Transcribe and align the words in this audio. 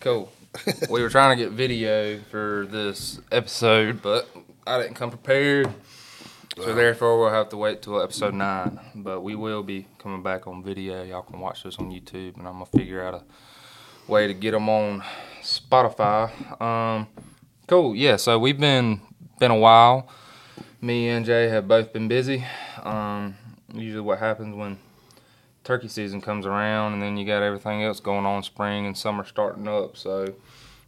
Cool. 0.00 0.30
we 0.90 1.02
were 1.02 1.08
trying 1.08 1.36
to 1.36 1.44
get 1.44 1.52
video 1.52 2.20
for 2.30 2.66
this 2.70 3.20
episode, 3.32 4.00
but 4.00 4.28
I 4.64 4.80
didn't 4.80 4.94
come 4.94 5.10
prepared. 5.10 5.72
So 6.56 6.72
therefore, 6.74 7.18
we'll 7.18 7.30
have 7.30 7.48
to 7.50 7.56
wait 7.56 7.82
till 7.82 8.00
episode 8.00 8.34
nine. 8.34 8.78
But 8.94 9.22
we 9.22 9.34
will 9.34 9.62
be 9.62 9.86
coming 9.98 10.22
back 10.22 10.46
on 10.46 10.62
video. 10.62 11.02
Y'all 11.02 11.22
can 11.22 11.40
watch 11.40 11.64
this 11.64 11.78
on 11.78 11.90
YouTube, 11.90 12.36
and 12.36 12.46
I'm 12.46 12.54
gonna 12.54 12.66
figure 12.66 13.02
out 13.04 13.14
a 13.14 14.10
way 14.10 14.28
to 14.28 14.34
get 14.34 14.52
them 14.52 14.68
on 14.68 15.02
Spotify. 15.42 16.30
Um, 16.60 17.08
cool. 17.66 17.96
Yeah. 17.96 18.16
So 18.16 18.38
we've 18.38 18.58
been 18.58 19.00
been 19.40 19.50
a 19.50 19.58
while. 19.58 20.08
Me 20.80 21.08
and 21.08 21.26
Jay 21.26 21.48
have 21.48 21.66
both 21.66 21.92
been 21.92 22.06
busy. 22.06 22.44
Um, 22.84 23.36
usually, 23.72 24.00
what 24.00 24.20
happens 24.20 24.54
when 24.54 24.78
turkey 25.68 25.86
season 25.86 26.22
comes 26.22 26.46
around, 26.46 26.94
and 26.94 27.02
then 27.02 27.18
you 27.18 27.26
got 27.26 27.42
everything 27.42 27.82
else 27.84 28.00
going 28.00 28.24
on, 28.24 28.42
spring 28.42 28.86
and 28.86 28.96
summer 28.96 29.22
starting 29.22 29.68
up. 29.68 29.98
So 29.98 30.32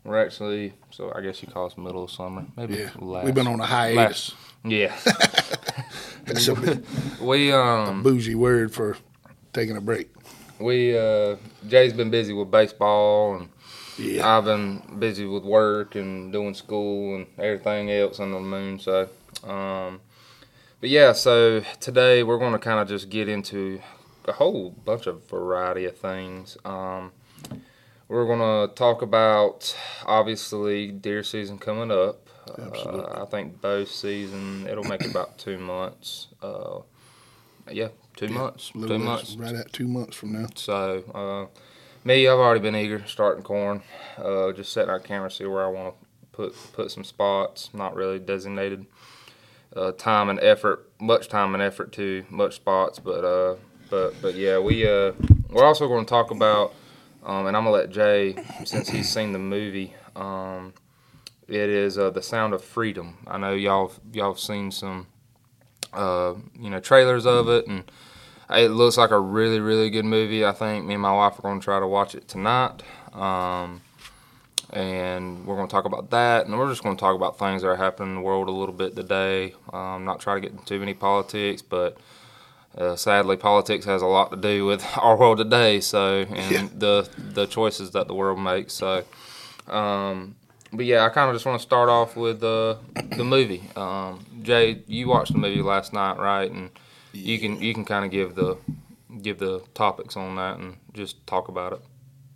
we're 0.04 0.18
actually, 0.24 0.72
so 0.90 1.12
I 1.14 1.20
guess 1.20 1.42
you 1.42 1.48
call 1.48 1.66
us 1.66 1.76
middle 1.76 2.02
of 2.04 2.10
summer, 2.10 2.46
maybe 2.56 2.76
Yeah, 2.76 2.88
last. 2.98 3.26
we've 3.26 3.34
been 3.34 3.46
on 3.46 3.60
a 3.60 3.66
hiatus. 3.66 4.34
Yeah, 4.64 4.96
That's 6.24 6.48
a 6.48 6.82
we 7.20 7.52
um 7.52 8.00
a 8.00 8.02
bougie 8.02 8.34
word 8.34 8.72
for 8.72 8.96
taking 9.52 9.76
a 9.76 9.80
break. 9.82 10.08
we 10.58 10.96
uh 10.96 11.36
Jay's 11.68 11.92
been 11.92 12.10
busy 12.10 12.32
with 12.32 12.50
baseball 12.50 13.36
and 13.36 13.48
Yeah. 13.98 14.26
I've 14.38 14.46
been 14.46 14.80
busy 14.98 15.26
with 15.26 15.44
work 15.44 15.94
and 15.94 16.32
doing 16.32 16.54
school 16.54 17.16
and 17.16 17.26
everything 17.38 17.90
else 17.90 18.18
under 18.18 18.36
the 18.36 18.40
moon. 18.40 18.78
So, 18.78 19.08
um, 19.44 20.00
but 20.80 20.88
yeah, 20.88 21.12
so 21.12 21.62
today 21.80 22.22
we're 22.22 22.38
going 22.38 22.52
to 22.52 22.58
kind 22.58 22.80
of 22.80 22.88
just 22.88 23.10
get 23.10 23.28
into 23.28 23.80
a 24.26 24.32
whole 24.32 24.70
bunch 24.70 25.06
of 25.06 25.28
variety 25.28 25.84
of 25.84 25.96
things. 25.96 26.56
Um, 26.64 27.12
we're 28.08 28.26
going 28.26 28.40
to 28.68 28.74
talk 28.74 29.02
about 29.02 29.76
obviously 30.04 30.90
deer 30.90 31.22
season 31.22 31.58
coming 31.58 31.90
up. 31.90 32.28
Absolutely. 32.48 33.04
Uh, 33.04 33.22
I 33.22 33.26
think 33.26 33.60
bow 33.60 33.84
season 33.84 34.66
it'll 34.68 34.84
make 34.84 35.04
about 35.04 35.38
two 35.38 35.58
months. 35.58 36.28
Uh, 36.42 36.80
yeah, 37.70 37.88
two 38.16 38.28
months. 38.28 38.70
Two 38.72 38.98
months. 38.98 39.36
Right 39.36 39.54
at 39.54 39.72
two 39.72 39.86
months 39.86 40.16
from 40.16 40.32
now. 40.32 40.48
So, 40.54 41.04
uh, 41.14 41.60
me, 42.04 42.26
I've 42.26 42.38
already 42.38 42.60
been 42.60 42.74
eager 42.74 43.04
starting 43.06 43.44
corn. 43.44 43.82
Uh, 44.18 44.52
just 44.52 44.72
setting 44.72 44.90
our 44.90 44.98
camera, 44.98 45.30
see 45.30 45.44
where 45.44 45.64
I 45.64 45.68
want 45.68 45.94
to 45.94 46.06
put 46.32 46.54
put 46.72 46.90
some 46.90 47.04
spots. 47.04 47.70
Not 47.72 47.94
really 47.94 48.18
designated 48.18 48.86
uh, 49.76 49.92
time 49.92 50.28
and 50.28 50.40
effort, 50.40 50.90
much 51.00 51.28
time 51.28 51.54
and 51.54 51.62
effort 51.62 51.92
to 51.92 52.24
much 52.28 52.56
spots, 52.56 52.98
but 52.98 53.24
uh, 53.24 53.56
but 53.90 54.14
but 54.22 54.34
yeah, 54.34 54.58
we 54.58 54.86
uh, 54.86 55.12
we're 55.50 55.64
also 55.64 55.88
going 55.88 56.04
to 56.04 56.08
talk 56.08 56.30
about, 56.30 56.72
um, 57.24 57.46
and 57.46 57.56
I'm 57.56 57.64
gonna 57.64 57.70
let 57.70 57.90
Jay, 57.90 58.36
since 58.64 58.88
he's 58.88 59.08
seen 59.08 59.32
the 59.32 59.38
movie. 59.38 59.94
Um, 60.16 60.72
it 61.48 61.68
is 61.68 61.98
uh, 61.98 62.10
the 62.10 62.22
Sound 62.22 62.54
of 62.54 62.62
Freedom. 62.62 63.18
I 63.26 63.36
know 63.36 63.52
y'all 63.52 63.92
y'all 64.12 64.32
have 64.32 64.40
seen 64.40 64.70
some, 64.70 65.08
uh, 65.92 66.34
you 66.58 66.70
know, 66.70 66.80
trailers 66.80 67.26
of 67.26 67.48
it, 67.48 67.66
and 67.66 67.90
it 68.50 68.68
looks 68.68 68.96
like 68.96 69.10
a 69.10 69.18
really 69.18 69.60
really 69.60 69.90
good 69.90 70.04
movie. 70.04 70.46
I 70.46 70.52
think 70.52 70.86
me 70.86 70.94
and 70.94 71.02
my 71.02 71.12
wife 71.12 71.38
are 71.38 71.42
going 71.42 71.60
to 71.60 71.64
try 71.64 71.80
to 71.80 71.88
watch 71.88 72.14
it 72.14 72.28
tonight, 72.28 72.82
um, 73.12 73.80
and 74.70 75.44
we're 75.44 75.56
going 75.56 75.68
to 75.68 75.72
talk 75.72 75.84
about 75.84 76.10
that, 76.10 76.46
and 76.46 76.56
we're 76.56 76.70
just 76.70 76.84
going 76.84 76.96
to 76.96 77.00
talk 77.00 77.16
about 77.16 77.38
things 77.38 77.62
that 77.62 77.68
are 77.68 77.76
happening 77.76 78.10
in 78.10 78.14
the 78.14 78.20
world 78.20 78.48
a 78.48 78.52
little 78.52 78.74
bit 78.74 78.94
today. 78.94 79.54
Um, 79.72 80.04
not 80.04 80.20
try 80.20 80.34
to 80.34 80.40
get 80.40 80.52
into 80.52 80.64
too 80.64 80.78
many 80.78 80.94
politics, 80.94 81.62
but. 81.62 81.98
Uh, 82.76 82.94
sadly, 82.96 83.36
politics 83.36 83.84
has 83.84 84.00
a 84.00 84.06
lot 84.06 84.30
to 84.30 84.36
do 84.36 84.64
with 84.64 84.84
our 84.96 85.16
world 85.16 85.38
today. 85.38 85.80
So, 85.80 86.20
and 86.20 86.52
Yeah. 86.52 86.68
the 86.76 87.08
the 87.34 87.46
choices 87.46 87.90
that 87.92 88.06
the 88.08 88.14
world 88.14 88.38
makes. 88.38 88.72
So, 88.74 89.04
um, 89.68 90.36
but 90.72 90.84
yeah, 90.84 91.04
I 91.04 91.08
kind 91.08 91.28
of 91.28 91.34
just 91.34 91.46
want 91.46 91.58
to 91.60 91.62
start 91.66 91.88
off 91.88 92.16
with 92.16 92.42
uh, 92.44 92.76
the 93.16 93.24
movie. 93.24 93.62
Um, 93.76 94.24
Jay, 94.42 94.82
you 94.86 95.08
watched 95.08 95.32
the 95.32 95.38
movie 95.38 95.62
last 95.62 95.92
night, 95.92 96.16
right? 96.18 96.50
And 96.50 96.70
you 97.12 97.38
can 97.40 97.60
you 97.60 97.74
can 97.74 97.84
kind 97.84 98.04
of 98.04 98.10
give 98.10 98.34
the 98.36 98.56
give 99.20 99.38
the 99.38 99.62
topics 99.74 100.16
on 100.16 100.36
that 100.36 100.58
and 100.58 100.76
just 100.92 101.26
talk 101.26 101.48
about 101.48 101.72
it. 101.72 101.80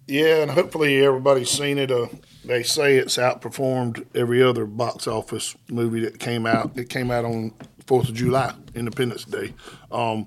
Yeah, 0.07 0.43
and 0.43 0.51
hopefully 0.51 1.03
everybody's 1.03 1.49
seen 1.49 1.79
it. 1.79 1.91
Uh, 1.91 2.09
they 2.45 2.63
say 2.63 2.97
it's 2.97 3.17
outperformed 3.17 4.05
every 4.15 4.43
other 4.43 4.67
box 4.67 5.07
office 5.07 5.57
movie 5.71 6.01
that 6.01 6.19
came 6.19 6.45
out. 6.45 6.73
It 6.77 6.91
came 6.91 7.11
out 7.11 7.25
on 7.25 7.53
Fourth 7.87 8.09
of 8.09 8.15
July, 8.15 8.55
Independence 8.75 9.25
Day, 9.25 9.55
um, 9.91 10.27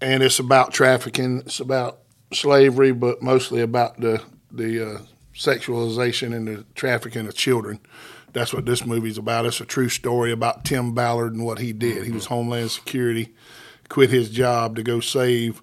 and 0.00 0.22
it's 0.22 0.38
about 0.38 0.72
trafficking. 0.72 1.40
It's 1.40 1.60
about 1.60 1.98
slavery, 2.32 2.92
but 2.92 3.22
mostly 3.22 3.60
about 3.60 4.00
the 4.00 4.22
the 4.50 4.94
uh, 4.94 4.98
sexualization 5.34 6.34
and 6.34 6.48
the 6.48 6.64
trafficking 6.74 7.26
of 7.26 7.34
children. 7.34 7.80
That's 8.32 8.52
what 8.52 8.66
this 8.66 8.84
movie's 8.84 9.18
about. 9.18 9.46
It's 9.46 9.60
a 9.60 9.64
true 9.64 9.88
story 9.88 10.32
about 10.32 10.64
Tim 10.64 10.94
Ballard 10.94 11.32
and 11.32 11.44
what 11.44 11.58
he 11.58 11.72
did. 11.72 12.04
He 12.04 12.12
was 12.12 12.26
Homeland 12.26 12.70
Security, 12.70 13.34
quit 13.88 14.10
his 14.10 14.30
job 14.30 14.76
to 14.76 14.82
go 14.82 15.00
save 15.00 15.62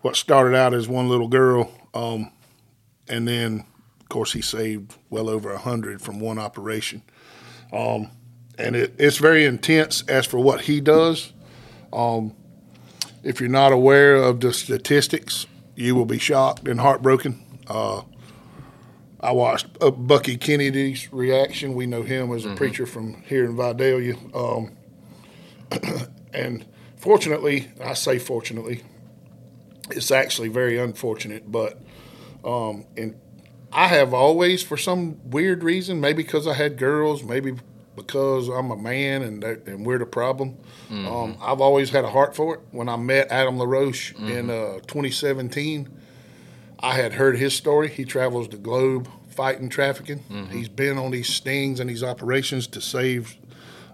what 0.00 0.16
started 0.16 0.56
out 0.56 0.74
as 0.74 0.88
one 0.88 1.08
little 1.08 1.28
girl, 1.28 1.72
um, 1.94 2.32
and 3.08 3.26
then, 3.26 3.64
of 4.00 4.08
course, 4.08 4.32
he 4.32 4.42
saved 4.42 4.96
well 5.10 5.28
over 5.28 5.52
a 5.52 5.58
hundred 5.58 6.02
from 6.02 6.20
one 6.20 6.38
operation. 6.38 7.02
Um, 7.72 8.10
and 8.58 8.76
it, 8.76 8.94
it's 8.98 9.18
very 9.18 9.44
intense 9.44 10.02
as 10.08 10.26
for 10.26 10.38
what 10.38 10.62
he 10.62 10.80
does. 10.80 11.32
Um, 11.92 12.34
if 13.22 13.40
you're 13.40 13.48
not 13.48 13.72
aware 13.72 14.16
of 14.16 14.40
the 14.40 14.52
statistics, 14.52 15.46
you 15.74 15.94
will 15.94 16.06
be 16.06 16.18
shocked 16.18 16.66
and 16.68 16.80
heartbroken. 16.80 17.42
Uh, 17.66 18.02
I 19.20 19.32
watched 19.32 19.68
uh, 19.80 19.90
Bucky 19.90 20.36
Kennedy's 20.36 21.12
reaction. 21.12 21.74
We 21.74 21.86
know 21.86 22.02
him 22.02 22.32
as 22.32 22.44
a 22.44 22.54
preacher 22.54 22.86
from 22.86 23.22
here 23.22 23.44
in 23.44 23.56
Vidalia. 23.56 24.16
Um, 24.34 24.72
and 26.34 26.66
fortunately, 26.96 27.70
I 27.82 27.94
say 27.94 28.18
fortunately, 28.18 28.82
it's 29.90 30.10
actually 30.10 30.48
very 30.48 30.76
unfortunate, 30.78 31.50
but 31.50 31.78
um, 32.44 32.86
and 32.96 33.14
I 33.72 33.86
have 33.86 34.12
always, 34.12 34.62
for 34.62 34.76
some 34.76 35.18
weird 35.30 35.62
reason, 35.62 36.00
maybe 36.00 36.22
because 36.22 36.46
I 36.46 36.54
had 36.54 36.76
girls, 36.76 37.22
maybe 37.22 37.54
because 37.96 38.48
I'm 38.48 38.70
a 38.70 38.76
man 38.76 39.22
and 39.22 39.42
and 39.44 39.84
we're 39.86 39.98
the 39.98 40.06
problem. 40.06 40.56
Um, 40.90 41.36
I've 41.40 41.60
always 41.60 41.90
had 41.90 42.04
a 42.04 42.10
heart 42.10 42.34
for 42.36 42.54
it. 42.56 42.60
When 42.70 42.88
I 42.88 42.96
met 42.96 43.30
Adam 43.30 43.58
LaRoche 43.58 44.12
in 44.18 44.50
uh, 44.50 44.74
2017, 44.86 45.88
I 46.80 46.94
had 46.94 47.14
heard 47.14 47.38
his 47.38 47.54
story. 47.54 47.88
He 47.88 48.04
travels 48.04 48.48
the 48.48 48.56
globe 48.58 49.08
fighting 49.30 49.68
trafficking. 49.70 50.48
He's 50.50 50.68
been 50.68 50.98
on 50.98 51.10
these 51.12 51.28
stings 51.28 51.80
and 51.80 51.88
these 51.88 52.02
operations 52.02 52.66
to 52.68 52.80
save 52.82 53.36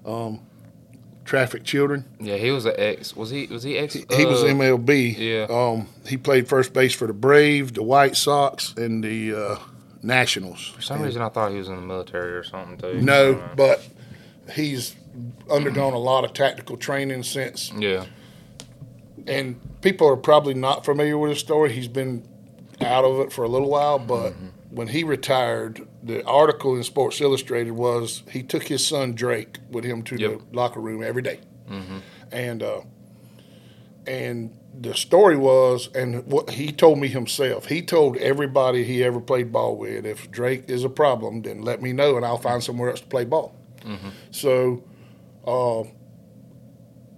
um, 0.05 0.41
trafficked 1.25 1.65
children. 1.67 2.05
Yeah, 2.19 2.37
he 2.37 2.51
was 2.51 2.65
an 2.67 2.75
ex. 2.77 3.15
Was 3.15 3.31
he? 3.31 3.47
Was 3.47 3.63
he 3.63 3.79
ex? 3.79 3.95
He, 3.95 4.05
he 4.11 4.25
was 4.27 4.43
uh, 4.43 4.47
MLB. 4.47 5.17
yeah. 5.19 5.47
Um, 5.49 5.87
he 6.07 6.17
played 6.17 6.49
first 6.49 6.73
base 6.73 6.95
for 6.95 7.07
the 7.07 7.13
Braves, 7.13 7.73
the 7.73 7.83
White 7.85 8.17
Sox, 8.17 8.75
and 8.77 9.05
the 9.05 9.35
uh, 9.35 9.57
Nationals. 10.03 10.69
For 10.69 10.83
some 10.83 11.03
reason, 11.03 11.23
I 11.23 11.29
thought 11.29 11.51
he 11.53 11.59
was 11.59 11.69
in 11.69 11.77
the 11.77 11.83
military 11.83 12.33
or 12.33 12.43
something 12.45 12.79
too. 12.79 13.01
No, 13.03 13.43
but 13.57 13.87
he's 14.55 14.95
undergone 15.51 15.93
a 15.95 15.99
lot 15.99 16.25
of 16.25 16.33
tactical 16.33 16.77
training 16.77 17.23
since. 17.25 17.73
yeah. 17.77 18.07
And 19.27 19.61
people 19.83 20.09
are 20.09 20.17
probably 20.17 20.55
not 20.55 20.85
familiar 20.85 21.19
with 21.19 21.31
his 21.31 21.41
story. 21.41 21.73
He's 21.73 21.89
been 21.89 22.27
out 22.81 23.05
of 23.05 23.21
it 23.21 23.33
for 23.33 23.45
a 23.45 23.49
little 23.49 23.69
while, 23.69 23.99
but 23.99 24.33
when 24.71 24.89
he 24.89 25.05
retired, 25.05 25.87
the 26.03 26.25
article 26.25 26.77
in 26.77 26.83
Sports 26.85 27.21
Illustrated 27.21 27.73
was 27.73 28.23
he 28.31 28.43
took 28.43 28.63
his 28.69 28.87
son 28.87 29.15
Drake 29.15 29.59
with 29.71 29.85
him 29.85 30.03
to 30.05 30.17
Yep. 30.17 30.41
the 30.51 30.57
locker 30.57 30.81
room 30.81 31.03
every 31.03 31.23
day. 31.23 31.41
and 32.33 32.63
uh, 32.63 32.81
and 34.07 34.57
the 34.81 34.95
story 34.95 35.37
was, 35.37 35.89
and 35.95 36.25
what 36.27 36.51
he 36.51 36.71
told 36.73 36.99
me 36.99 37.09
himself, 37.09 37.67
he 37.67 37.83
told 37.83 38.17
everybody 38.19 38.85
he 38.85 39.03
ever 39.05 39.21
played 39.21 39.53
ball 39.53 39.77
with, 39.77 40.07
if 40.07 40.31
Drake 40.31 40.65
is 40.69 40.85
a 40.85 40.89
problem, 40.89 41.43
then 41.43 41.63
let 41.63 41.83
me 41.83 41.93
know, 41.93 42.17
and 42.17 42.25
I'll 42.25 42.39
find 42.39 42.63
somewhere 42.63 42.91
else 42.91 43.01
to 43.01 43.07
play 43.07 43.25
ball. 43.25 43.55
So, 44.31 44.85
uh, 45.47 45.85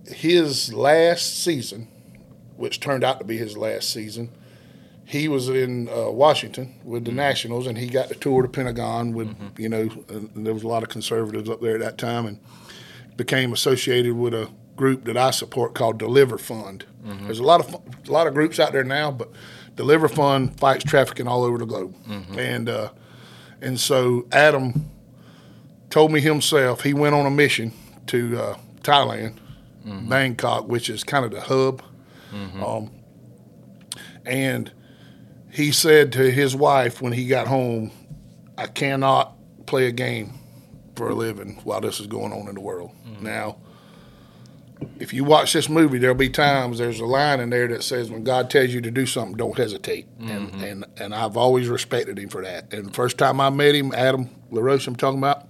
his 0.06 0.72
last 0.72 1.42
season, 1.42 1.88
which 2.56 2.80
turned 2.80 3.04
out 3.04 3.18
to 3.18 3.24
be 3.24 3.36
his 3.36 3.56
last 3.56 3.92
season, 3.92 4.30
he 5.04 5.28
was 5.28 5.48
in 5.48 5.88
uh, 5.88 6.10
Washington 6.10 6.74
with 6.84 7.04
the 7.04 7.12
Nationals, 7.12 7.66
and 7.66 7.76
he 7.76 7.88
got 7.88 8.08
to 8.08 8.14
tour 8.14 8.42
the 8.42 8.48
Pentagon 8.48 9.12
with, 9.12 9.34
you 9.58 9.68
know, 9.68 9.88
and 10.08 10.46
there 10.46 10.54
was 10.54 10.62
a 10.62 10.68
lot 10.68 10.82
of 10.82 10.88
conservatives 10.88 11.50
up 11.50 11.60
there 11.60 11.74
at 11.74 11.80
that 11.80 11.98
time, 11.98 12.26
and 12.26 12.38
became 13.16 13.52
associated 13.52 14.14
with 14.14 14.32
a 14.32 14.48
group 14.80 15.04
that 15.04 15.16
I 15.16 15.30
support 15.30 15.74
called 15.74 15.98
Deliver 15.98 16.38
Fund. 16.38 16.86
There's 17.24 17.38
a 17.38 17.42
lot 17.44 17.60
of 17.60 17.74
a 18.08 18.10
lot 18.12 18.26
of 18.26 18.32
groups 18.34 18.58
out 18.58 18.72
there 18.72 18.82
now, 18.84 19.10
but 19.10 19.30
Deliver 19.76 20.08
Fund 20.08 20.58
fights 20.58 20.84
trafficking 20.84 21.26
all 21.28 21.44
over 21.44 21.58
the 21.58 21.66
globe, 21.66 21.94
and 22.38 22.68
uh, 22.68 22.88
and 23.60 23.78
so 23.78 24.26
Adam 24.32 24.90
told 25.90 26.12
me 26.12 26.20
himself 26.20 26.80
he 26.82 26.94
went 26.94 27.14
on 27.14 27.26
a 27.26 27.30
mission 27.30 27.72
to 28.06 28.38
uh, 28.40 28.56
Thailand, 28.82 29.36
Bangkok, 29.84 30.66
which 30.68 30.88
is 30.90 31.04
kind 31.04 31.24
of 31.24 31.30
the 31.30 31.40
hub, 31.42 31.82
um, 32.64 32.90
and 34.24 34.72
he 35.52 35.72
said 35.72 36.12
to 36.12 36.30
his 36.30 36.54
wife 36.56 37.02
when 37.02 37.12
he 37.12 37.26
got 37.26 37.46
home, 37.48 37.90
I 38.56 38.66
cannot 38.66 39.36
play 39.66 39.86
a 39.86 39.92
game 39.92 40.32
for 40.96 41.08
a 41.10 41.14
living 41.14 41.60
while 41.64 41.80
this 41.80 41.98
is 42.00 42.06
going 42.06 42.32
on 42.32 42.48
in 42.48 42.54
the 42.54 42.60
world. 42.60 42.90
Now, 43.20 43.56
if 44.98 45.14
you 45.14 45.24
watch 45.24 45.52
this 45.52 45.68
movie, 45.68 45.98
there'll 45.98 46.14
be 46.14 46.28
times 46.28 46.78
there's 46.78 47.00
a 47.00 47.06
line 47.06 47.40
in 47.40 47.50
there 47.50 47.68
that 47.68 47.82
says, 47.82 48.10
"When 48.10 48.24
God 48.24 48.50
tells 48.50 48.70
you 48.70 48.80
to 48.82 48.90
do 48.90 49.06
something, 49.06 49.36
don't 49.36 49.56
hesitate." 49.56 50.06
And 50.20 50.50
mm-hmm. 50.50 50.64
and 50.64 50.84
and 50.98 51.14
I've 51.14 51.36
always 51.36 51.68
respected 51.68 52.18
him 52.18 52.28
for 52.28 52.42
that. 52.42 52.72
And 52.72 52.86
the 52.86 52.92
first 52.92 53.18
time 53.18 53.40
I 53.40 53.50
met 53.50 53.74
him, 53.74 53.92
Adam 53.94 54.28
LaRoche, 54.50 54.86
I'm 54.86 54.96
talking 54.96 55.18
about, 55.18 55.46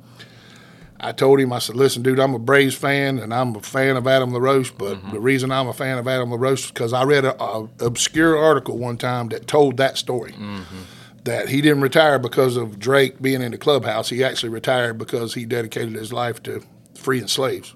I 0.99 1.13
told 1.13 1.41
him, 1.41 1.53
I 1.53 1.59
said, 1.59 1.77
"Listen, 1.77 2.03
dude, 2.03 2.21
I'm 2.21 2.35
a 2.35 2.39
Braves 2.39 2.75
fan, 2.75 3.19
and 3.19 3.35
I'm 3.35 3.55
a 3.57 3.61
fan 3.61 3.97
of 3.97 4.07
Adam 4.07 4.33
LaRoche. 4.33 4.73
But 4.77 4.99
mm-hmm. 4.99 5.13
the 5.13 5.21
reason 5.21 5.51
I'm 5.51 5.69
a 5.69 5.73
fan 5.73 5.99
of 5.99 6.07
Adam 6.07 6.31
LaRoche 6.31 6.65
is 6.65 6.71
because 6.71 6.93
I 6.93 7.05
read 7.05 7.25
a, 7.25 7.41
a 7.43 7.69
obscure 7.81 8.37
article 8.37 8.79
one 8.79 8.99
time 8.99 9.29
that 9.29 9.47
told 9.47 9.77
that 9.79 9.99
story." 9.99 10.33
Mm-hmm. 10.33 10.83
That 11.25 11.51
he 11.51 11.61
didn't 11.61 11.83
retire 11.83 12.19
because 12.19 12.57
of 12.57 12.79
Drake 12.79 13.21
being 13.21 13.43
in 13.43 13.53
the 13.53 13.59
clubhouse. 13.59 14.09
He 14.09 14.25
actually 14.25 14.49
retired 14.49 14.97
because 14.97 15.35
he 15.35 15.45
dedicated 15.45 15.93
his 15.93 16.15
life 16.15 16.43
to 16.45 16.63
freeing 16.95 17.27
slaves. 17.27 17.75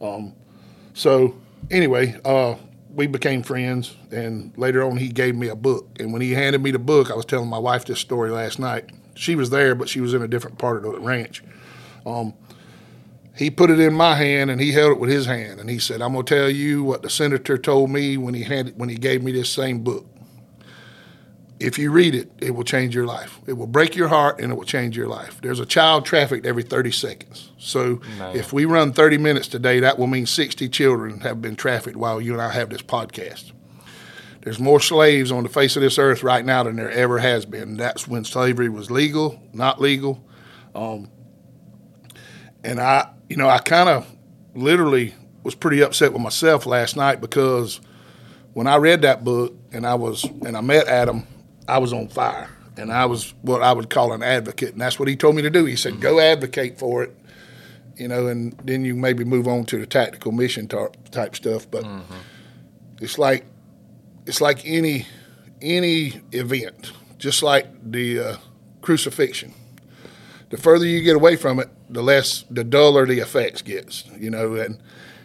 Um, 0.00 0.32
so 0.94 1.34
anyway, 1.70 2.18
uh, 2.24 2.54
we 2.94 3.06
became 3.06 3.42
friends, 3.42 3.96
and 4.10 4.56
later 4.56 4.82
on 4.82 4.96
he 4.96 5.08
gave 5.08 5.34
me 5.34 5.48
a 5.48 5.56
book. 5.56 5.88
And 5.98 6.12
when 6.12 6.22
he 6.22 6.32
handed 6.32 6.62
me 6.62 6.70
the 6.70 6.78
book, 6.78 7.10
I 7.10 7.14
was 7.14 7.24
telling 7.24 7.48
my 7.48 7.58
wife 7.58 7.84
this 7.84 7.98
story 7.98 8.30
last 8.30 8.58
night. 8.58 8.90
She 9.16 9.34
was 9.34 9.50
there, 9.50 9.74
but 9.74 9.88
she 9.88 10.00
was 10.00 10.14
in 10.14 10.22
a 10.22 10.28
different 10.28 10.58
part 10.58 10.84
of 10.84 10.92
the 10.92 11.00
ranch. 11.00 11.42
Um, 12.06 12.34
he 13.36 13.50
put 13.50 13.70
it 13.70 13.80
in 13.80 13.94
my 13.94 14.14
hand, 14.14 14.50
and 14.50 14.60
he 14.60 14.70
held 14.70 14.92
it 14.92 15.00
with 15.00 15.10
his 15.10 15.26
hand, 15.26 15.58
and 15.58 15.68
he 15.68 15.78
said, 15.78 16.00
"I'm 16.00 16.12
going 16.12 16.24
to 16.24 16.34
tell 16.34 16.48
you 16.48 16.84
what 16.84 17.02
the 17.02 17.10
senator 17.10 17.58
told 17.58 17.90
me 17.90 18.16
when 18.16 18.34
he 18.34 18.44
handed 18.44 18.78
when 18.78 18.88
he 18.88 18.96
gave 18.96 19.22
me 19.22 19.32
this 19.32 19.50
same 19.50 19.80
book." 19.82 20.06
If 21.60 21.78
you 21.78 21.92
read 21.92 22.14
it, 22.14 22.30
it 22.40 22.50
will 22.50 22.64
change 22.64 22.94
your 22.94 23.06
life. 23.06 23.38
It 23.46 23.52
will 23.52 23.68
break 23.68 23.94
your 23.94 24.08
heart 24.08 24.40
and 24.40 24.52
it 24.52 24.56
will 24.56 24.64
change 24.64 24.96
your 24.96 25.06
life. 25.06 25.40
There's 25.40 25.60
a 25.60 25.66
child 25.66 26.04
trafficked 26.04 26.46
every 26.46 26.64
30 26.64 26.90
seconds. 26.90 27.52
So 27.58 28.00
Man. 28.18 28.36
if 28.36 28.52
we 28.52 28.64
run 28.64 28.92
30 28.92 29.18
minutes 29.18 29.46
today, 29.46 29.80
that 29.80 29.98
will 29.98 30.08
mean 30.08 30.26
60 30.26 30.68
children 30.68 31.20
have 31.20 31.40
been 31.40 31.54
trafficked 31.54 31.96
while 31.96 32.20
you 32.20 32.32
and 32.32 32.42
I 32.42 32.50
have 32.52 32.70
this 32.70 32.82
podcast. 32.82 33.52
There's 34.42 34.58
more 34.58 34.80
slaves 34.80 35.32
on 35.32 35.42
the 35.42 35.48
face 35.48 35.74
of 35.76 35.82
this 35.82 35.98
earth 35.98 36.22
right 36.22 36.44
now 36.44 36.64
than 36.64 36.76
there 36.76 36.90
ever 36.90 37.18
has 37.18 37.46
been. 37.46 37.76
That's 37.76 38.06
when 38.06 38.24
slavery 38.24 38.68
was 38.68 38.90
legal, 38.90 39.40
not 39.54 39.80
legal. 39.80 40.22
Um, 40.74 41.08
and 42.62 42.78
I, 42.80 43.10
you 43.28 43.36
know, 43.36 43.48
I 43.48 43.58
kind 43.58 43.88
of 43.88 44.06
literally 44.54 45.14
was 45.44 45.54
pretty 45.54 45.82
upset 45.82 46.12
with 46.12 46.20
myself 46.20 46.66
last 46.66 46.96
night 46.96 47.20
because 47.20 47.80
when 48.52 48.66
I 48.66 48.76
read 48.76 49.02
that 49.02 49.24
book 49.24 49.54
and 49.72 49.86
I 49.86 49.94
was 49.94 50.24
and 50.24 50.56
I 50.56 50.60
met 50.60 50.88
Adam, 50.88 51.26
I 51.68 51.78
was 51.78 51.92
on 51.92 52.08
fire 52.08 52.48
and 52.76 52.92
I 52.92 53.06
was 53.06 53.34
what 53.42 53.62
I 53.62 53.72
would 53.72 53.90
call 53.90 54.12
an 54.12 54.22
advocate, 54.22 54.72
and 54.72 54.80
that's 54.80 54.98
what 54.98 55.08
he 55.08 55.16
told 55.16 55.36
me 55.36 55.42
to 55.42 55.50
do. 55.50 55.64
He 55.64 55.76
said, 55.76 55.92
mm-hmm. 55.92 56.02
"Go 56.02 56.20
advocate 56.20 56.78
for 56.78 57.04
it," 57.04 57.16
you 57.96 58.08
know, 58.08 58.26
and 58.26 58.56
then 58.64 58.84
you 58.84 58.94
maybe 58.94 59.24
move 59.24 59.46
on 59.46 59.64
to 59.66 59.78
the 59.78 59.86
tactical 59.86 60.32
mission 60.32 60.68
tar- 60.68 60.92
type 61.10 61.36
stuff. 61.36 61.70
But 61.70 61.84
mm-hmm. 61.84 62.14
it's 63.00 63.18
like 63.18 63.44
it's 64.26 64.40
like 64.40 64.66
any 64.66 65.06
any 65.60 66.20
event, 66.32 66.92
just 67.18 67.42
like 67.42 67.66
the 67.90 68.20
uh, 68.20 68.36
crucifixion. 68.82 69.54
The 70.50 70.56
further 70.56 70.86
you 70.86 71.00
get 71.02 71.16
away 71.16 71.36
from 71.36 71.58
it, 71.58 71.68
the 71.88 72.02
less, 72.02 72.44
the 72.50 72.62
duller 72.62 73.06
the 73.06 73.18
effects 73.18 73.62
gets, 73.62 74.04
you 74.18 74.30
know, 74.30 74.54
and 74.54 74.78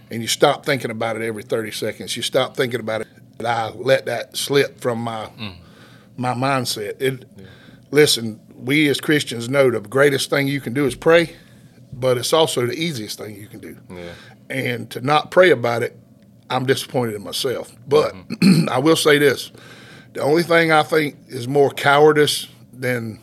and 0.09 0.21
you 0.21 0.27
stop 0.27 0.65
thinking 0.65 0.91
about 0.91 1.15
it 1.15 1.21
every 1.21 1.43
thirty 1.43 1.71
seconds. 1.71 2.15
You 2.15 2.23
stop 2.23 2.55
thinking 2.55 2.79
about 2.79 3.01
it. 3.01 3.07
And 3.37 3.47
I 3.47 3.69
let 3.69 4.05
that 4.07 4.35
slip 4.35 4.81
from 4.81 4.99
my 4.99 5.25
mm-hmm. 5.25 5.63
My 6.19 6.33
mindset. 6.33 7.01
It, 7.01 7.25
Listen, 7.91 8.39
we 8.55 8.87
as 8.87 9.01
Christians 9.01 9.49
know 9.49 9.71
the 9.71 9.79
greatest 9.79 10.29
thing 10.29 10.47
you 10.47 10.61
can 10.61 10.73
do 10.75 10.85
is 10.85 10.93
pray, 10.93 11.35
but 11.91 12.19
it's 12.19 12.33
also 12.33 12.67
the 12.67 12.73
easiest 12.73 13.17
thing 13.17 13.35
you 13.35 13.47
can 13.47 13.59
do. 13.59 13.75
Yeah. 13.89 14.11
And 14.47 14.91
to 14.91 15.01
not 15.01 15.31
pray 15.31 15.49
about 15.49 15.81
it, 15.81 15.97
I'm 16.51 16.67
disappointed 16.67 17.15
in 17.15 17.23
myself. 17.23 17.71
But 17.87 18.13
I 18.69 18.77
will 18.77 18.95
say 18.95 19.17
this: 19.17 19.51
the 20.13 20.21
only 20.21 20.43
thing 20.43 20.71
I 20.71 20.83
think 20.83 21.15
is 21.29 21.47
more 21.47 21.71
cowardice 21.71 22.47
than 22.71 23.19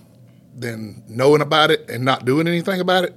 than 0.57 1.05
knowing 1.09 1.43
about 1.43 1.71
it 1.71 1.89
and 1.89 2.05
not 2.05 2.25
doing 2.25 2.49
anything 2.49 2.81
about 2.81 3.05
it, 3.05 3.15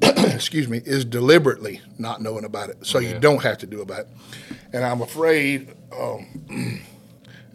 excuse 0.34 0.66
me, 0.68 0.80
is 0.84 1.04
deliberately 1.04 1.82
not 1.98 2.22
knowing 2.22 2.44
about 2.46 2.70
it, 2.70 2.86
so 2.86 3.00
Yeah. 3.00 3.10
you 3.14 3.18
don't 3.20 3.42
have 3.42 3.58
to 3.58 3.66
do 3.66 3.82
about 3.82 4.00
it. 4.00 4.08
And 4.72 4.82
I'm 4.84 5.02
afraid, 5.02 5.74
um, 5.92 6.80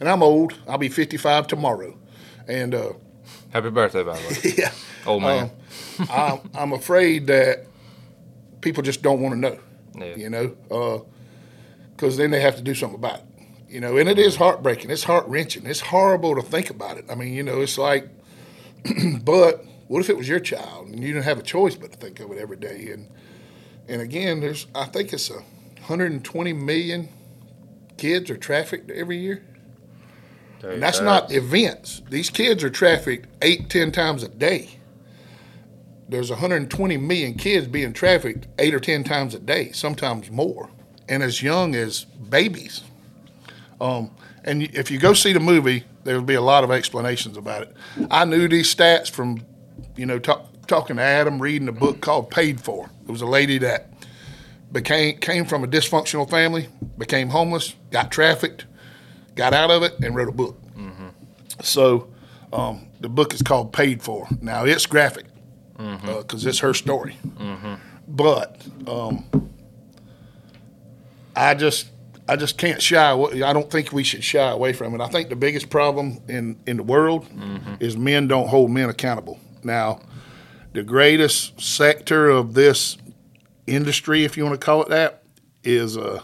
and 0.01 0.09
I'm 0.09 0.21
old. 0.21 0.57
I'll 0.67 0.77
be 0.77 0.89
55 0.89 1.47
tomorrow, 1.47 1.97
and 2.47 2.75
uh, 2.75 2.93
Happy 3.51 3.69
birthday, 3.69 4.03
by 4.03 4.17
the 4.17 4.27
way. 4.27 4.53
yeah, 4.57 4.71
Old 5.05 5.23
man. 5.23 5.51
um, 5.99 6.09
I'm, 6.09 6.39
I'm 6.55 6.73
afraid 6.73 7.27
that 7.27 7.67
people 8.61 8.81
just 8.83 9.01
don't 9.01 9.21
want 9.21 9.33
to 9.35 9.39
know. 9.39 9.59
Yeah. 9.97 10.15
You 10.15 10.29
know, 10.29 11.05
because 11.95 12.17
then 12.17 12.31
they 12.31 12.41
have 12.41 12.55
to 12.55 12.61
do 12.61 12.73
something 12.73 12.95
about 12.97 13.19
it. 13.19 13.25
You 13.69 13.79
know, 13.79 13.97
and 13.97 14.09
it 14.09 14.17
is 14.17 14.35
heartbreaking. 14.37 14.89
It's 14.89 15.03
heart 15.03 15.27
wrenching. 15.27 15.65
It's 15.65 15.79
horrible 15.81 16.35
to 16.35 16.41
think 16.41 16.69
about 16.69 16.97
it. 16.97 17.05
I 17.09 17.15
mean, 17.15 17.33
you 17.33 17.43
know, 17.43 17.61
it's 17.61 17.77
like, 17.77 18.09
but 19.23 19.65
what 19.87 19.99
if 19.99 20.09
it 20.09 20.17
was 20.17 20.27
your 20.27 20.39
child 20.39 20.87
and 20.87 21.01
you 21.03 21.13
didn't 21.13 21.25
have 21.25 21.39
a 21.39 21.43
choice 21.43 21.75
but 21.75 21.91
to 21.91 21.97
think 21.97 22.19
of 22.19 22.31
it 22.31 22.37
every 22.37 22.57
day? 22.57 22.89
And 22.91 23.07
and 23.87 24.01
again, 24.01 24.39
there's 24.39 24.67
I 24.73 24.85
think 24.85 25.11
it's 25.13 25.29
a 25.29 25.35
120 25.35 26.53
million 26.53 27.09
kids 27.97 28.29
are 28.29 28.37
trafficked 28.37 28.89
every 28.91 29.17
year. 29.17 29.43
And 30.63 30.81
that's 30.81 30.99
that. 30.99 31.05
not 31.05 31.31
events. 31.31 32.01
These 32.09 32.29
kids 32.29 32.63
are 32.63 32.69
trafficked 32.69 33.27
eight, 33.41 33.69
ten 33.69 33.91
times 33.91 34.23
a 34.23 34.27
day. 34.27 34.77
There's 36.09 36.29
120 36.29 36.97
million 36.97 37.35
kids 37.35 37.67
being 37.67 37.93
trafficked 37.93 38.47
eight 38.59 38.73
or 38.73 38.79
ten 38.79 39.03
times 39.03 39.33
a 39.33 39.39
day, 39.39 39.71
sometimes 39.71 40.29
more, 40.29 40.69
and 41.07 41.23
as 41.23 41.41
young 41.41 41.73
as 41.73 42.03
babies. 42.03 42.81
Um, 43.79 44.11
and 44.43 44.63
if 44.63 44.91
you 44.91 44.99
go 44.99 45.13
see 45.13 45.33
the 45.33 45.39
movie, 45.39 45.85
there'll 46.03 46.21
be 46.21 46.35
a 46.35 46.41
lot 46.41 46.63
of 46.63 46.71
explanations 46.71 47.37
about 47.37 47.63
it. 47.63 47.75
I 48.09 48.25
knew 48.25 48.47
these 48.47 48.73
stats 48.73 49.09
from, 49.09 49.45
you 49.95 50.05
know, 50.05 50.19
talk, 50.19 50.47
talking 50.67 50.97
to 50.97 51.01
Adam, 51.01 51.41
reading 51.41 51.67
a 51.67 51.73
book 51.73 52.01
called 52.01 52.29
Paid 52.29 52.61
For. 52.61 52.89
It 53.07 53.11
was 53.11 53.21
a 53.21 53.27
lady 53.27 53.57
that 53.59 53.91
became 54.71 55.17
came 55.17 55.45
from 55.45 55.63
a 55.63 55.67
dysfunctional 55.67 56.29
family, 56.29 56.67
became 56.97 57.29
homeless, 57.29 57.75
got 57.91 58.11
trafficked, 58.11 58.65
got 59.41 59.53
out 59.55 59.71
of 59.71 59.81
it, 59.81 59.93
and 60.03 60.15
wrote 60.15 60.29
a 60.29 60.31
book. 60.31 60.55
So 61.63 62.09
um, 62.53 62.85
the 62.99 63.09
book 63.09 63.33
is 63.33 63.41
called 63.41 63.73
Paid 63.73 64.01
For. 64.03 64.27
Now 64.39 64.65
it's 64.65 64.85
graphic 64.85 65.25
because 65.77 66.45
it's 66.45 66.59
her 66.59 66.73
story. 66.75 67.15
But 68.07 68.61
um, 68.87 69.25
I 71.35 71.53
just 71.55 71.89
I 72.27 72.35
just 72.35 72.57
can't 72.57 72.81
shy. 72.81 73.09
away- 73.09 73.41
I 73.41 73.51
don't 73.53 73.69
think 73.71 73.91
we 73.91 74.03
should 74.03 74.23
shy 74.23 74.49
away 74.51 74.73
from 74.73 74.93
it. 74.93 75.01
I 75.01 75.07
think 75.07 75.29
the 75.29 75.35
biggest 75.35 75.69
problem 75.69 76.19
in 76.27 76.57
in 76.67 76.77
the 76.77 76.83
world 76.83 77.25
is 77.79 77.97
men 77.97 78.27
don't 78.27 78.47
hold 78.47 78.69
men 78.71 78.89
accountable. 78.89 79.39
Now, 79.63 80.01
the 80.73 80.83
greatest 80.83 81.59
sector 81.61 82.29
of 82.29 82.53
this 82.53 82.97
industry, 83.67 84.23
if 84.23 84.37
you 84.37 84.43
want 84.45 84.59
to 84.59 84.63
call 84.65 84.83
it 84.83 84.89
that, 84.89 85.23
is 85.63 85.97
uh, 85.97 86.21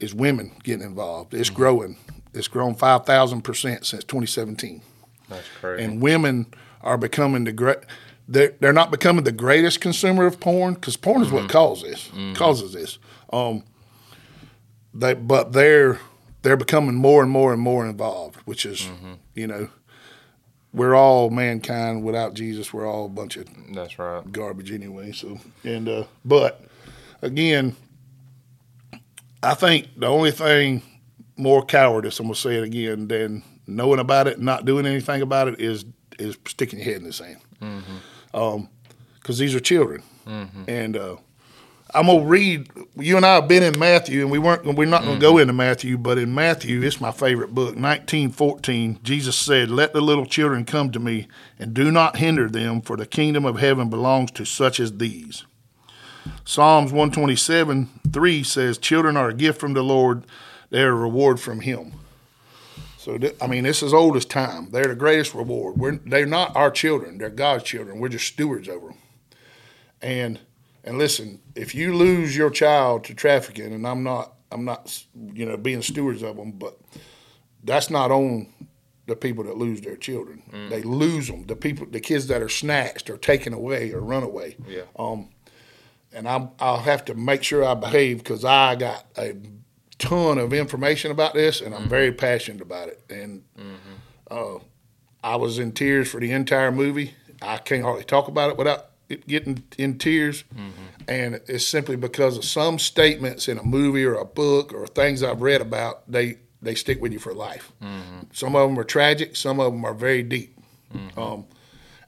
is 0.00 0.14
women 0.14 0.52
getting 0.62 0.84
involved. 0.84 1.32
It's 1.34 1.50
growing. 1.50 1.96
It's 2.34 2.48
grown 2.48 2.74
five 2.74 3.06
thousand 3.06 3.42
percent 3.42 3.86
since 3.86 4.04
2017 4.04 4.82
That's 5.28 5.46
crazy. 5.60 5.84
and 5.84 6.00
women 6.00 6.46
are 6.82 6.98
becoming 6.98 7.44
the 7.44 7.52
great. 7.52 7.78
They're, 8.30 8.52
they're 8.60 8.74
not 8.74 8.90
becoming 8.90 9.24
the 9.24 9.32
greatest 9.32 9.80
consumer 9.80 10.26
of 10.26 10.38
porn 10.38 10.74
because 10.74 10.96
porn 10.98 11.22
is 11.22 11.30
what 11.32 11.48
causes 11.48 11.82
this. 12.12 12.36
Causes 12.36 12.74
this. 12.74 12.98
Um, 13.32 13.64
they, 14.92 15.14
but 15.14 15.52
they're 15.52 15.98
they're 16.42 16.56
becoming 16.58 16.94
more 16.94 17.22
and 17.22 17.30
more 17.30 17.52
and 17.54 17.60
more 17.62 17.86
involved, 17.86 18.36
which 18.44 18.66
is 18.66 18.86
you 19.34 19.46
know, 19.46 19.70
we're 20.74 20.94
all 20.94 21.30
mankind 21.30 22.04
without 22.04 22.34
Jesus. 22.34 22.72
We're 22.72 22.86
all 22.86 23.06
a 23.06 23.08
bunch 23.08 23.36
of 23.38 23.46
That's 23.72 23.98
right. 23.98 24.30
garbage 24.30 24.70
anyway. 24.72 25.12
So 25.12 25.38
and 25.64 25.88
uh, 25.88 26.04
but 26.24 26.62
again, 27.22 27.76
I 29.42 29.54
think 29.54 29.88
the 29.96 30.06
only 30.06 30.32
thing 30.32 30.82
more 31.38 31.64
cowardice, 31.64 32.18
I'm 32.20 32.26
gonna 32.26 32.34
say 32.34 32.56
it 32.56 32.64
again, 32.64 33.08
than 33.08 33.42
knowing 33.66 34.00
about 34.00 34.26
it 34.26 34.40
not 34.40 34.64
doing 34.64 34.86
anything 34.86 35.22
about 35.22 35.48
it 35.48 35.60
is 35.60 35.84
is 36.18 36.36
sticking 36.46 36.78
your 36.78 36.86
head 36.86 36.96
in 36.96 37.04
the 37.04 37.12
sand. 37.12 37.38
Mm-hmm. 37.60 38.36
Um, 38.36 38.68
because 39.14 39.38
these 39.38 39.54
are 39.54 39.60
children, 39.60 40.02
mm-hmm. 40.26 40.62
and 40.68 40.96
uh, 40.96 41.16
I'm 41.94 42.06
gonna 42.06 42.24
read. 42.24 42.70
You 42.96 43.16
and 43.16 43.26
I 43.26 43.34
have 43.34 43.48
been 43.48 43.62
in 43.62 43.78
Matthew, 43.78 44.22
and 44.22 44.30
we 44.30 44.38
weren't. 44.38 44.64
We're 44.64 44.86
not 44.86 45.04
gonna 45.04 45.18
go 45.18 45.32
mm-hmm. 45.32 45.42
into 45.42 45.52
Matthew, 45.52 45.98
but 45.98 46.18
in 46.18 46.34
Matthew, 46.34 46.82
it's 46.82 47.00
my 47.00 47.12
favorite 47.12 47.54
book. 47.54 47.76
1914, 47.76 49.00
Jesus 49.02 49.36
said, 49.36 49.70
"Let 49.70 49.92
the 49.92 50.00
little 50.00 50.26
children 50.26 50.64
come 50.64 50.90
to 50.92 50.98
me, 50.98 51.28
and 51.58 51.74
do 51.74 51.90
not 51.90 52.16
hinder 52.16 52.48
them, 52.48 52.80
for 52.80 52.96
the 52.96 53.06
kingdom 53.06 53.44
of 53.44 53.58
heaven 53.58 53.88
belongs 53.90 54.30
to 54.32 54.44
such 54.44 54.80
as 54.80 54.96
these." 54.96 55.44
Psalms 56.44 56.92
127, 56.92 57.88
3 58.12 58.42
says, 58.42 58.78
"Children 58.78 59.16
are 59.16 59.28
a 59.28 59.34
gift 59.34 59.60
from 59.60 59.74
the 59.74 59.82
Lord; 59.82 60.24
a 60.72 60.92
reward 60.92 61.40
from 61.40 61.60
Him." 61.60 61.92
So 62.98 63.16
th- 63.16 63.36
I 63.40 63.46
mean, 63.46 63.64
this 63.64 63.82
is 63.82 63.94
old 63.94 64.16
as 64.16 64.24
time. 64.24 64.70
They're 64.70 64.88
the 64.88 64.94
greatest 64.94 65.34
reward. 65.34 65.76
We're 65.76 65.96
they're 65.96 66.26
not 66.26 66.54
our 66.56 66.70
children. 66.70 67.18
They're 67.18 67.30
God's 67.30 67.64
children. 67.64 68.00
We're 68.00 68.08
just 68.08 68.26
stewards 68.26 68.68
over 68.68 68.88
them. 68.88 68.98
And 70.02 70.40
and 70.84 70.98
listen, 70.98 71.40
if 71.54 71.74
you 71.74 71.94
lose 71.94 72.36
your 72.36 72.50
child 72.50 73.04
to 73.04 73.14
trafficking, 73.14 73.72
and 73.72 73.86
I'm 73.86 74.02
not 74.02 74.34
I'm 74.50 74.64
not 74.64 75.04
you 75.32 75.46
know 75.46 75.56
being 75.56 75.82
stewards 75.82 76.22
of 76.22 76.36
them, 76.36 76.52
but 76.52 76.78
that's 77.64 77.90
not 77.90 78.10
on 78.10 78.52
the 79.06 79.16
people 79.16 79.44
that 79.44 79.56
lose 79.56 79.80
their 79.80 79.96
children. 79.96 80.42
Mm. 80.52 80.68
They 80.68 80.82
lose 80.82 81.28
them. 81.28 81.46
The 81.46 81.56
people, 81.56 81.86
the 81.86 82.00
kids 82.00 82.26
that 82.28 82.42
are 82.42 82.48
snatched 82.48 83.08
or 83.08 83.16
taken 83.16 83.54
away 83.54 83.92
or 83.92 84.00
run 84.00 84.22
away. 84.22 84.56
Yeah. 84.68 84.82
Um, 84.98 85.30
and 86.12 86.28
I'm, 86.28 86.50
I'll 86.60 86.80
have 86.80 87.06
to 87.06 87.14
make 87.14 87.42
sure 87.42 87.64
I 87.64 87.74
behave 87.74 88.18
because 88.18 88.44
I 88.44 88.76
got 88.76 89.06
a 89.16 89.34
ton 89.98 90.38
of 90.38 90.52
information 90.52 91.10
about 91.10 91.34
this, 91.34 91.60
and 91.60 91.74
I'm 91.74 91.80
Mm-hmm. 91.82 91.90
very 91.90 92.12
passionate 92.12 92.62
about 92.62 92.88
it. 92.88 93.00
And 93.10 93.42
uh, 94.30 94.58
I 95.22 95.36
was 95.36 95.58
in 95.58 95.72
tears 95.72 96.08
for 96.10 96.20
the 96.20 96.30
entire 96.32 96.70
movie. 96.72 97.14
I 97.42 97.58
can't 97.58 97.82
hardly 97.82 98.04
talk 98.04 98.28
about 98.28 98.50
it 98.50 98.56
without 98.56 98.86
it 99.08 99.26
getting 99.26 99.62
in 99.78 99.98
tears. 99.98 100.44
And 101.08 101.40
it's 101.46 101.66
simply 101.66 101.96
because 101.96 102.36
of 102.36 102.44
some 102.44 102.78
statements 102.78 103.48
in 103.48 103.56
a 103.58 103.62
movie 103.62 104.04
or 104.04 104.14
a 104.14 104.24
book 104.24 104.72
or 104.74 104.86
things 104.86 105.22
I've 105.22 105.40
read 105.42 105.60
about. 105.60 106.10
They 106.10 106.38
they 106.60 106.74
stick 106.74 107.00
with 107.00 107.12
you 107.12 107.18
for 107.20 107.32
life. 107.32 107.72
Some 108.32 108.54
of 108.56 108.68
them 108.68 108.78
are 108.78 108.84
tragic. 108.84 109.36
Some 109.36 109.60
of 109.60 109.72
them 109.72 109.84
are 109.84 109.94
very 109.94 110.22
deep. 110.22 110.58
Um, 111.16 111.46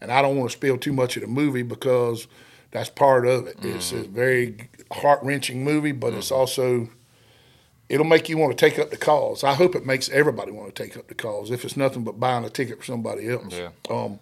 and 0.00 0.11
I 0.11 0.20
don't 0.23 0.37
want 0.37 0.50
to 0.50 0.56
spill 0.56 0.76
too 0.78 0.92
much 0.92 1.16
of 1.16 1.23
the 1.23 1.28
movie 1.28 1.62
because 1.62 2.26
that's 2.73 2.88
part 2.90 3.26
of 3.26 3.47
it. 3.47 3.56
It's 3.62 3.92
a 3.92 4.02
very 4.02 4.68
heart 4.92 5.20
wrenching 5.23 5.62
movie, 5.64 5.92
but 5.92 6.14
it's 6.14 6.30
also 6.32 6.88
it'll 7.90 8.06
make 8.06 8.28
you 8.28 8.38
want 8.38 8.56
to 8.56 8.70
take 8.70 8.78
up 8.78 8.90
the 8.90 8.97
cause. 8.97 9.42
I 9.42 9.54
hope 9.54 9.75
it 9.75 9.85
makes 9.85 10.09
everybody 10.11 10.52
want 10.52 10.75
to 10.75 10.82
take 10.82 10.97
up 10.97 11.09
the 11.09 11.14
cause. 11.14 11.50
If 11.50 11.64
it's 11.64 11.76
nothing 11.76 12.04
but 12.04 12.20
buying 12.20 12.44
a 12.44 12.49
ticket 12.49 12.78
for 12.78 12.85
somebody 12.85 13.28
else. 13.28 13.52
Yeah. 13.52 13.70
Um, 13.90 14.20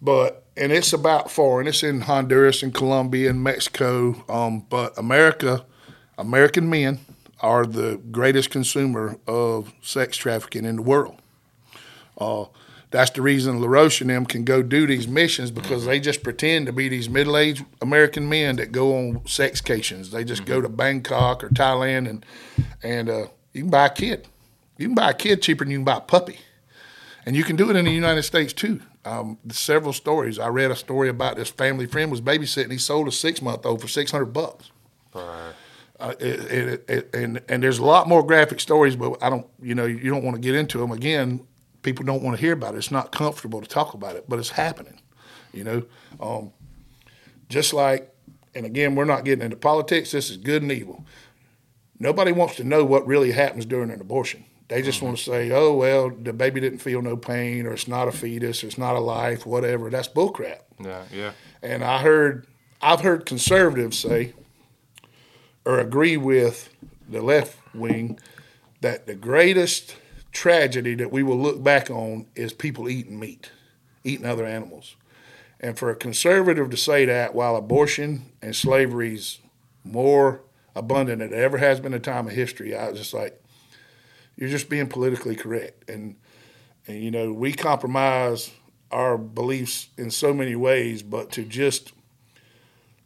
but 0.00 0.42
and 0.56 0.72
it's 0.72 0.92
about 0.92 1.30
foreign. 1.30 1.66
It's 1.66 1.82
in 1.82 2.00
Honduras 2.00 2.62
and 2.62 2.72
Colombia 2.72 3.30
and 3.30 3.44
Mexico. 3.44 4.24
Um, 4.28 4.60
but 4.70 4.96
America, 4.98 5.66
American 6.16 6.70
men 6.70 7.00
are 7.40 7.66
the 7.66 8.00
greatest 8.10 8.50
consumer 8.50 9.18
of 9.26 9.72
sex 9.82 10.16
trafficking 10.16 10.64
in 10.64 10.76
the 10.76 10.82
world. 10.82 11.20
Uh, 12.16 12.46
that's 12.96 13.10
the 13.10 13.20
reason 13.20 13.60
LaRoche 13.60 14.00
and 14.00 14.08
them 14.08 14.24
can 14.24 14.42
go 14.42 14.62
do 14.62 14.86
these 14.86 15.06
missions 15.06 15.50
because 15.50 15.84
they 15.84 16.00
just 16.00 16.22
pretend 16.22 16.64
to 16.64 16.72
be 16.72 16.88
these 16.88 17.10
middle-aged 17.10 17.62
American 17.82 18.26
men 18.26 18.56
that 18.56 18.72
go 18.72 18.96
on 18.96 19.20
sexcations. 19.20 20.10
They 20.12 20.24
just 20.24 20.46
go 20.46 20.62
to 20.62 20.68
Bangkok 20.70 21.44
or 21.44 21.50
Thailand 21.50 22.08
and 22.08 22.24
and 22.82 23.10
uh, 23.10 23.26
you 23.52 23.62
can 23.62 23.70
buy 23.70 23.86
a 23.86 23.90
kid. 23.90 24.26
You 24.78 24.86
can 24.88 24.94
buy 24.94 25.10
a 25.10 25.14
kid 25.14 25.42
cheaper 25.42 25.64
than 25.64 25.72
you 25.72 25.78
can 25.78 25.84
buy 25.84 25.98
a 25.98 26.00
puppy, 26.00 26.38
and 27.26 27.36
you 27.36 27.44
can 27.44 27.56
do 27.56 27.68
it 27.68 27.76
in 27.76 27.84
the 27.84 27.90
United 27.90 28.22
States 28.22 28.54
too. 28.54 28.80
Um, 29.04 29.38
several 29.50 29.92
stories. 29.92 30.38
I 30.38 30.48
read 30.48 30.70
a 30.70 30.76
story 30.76 31.10
about 31.10 31.36
this 31.36 31.50
family 31.50 31.86
friend 31.86 32.10
was 32.10 32.22
babysitting. 32.22 32.72
He 32.72 32.78
sold 32.78 33.08
a 33.08 33.12
six-month-old 33.12 33.80
for 33.82 33.88
six 33.88 34.10
hundred 34.10 34.32
bucks. 34.32 34.70
Right. 35.14 35.52
Uh, 36.00 36.14
it, 36.18 36.40
it, 36.50 36.90
it, 36.90 37.14
and 37.14 37.42
and 37.48 37.62
there's 37.62 37.78
a 37.78 37.84
lot 37.84 38.08
more 38.08 38.22
graphic 38.22 38.60
stories, 38.60 38.96
but 38.96 39.22
I 39.22 39.28
don't, 39.28 39.46
you 39.60 39.74
know, 39.74 39.84
you 39.84 40.10
don't 40.10 40.24
want 40.24 40.34
to 40.34 40.40
get 40.40 40.54
into 40.54 40.78
them. 40.78 40.92
Again, 40.92 41.46
people 41.86 42.04
don't 42.04 42.22
want 42.22 42.36
to 42.36 42.40
hear 42.40 42.52
about 42.52 42.74
it. 42.74 42.78
It's 42.78 42.90
not 42.90 43.12
comfortable 43.12 43.60
to 43.60 43.68
talk 43.68 43.94
about 43.94 44.16
it, 44.16 44.28
but 44.28 44.40
it's 44.40 44.50
happening. 44.50 45.00
You 45.52 45.64
know, 45.64 45.82
um, 46.20 46.52
just 47.48 47.72
like, 47.72 48.12
and 48.56 48.66
again, 48.66 48.96
we're 48.96 49.04
not 49.04 49.24
getting 49.24 49.44
into 49.44 49.56
politics. 49.56 50.10
This 50.10 50.28
is 50.28 50.36
good 50.36 50.62
and 50.62 50.72
evil. 50.72 51.06
Nobody 51.98 52.32
wants 52.32 52.56
to 52.56 52.64
know 52.64 52.84
what 52.84 53.06
really 53.06 53.30
happens 53.30 53.64
during 53.64 53.90
an 53.90 54.00
abortion. 54.00 54.44
They 54.68 54.82
just 54.82 55.00
want 55.00 55.16
to 55.16 55.22
say, 55.22 55.52
"Oh 55.52 55.74
well, 55.74 56.10
the 56.10 56.32
baby 56.32 56.60
didn't 56.60 56.80
feel 56.80 57.00
no 57.00 57.16
pain, 57.16 57.66
or 57.66 57.72
it's 57.72 57.86
not 57.86 58.08
a 58.08 58.12
fetus, 58.12 58.64
or 58.64 58.66
it's 58.66 58.76
not 58.76 58.96
a 58.96 59.00
life, 59.00 59.46
whatever." 59.46 59.88
That's 59.88 60.08
bullcrap. 60.08 60.62
Yeah. 60.82 61.04
Yeah. 61.14 61.32
And 61.62 61.84
I 61.84 62.02
heard, 62.02 62.48
I've 62.82 63.00
heard 63.00 63.26
conservatives 63.26 63.96
say, 63.96 64.34
or 65.64 65.78
agree 65.78 66.16
with 66.16 66.68
the 67.08 67.22
left 67.22 67.56
wing, 67.72 68.18
that 68.80 69.06
the 69.06 69.14
greatest 69.14 69.94
tragedy 70.36 70.94
that 70.94 71.10
we 71.10 71.22
will 71.22 71.38
look 71.38 71.62
back 71.62 71.90
on 71.90 72.26
is 72.34 72.52
people 72.52 72.88
eating 72.88 73.18
meat, 73.18 73.50
eating 74.04 74.26
other 74.26 74.44
animals. 74.44 74.94
And 75.58 75.78
for 75.78 75.90
a 75.90 75.96
conservative 75.96 76.68
to 76.70 76.76
say 76.76 77.06
that 77.06 77.34
while 77.34 77.56
abortion 77.56 78.26
and 78.42 78.54
slavery 78.54 79.14
is 79.14 79.40
more 79.82 80.42
abundant 80.74 81.20
than 81.20 81.32
it 81.32 81.36
ever 81.36 81.56
has 81.56 81.80
been 81.80 81.94
in 81.94 82.02
time 82.02 82.26
of 82.26 82.34
history, 82.34 82.76
I 82.76 82.90
was 82.90 82.98
just 82.98 83.14
like, 83.14 83.42
you're 84.36 84.50
just 84.50 84.68
being 84.68 84.88
politically 84.88 85.34
correct. 85.34 85.88
And, 85.88 86.16
and 86.86 87.02
you 87.02 87.10
know, 87.10 87.32
we 87.32 87.54
compromise 87.54 88.52
our 88.92 89.16
beliefs 89.16 89.88
in 89.96 90.10
so 90.10 90.34
many 90.34 90.54
ways, 90.54 91.02
but 91.02 91.32
to 91.32 91.44
just 91.44 91.92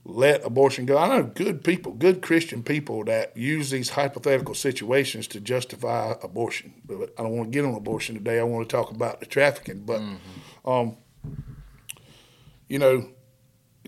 let 0.04 0.45
abortion 0.45 0.87
go. 0.87 0.97
I 0.97 1.09
know 1.09 1.25
good 1.25 1.62
people, 1.62 1.92
good 1.92 2.23
Christian 2.23 2.62
people 2.62 3.04
that 3.04 3.37
use 3.37 3.71
these 3.71 3.90
hypothetical 3.90 4.54
situations 4.54 5.26
to 5.28 5.40
justify 5.40 6.14
abortion. 6.23 6.75
But 6.85 7.12
I 7.19 7.23
don't 7.23 7.37
want 7.37 7.52
to 7.52 7.59
get 7.59 7.66
on 7.66 7.75
abortion 7.75 8.14
today. 8.14 8.40
I 8.40 8.45
want 8.45 8.69
to 8.69 8.76
talk 8.76 8.90
about 8.90 9.21
the 9.21 9.26
trafficking. 9.26 9.85
But, 9.85 10.00
um, 10.64 10.97
you 12.69 12.78
know, 12.78 13.11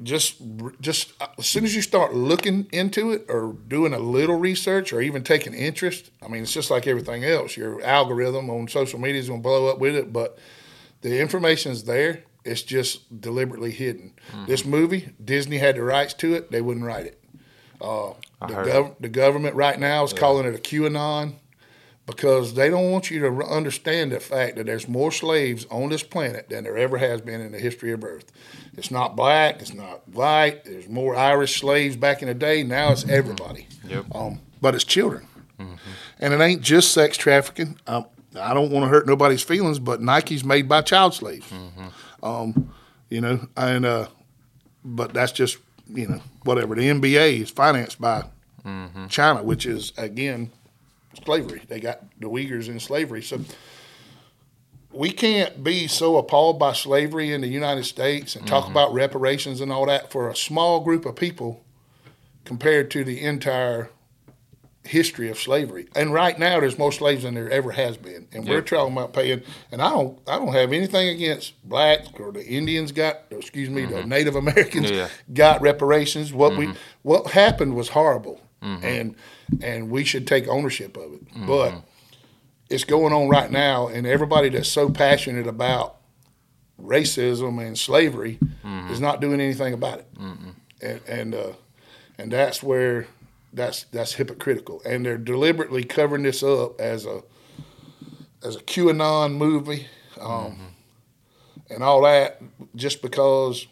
just 0.03 0.43
just 0.81 1.13
as 1.39 1.47
soon 1.47 1.65
as 1.65 1.75
you 1.75 1.83
start 1.83 2.15
looking 2.15 2.67
into 2.73 3.11
it 3.13 3.27
or 3.29 3.55
doing 3.69 3.93
a 3.93 3.99
little 3.99 4.39
research 4.39 4.93
or 4.93 5.01
even 5.01 5.23
taking 5.23 5.55
interest, 5.55 6.11
I 6.23 6.29
mean, 6.29 6.43
it's 6.43 6.53
just 6.53 6.71
like 6.71 6.87
everything 6.87 7.25
else. 7.25 7.57
Your 7.57 7.83
algorithm 7.83 8.51
on 8.51 8.69
social 8.69 8.99
media 8.99 9.21
is 9.21 9.29
going 9.29 9.41
to 9.41 9.43
blow 9.43 9.69
up 9.69 9.79
with 9.79 9.95
it, 9.95 10.13
but 10.13 10.39
the 11.03 11.21
information 11.21 11.73
is 11.73 11.85
there. 11.85 12.25
It's 12.45 12.63
just 12.63 13.21
deliberately 13.21 13.71
hidden. 13.71 14.13
This 14.47 14.65
movie, 14.65 15.13
Disney 15.25 15.59
had 15.59 15.77
the 15.77 15.83
rights 15.83 16.15
to 16.15 16.35
it. 16.35 16.51
They 16.51 16.61
wouldn't 16.61 16.85
write 16.87 17.07
it. 17.07 17.23
Uh, 17.81 18.15
the, 18.49 18.55
gov- 18.71 18.97
the 19.01 19.09
government 19.09 19.55
right 19.55 19.79
now 19.79 20.05
is 20.05 20.13
calling 20.13 20.47
it 20.47 20.55
a 20.55 20.59
QAnon 20.59 21.35
because 22.07 22.55
they 22.55 22.69
don't 22.69 22.91
want 22.91 23.11
you 23.11 23.21
to 23.21 23.27
r- 23.29 23.49
understand 23.49 24.11
the 24.13 24.19
fact 24.21 24.57
that 24.57 24.67
there's 24.67 24.89
more 24.89 25.13
slaves 25.13 25.67
on 25.71 25.89
this 25.91 26.03
planet 26.03 26.49
than 26.49 26.65
there 26.65 26.77
ever 26.77 26.99
has 26.99 27.21
been 27.21 27.41
in 27.41 27.53
the 27.53 27.59
history 27.59 27.93
of 27.93 28.03
Earth. 28.05 28.31
It's 28.77 28.91
not 28.91 29.15
black, 29.17 29.61
it's 29.61 29.75
not 29.75 30.09
white. 30.09 30.65
There's 30.65 30.89
more 30.89 31.15
Irish 31.15 31.61
slaves 31.61 31.97
back 31.97 32.23
in 32.23 32.29
the 32.29 32.35
day. 32.35 32.63
Now 32.65 32.91
it's 32.93 33.09
everybody. 33.09 33.69
Yep. 33.87 34.07
Um, 34.15 34.41
but 34.61 34.75
it's 34.75 34.85
children. 34.85 35.27
And 36.19 36.35
it 36.35 36.41
ain't 36.41 36.61
just 36.63 36.91
sex 36.93 37.17
trafficking. 37.17 37.79
Um, 37.87 38.07
I 38.35 38.53
don't 38.53 38.73
want 38.73 38.83
to 38.85 38.89
hurt 38.89 39.07
nobody's 39.07 39.43
feelings, 39.43 39.79
but 39.79 40.01
Nike's 40.01 40.43
made 40.43 40.69
by 40.69 40.81
child 40.83 41.15
slaves. 41.15 41.47
Um, 42.23 42.73
you 43.09 43.21
know, 43.21 43.47
and 43.57 43.85
uh, 43.85 44.09
but 44.85 45.13
that's 45.13 45.33
just 45.33 45.59
you 45.89 46.09
know 46.09 46.21
whatever. 46.45 46.75
The 46.75 46.89
NBA 46.89 47.41
is 47.43 47.51
financed 47.51 48.01
by 48.01 48.25
China, 49.09 49.43
which 49.43 49.67
is 49.67 49.93
again 49.97 50.51
slavery. 51.25 51.63
They 51.69 51.81
got 51.81 52.03
the 52.21 52.29
Uyghurs 52.29 52.69
in 52.69 52.81
slavery, 52.81 53.23
so 53.23 53.41
we 54.93 55.11
can't 55.11 55.65
be 55.65 55.87
so 55.89 56.17
appalled 56.17 56.59
by 56.59 56.73
slavery 56.73 57.33
in 57.33 57.41
the 57.41 57.49
United 57.49 57.85
States 57.85 58.37
and 58.37 58.47
talk 58.47 58.69
about 58.69 58.93
reparations 58.93 59.61
and 59.61 59.73
all 59.73 59.87
that 59.87 60.13
for 60.13 60.29
a 60.29 60.37
small 60.37 60.81
group 60.81 61.07
of 61.07 61.17
people 61.17 61.65
compared 62.45 62.91
to 62.91 63.05
the 63.05 63.21
entire 63.21 63.91
history 64.85 65.31
of 65.31 65.39
slavery. 65.39 65.89
And 65.95 66.13
right 66.13 66.39
now, 66.39 66.61
there's 66.61 66.79
more 66.79 66.93
slaves 66.93 67.23
than 67.23 67.35
there 67.35 67.51
ever 67.51 67.73
has 67.73 67.97
been, 67.97 68.29
and 68.33 68.49
we're 68.49 68.63
talking 68.63 68.93
about 68.93 69.13
paying. 69.13 69.43
And 69.71 69.81
I 69.81 69.91
don't, 69.91 70.19
I 70.27 70.39
don't 70.39 70.53
have 70.53 70.73
anything 70.73 71.09
against 71.09 71.55
blacks 71.69 72.09
or 72.19 72.33
the 72.33 72.45
Indians 72.45 72.93
got, 72.93 73.23
or 73.31 73.39
excuse 73.39 73.71
me, 73.71 73.85
the 73.85 73.97
mm-hmm. 73.97 74.09
Native 74.09 74.37
Americans 74.37 74.91
Yeah. 74.91 75.09
got 75.33 75.61
reparations. 75.61 76.33
What 76.33 76.57
we, 76.57 76.67
mm-hmm. 76.67 76.79
what 77.03 77.29
happened 77.29 77.75
was 77.75 77.91
horrible, 77.91 78.41
mm-hmm. 78.63 78.85
and 78.85 79.17
and 79.63 79.91
we 79.91 80.05
should 80.05 80.27
take 80.27 80.49
ownership 80.49 80.97
of 80.97 81.13
it. 81.13 81.23
But 81.47 81.75
it's 82.69 82.85
going 82.85 83.13
on 83.13 83.29
right 83.29 83.51
now, 83.51 83.89
and 83.89 84.07
everybody 84.07 84.49
that's 84.49 84.69
so 84.69 84.89
passionate 84.89 85.47
about 85.47 85.97
racism 86.81 87.65
and 87.65 87.79
slavery 87.79 88.39
is 88.91 89.01
not 89.01 89.21
doing 89.21 89.41
anything 89.41 89.75
about 89.75 90.01
it, 90.01 90.07
and 90.81 91.01
and 91.07 91.35
uh, 91.35 91.53
and 92.19 92.33
that's 92.33 92.63
where 92.63 93.07
that's 93.53 93.85
that's 93.85 94.15
hypocritical, 94.15 94.83
and 94.85 95.05
they're 95.05 95.19
deliberately 95.19 95.85
covering 95.85 96.23
this 96.23 96.43
up 96.43 96.81
as 96.81 97.07
a 97.07 97.23
as 98.43 98.57
a 98.57 98.61
QAnon 98.61 99.35
movie, 99.35 99.87
um, 100.21 100.29
mm-hmm. 100.29 100.65
and 101.71 101.83
all 101.83 102.03
that, 102.03 102.41
just 102.75 103.03
because 103.03 103.67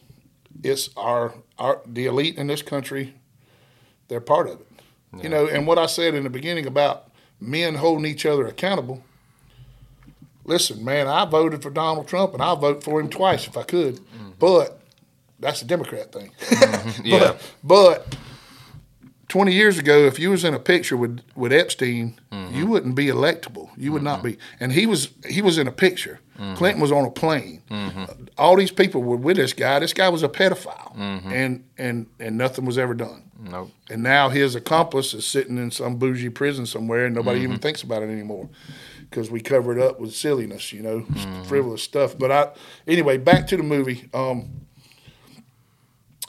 it's 0.62 0.90
our 0.96 1.34
our 1.58 1.80
the 1.86 2.06
elite 2.06 2.36
in 2.36 2.46
this 2.46 2.62
country, 2.62 3.14
they're 4.08 4.20
part 4.20 4.48
of 4.48 4.60
it, 4.60 5.22
you 5.22 5.28
know. 5.28 5.46
And 5.46 5.66
what 5.66 5.78
I 5.78 5.86
said 5.86 6.14
in 6.14 6.24
the 6.24 6.30
beginning 6.30 6.66
about 6.66 7.10
men 7.40 7.76
holding 7.76 8.04
each 8.04 8.26
other 8.26 8.46
accountable. 8.46 9.02
Listen, 10.44 10.84
man, 10.84 11.06
I 11.06 11.24
voted 11.26 11.62
for 11.62 11.70
Donald 11.70 12.08
Trump, 12.08 12.34
and 12.34 12.42
I'll 12.42 12.56
vote 12.56 12.82
for 12.82 13.00
him 13.00 13.08
twice 13.08 13.46
if 13.46 13.56
I 13.56 13.62
could, 13.62 13.96
mm-hmm. 13.96 14.30
but 14.38 14.80
that's 15.38 15.62
a 15.62 15.64
Democrat 15.64 16.12
thing. 16.12 16.32
Mm-hmm. 16.38 17.06
Yeah. 17.06 17.18
But, 17.18 17.42
but 17.62 18.16
20 19.30 19.54
years 19.54 19.78
ago, 19.78 20.06
if 20.06 20.18
you 20.18 20.30
was 20.30 20.44
in 20.44 20.54
a 20.54 20.58
picture 20.58 20.96
with, 20.96 21.20
with 21.36 21.52
Epstein, 21.52 22.20
mm-hmm. 22.32 22.54
you 22.54 22.66
wouldn't 22.66 22.96
be 22.96 23.06
electable. 23.06 23.70
You 23.76 23.92
would 23.92 24.02
not 24.02 24.18
mm-hmm. 24.18 24.32
be. 24.32 24.38
And 24.58 24.72
he 24.72 24.86
was 24.86 25.10
he 25.26 25.40
was 25.40 25.56
in 25.56 25.68
a 25.68 25.72
picture. 25.72 26.18
Mm-hmm. 26.38 26.54
Clinton 26.56 26.82
was 26.82 26.90
on 26.90 27.04
a 27.04 27.10
plane. 27.10 27.62
All 28.36 28.56
these 28.56 28.72
people 28.72 29.02
were 29.02 29.16
with 29.16 29.36
this 29.36 29.52
guy. 29.52 29.78
This 29.78 29.92
guy 29.92 30.08
was 30.08 30.22
a 30.22 30.28
pedophile, 30.28 30.98
and 30.98 31.64
and 31.78 32.06
and 32.18 32.36
nothing 32.36 32.64
was 32.64 32.76
ever 32.76 32.92
done. 32.92 33.30
Nope. 33.42 33.70
And 33.88 34.02
now 34.02 34.28
his 34.28 34.54
accomplice 34.54 35.14
is 35.14 35.26
sitting 35.26 35.56
in 35.58 35.70
some 35.70 35.96
bougie 35.96 36.28
prison 36.28 36.66
somewhere, 36.66 37.06
and 37.06 37.14
nobody 37.14 37.40
even 37.40 37.58
thinks 37.58 37.82
about 37.82 38.02
it 38.02 38.10
anymore 38.10 38.48
because 39.08 39.30
we 39.30 39.40
cover 39.40 39.76
it 39.76 39.82
up 39.82 39.98
with 39.98 40.14
silliness, 40.14 40.72
you 40.72 40.82
know, 40.82 41.04
frivolous 41.44 41.82
stuff. 41.82 42.18
But 42.18 42.30
I, 42.30 42.50
anyway, 42.86 43.16
back 43.16 43.46
to 43.48 43.56
the 43.56 43.62
movie. 43.62 44.08
Um, 44.12 44.66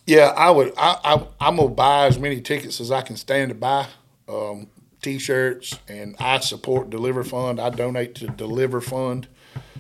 yeah, 0.06 0.34
I 0.36 0.52
would. 0.52 0.74
I, 0.78 0.98
I 1.04 1.28
I'm 1.40 1.58
gonna 1.58 1.70
buy 1.70 2.08
as 2.08 2.18
many 2.20 2.42
tickets 2.42 2.82
as 2.82 2.92
I 2.92 3.02
can 3.02 3.16
stand 3.16 3.50
to 3.50 3.56
buy. 3.56 3.88
Um, 4.28 4.68
T-shirts, 5.02 5.80
and 5.88 6.16
I 6.20 6.40
support 6.40 6.90
Deliver 6.92 7.24
Fund. 7.24 7.60
I 7.60 7.70
donate 7.72 8.14
to 8.16 8.28
Deliver 8.28 8.82
Fund, 8.82 9.28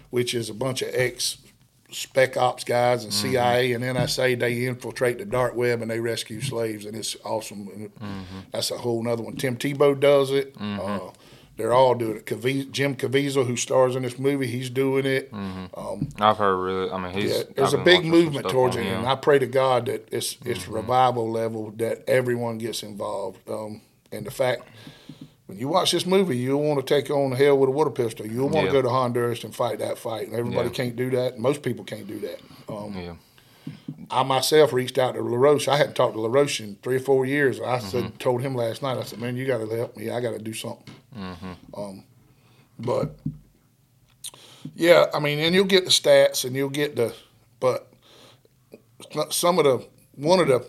which 0.09 0.33
is 0.33 0.49
a 0.49 0.53
bunch 0.53 0.81
of 0.81 0.89
ex 0.93 1.37
spec 1.91 2.37
ops 2.37 2.63
guys 2.63 3.03
and 3.03 3.13
CIA 3.13 3.73
and 3.73 3.83
NSA. 3.83 4.39
They 4.39 4.65
infiltrate 4.65 5.19
the 5.19 5.25
dark 5.25 5.55
web 5.55 5.81
and 5.81 5.91
they 5.91 5.99
rescue 5.99 6.41
slaves, 6.41 6.85
and 6.85 6.95
it's 6.95 7.15
awesome. 7.23 7.69
And 7.73 7.91
That's 8.51 8.71
a 8.71 8.77
whole 8.77 9.03
nother 9.03 9.21
one. 9.23 9.35
Tim 9.35 9.57
Tebow 9.57 9.99
does 9.99 10.31
it. 10.31 10.55
Uh, 10.59 11.11
they're 11.61 11.73
all 11.73 11.95
doing 11.95 12.17
it. 12.17 12.25
Cavie- 12.25 12.69
Jim 12.71 12.95
Caviezel, 12.95 13.45
who 13.45 13.55
stars 13.55 13.95
in 13.95 14.03
this 14.03 14.17
movie, 14.19 14.47
he's 14.47 14.69
doing 14.69 15.05
it. 15.05 15.29
Um, 15.31 16.09
I've 16.19 16.37
heard 16.37 16.57
really. 16.57 16.91
I 16.91 16.97
mean, 16.97 17.13
he's. 17.13 17.31
yeah, 17.37 17.43
there's 17.55 17.73
I've 17.73 17.81
a 17.81 17.83
big 17.83 18.03
movement 18.05 18.49
towards 18.49 18.75
it, 18.75 18.83
him. 18.83 18.99
and 18.99 19.07
I 19.07 19.15
pray 19.15 19.39
to 19.39 19.47
God 19.47 19.85
that 19.85 20.07
it's 20.11 20.37
it's 20.45 20.67
revival 20.67 21.29
level 21.31 21.71
that 21.77 22.03
everyone 22.09 22.57
gets 22.57 22.83
involved. 22.83 23.39
Um, 23.49 23.81
and 24.11 24.25
the 24.25 24.31
fact 24.31 24.63
when 25.45 25.57
you 25.59 25.67
watch 25.67 25.91
this 25.91 26.05
movie, 26.05 26.37
you'll 26.37 26.63
want 26.63 26.85
to 26.85 26.95
take 26.95 27.09
on 27.09 27.33
hell 27.33 27.57
with 27.57 27.67
a 27.69 27.71
water 27.71 27.89
pistol. 27.91 28.25
You'll 28.25 28.49
want 28.49 28.65
Yeah. 28.67 28.71
to 28.73 28.77
go 28.77 28.81
to 28.81 28.89
Honduras 28.89 29.43
and 29.43 29.53
fight 29.55 29.79
that 29.79 29.97
fight. 29.97 30.27
And 30.27 30.35
everybody 30.35 30.69
Yeah. 30.69 30.73
can't 30.73 30.95
do 30.95 31.09
that. 31.11 31.39
Most 31.39 31.61
people 31.61 31.83
can't 31.85 32.07
do 32.07 32.19
that. 32.19 32.39
Um, 32.69 32.95
Yeah. 32.97 33.13
I 34.09 34.23
myself 34.23 34.73
reached 34.73 34.97
out 34.97 35.13
to 35.15 35.21
LaRoche. 35.21 35.67
I 35.67 35.77
hadn't 35.77 35.95
talked 35.95 36.15
to 36.15 36.19
LaRoche 36.21 36.59
in 36.61 36.77
three 36.83 36.95
or 36.95 36.99
four 36.99 37.25
years. 37.25 37.59
I 37.61 37.77
Mm-hmm. 37.77 37.87
said, 37.87 38.19
told 38.19 38.41
him 38.41 38.55
last 38.55 38.81
night. 38.81 38.97
I 38.97 39.03
said, 39.03 39.19
"Man, 39.19 39.37
you 39.37 39.45
got 39.45 39.59
to 39.59 39.75
help 39.75 39.95
me. 39.95 40.09
I 40.09 40.19
got 40.19 40.31
to 40.31 40.39
do 40.39 40.53
something." 40.53 40.83
Mm-hmm. 41.17 41.79
Um, 41.79 42.03
but 42.79 43.17
yeah, 44.75 45.07
I 45.13 45.19
mean, 45.19 45.39
and 45.39 45.53
you'll 45.53 45.65
get 45.65 45.85
the 45.85 45.91
stats, 45.91 46.45
and 46.45 46.55
you'll 46.55 46.69
get 46.69 46.95
the, 46.95 47.13
but 47.59 47.91
some 49.29 49.59
of 49.59 49.65
the 49.65 49.87
one 50.15 50.39
of 50.39 50.47
the, 50.47 50.65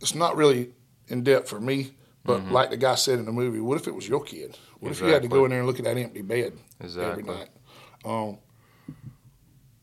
it's 0.00 0.14
not 0.14 0.36
really 0.36 0.70
in 1.08 1.22
depth 1.22 1.48
for 1.48 1.60
me. 1.60 1.92
But 2.24 2.52
like 2.52 2.70
the 2.70 2.76
guy 2.76 2.94
said 2.94 3.18
in 3.18 3.24
the 3.24 3.32
movie, 3.32 3.58
what 3.58 3.80
if 3.80 3.88
it 3.88 3.94
was 3.96 4.08
your 4.08 4.22
kid? 4.22 4.56
What 4.78 4.92
if 4.92 5.00
you 5.00 5.08
had 5.08 5.22
to 5.22 5.28
go 5.28 5.38
Mm-hmm. 5.38 5.44
In 5.46 5.50
there 5.50 5.58
and 5.58 5.66
look 5.66 5.80
at 5.80 5.84
that 5.86 5.96
empty 5.96 6.22
bed 6.22 6.52
Exactly. 6.80 7.10
every 7.10 7.22
night? 7.24 7.48
Um, 8.04 8.38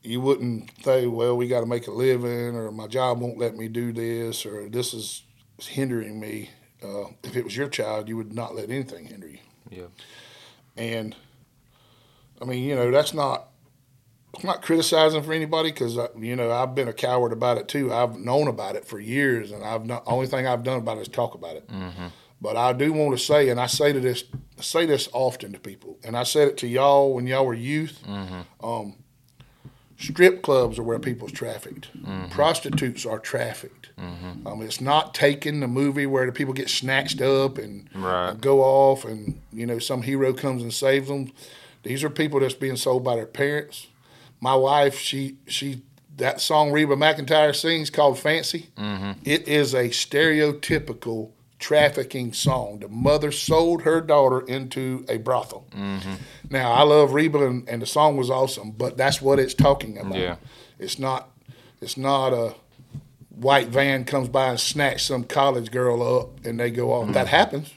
you 0.04 0.22
wouldn't 0.22 0.72
say, 0.82 1.06
well, 1.06 1.36
we 1.36 1.50
got 1.50 1.60
to 1.60 1.66
make 1.66 1.88
a 1.88 1.92
living, 1.92 2.56
or 2.56 2.72
my 2.72 2.88
job 2.88 3.20
won't 3.20 3.38
let 3.38 3.58
me 3.58 3.68
do 3.68 3.92
this, 3.92 4.46
or 4.46 4.70
this 4.70 4.94
is 4.94 5.24
hindering 5.60 6.18
me. 6.18 6.50
Uh, 6.82 7.08
if 7.26 7.36
it 7.36 7.44
was 7.44 7.58
your 7.58 7.68
child, 7.68 8.08
you 8.08 8.16
would 8.16 8.34
not 8.34 8.56
let 8.56 8.70
anything 8.70 9.08
hinder 9.08 9.28
you. 9.28 9.40
Yeah. 9.70 9.86
And 10.78 11.16
I 12.42 12.46
mean, 12.46 12.64
you 12.64 12.76
know, 12.76 12.92
that's 12.92 13.14
not 13.14 13.48
I'm 14.38 14.46
not 14.46 14.62
criticizing 14.62 15.24
for 15.24 15.34
anybody 15.34 15.72
because 15.72 15.98
you 16.18 16.36
know 16.36 16.52
I've 16.52 16.76
been 16.76 16.88
a 16.88 16.94
coward 16.94 17.34
about 17.34 17.58
it 17.58 17.68
too. 17.68 17.92
I've 17.92 18.18
known 18.18 18.48
about 18.48 18.76
it 18.76 18.86
for 18.86 19.00
years, 19.00 19.52
and 19.52 19.64
I've 19.64 19.86
not 19.86 20.04
only 20.06 20.28
thing 20.28 20.46
I've 20.48 20.64
done 20.64 20.78
about 20.80 20.98
it 20.98 21.02
is 21.02 21.08
talk 21.08 21.34
about 21.34 21.56
it. 21.56 21.70
But 22.42 22.56
I 22.56 22.72
do 22.72 22.94
want 22.94 23.18
to 23.18 23.24
say, 23.24 23.50
and 23.50 23.60
I 23.60 23.66
say 23.66 23.92
to 23.92 24.00
this, 24.00 24.24
I 24.58 24.62
say 24.62 24.86
this 24.86 25.10
often 25.12 25.52
to 25.54 25.60
people, 25.60 25.98
and 26.04 26.16
I 26.16 26.24
said 26.24 26.48
it 26.48 26.58
to 26.60 26.68
y'all 26.68 27.14
when 27.14 27.28
y'all 27.28 27.46
were 27.46 27.54
youth. 27.54 28.02
Um, 28.64 28.96
strip 30.00 30.42
clubs 30.42 30.80
are 30.80 30.84
where 30.84 30.98
people's 31.00 31.32
trafficked. 31.32 31.90
Mm-hmm. 31.98 32.30
Prostitutes 32.30 33.06
are 33.06 33.20
trafficked. 33.20 33.90
Mm-hmm. 34.00 34.48
Um, 34.48 34.62
it's 34.62 34.80
not 34.82 35.14
taking 35.14 35.60
the 35.60 35.68
movie 35.68 36.06
where 36.06 36.26
the 36.26 36.32
people 36.32 36.54
get 36.54 36.70
snatched 36.70 37.22
up 37.22 37.58
and 37.58 37.90
Right. 37.94 38.40
go 38.40 38.62
off, 38.62 39.06
and 39.06 39.40
you 39.52 39.66
know 39.66 39.78
some 39.80 40.02
hero 40.04 40.34
comes 40.34 40.64
and 40.64 40.74
saves 40.74 41.08
them. 41.10 41.32
These 41.84 42.04
are 42.04 42.10
people 42.10 42.40
that's 42.40 42.54
being 42.54 42.78
sold 42.78 43.04
by 43.04 43.16
their 43.16 43.26
parents. 43.26 43.88
My 44.42 44.56
wife, 44.56 44.98
she 44.98 45.38
she 45.48 45.82
that 46.18 46.42
song 46.42 46.72
Reba 46.72 46.96
McEntire 46.96 47.56
sings 47.56 47.90
called 47.90 48.18
Fancy. 48.20 48.68
Mm-hmm. 48.78 49.12
It 49.26 49.48
is 49.48 49.74
a 49.74 49.90
stereotypical 49.90 51.32
trafficking 51.60 52.34
song. 52.34 52.80
The 52.80 52.88
mother 52.88 53.32
sold 53.32 53.84
her 53.84 54.02
daughter 54.02 54.42
into 54.42 55.06
a 55.10 55.18
brothel. 55.18 55.68
Mm-hmm. 55.72 56.14
Now 56.50 56.72
I 56.72 56.84
love 56.84 57.14
Reba 57.14 57.46
and, 57.46 57.68
and 57.70 57.82
the 57.82 57.86
song 57.86 58.18
was 58.18 58.30
awesome, 58.30 58.72
but 58.72 58.98
that's 58.98 59.22
what 59.22 59.40
it's 59.40 59.54
talking 59.54 59.98
about. 59.98 60.18
Yeah. 60.18 60.36
It's 60.80 60.98
not 60.98 61.30
it's 61.82 61.98
not 61.98 62.34
a 62.34 62.56
white 63.30 63.68
van 63.68 64.06
comes 64.06 64.30
by 64.30 64.50
and 64.50 64.60
snatch 64.60 65.04
some 65.04 65.24
college 65.24 65.72
girl 65.72 66.02
up 66.20 66.46
and 66.46 66.60
they 66.60 66.72
go 66.72 66.92
off. 66.94 67.08
That 67.14 67.28
mm-hmm. 67.28 67.36
happens. 67.36 67.74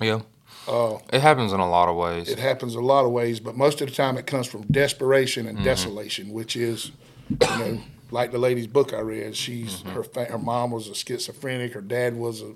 Yeah. 0.00 0.20
Uh, 0.66 0.98
It 1.12 1.20
happens 1.20 1.52
in 1.52 1.60
a 1.60 1.68
lot 1.68 1.88
of 1.88 1.96
ways. 1.96 2.28
it 2.28 2.38
happens 2.38 2.74
a 2.74 2.80
lot 2.80 3.04
of 3.04 3.10
ways, 3.10 3.38
but 3.38 3.54
most 3.56 3.80
of 3.80 3.88
the 3.88 3.94
time 3.94 4.16
it 4.16 4.26
comes 4.26 4.46
from 4.46 4.62
desperation 4.62 5.46
and 5.46 5.58
mm-hmm. 5.58 5.64
desolation, 5.64 6.32
which 6.32 6.56
is, 6.56 6.90
you 7.28 7.36
know, 7.58 7.80
like 8.10 8.32
the 8.32 8.38
lady's 8.38 8.66
book 8.66 8.94
I 8.94 9.00
read. 9.00 9.36
She's 9.36 9.82
her 9.82 10.02
fa- 10.02 10.26
her 10.26 10.38
mom 10.38 10.70
was 10.70 10.88
a 10.88 10.94
schizophrenic, 10.94 11.74
her 11.74 11.80
dad 11.80 12.16
was 12.16 12.40
a 12.40 12.54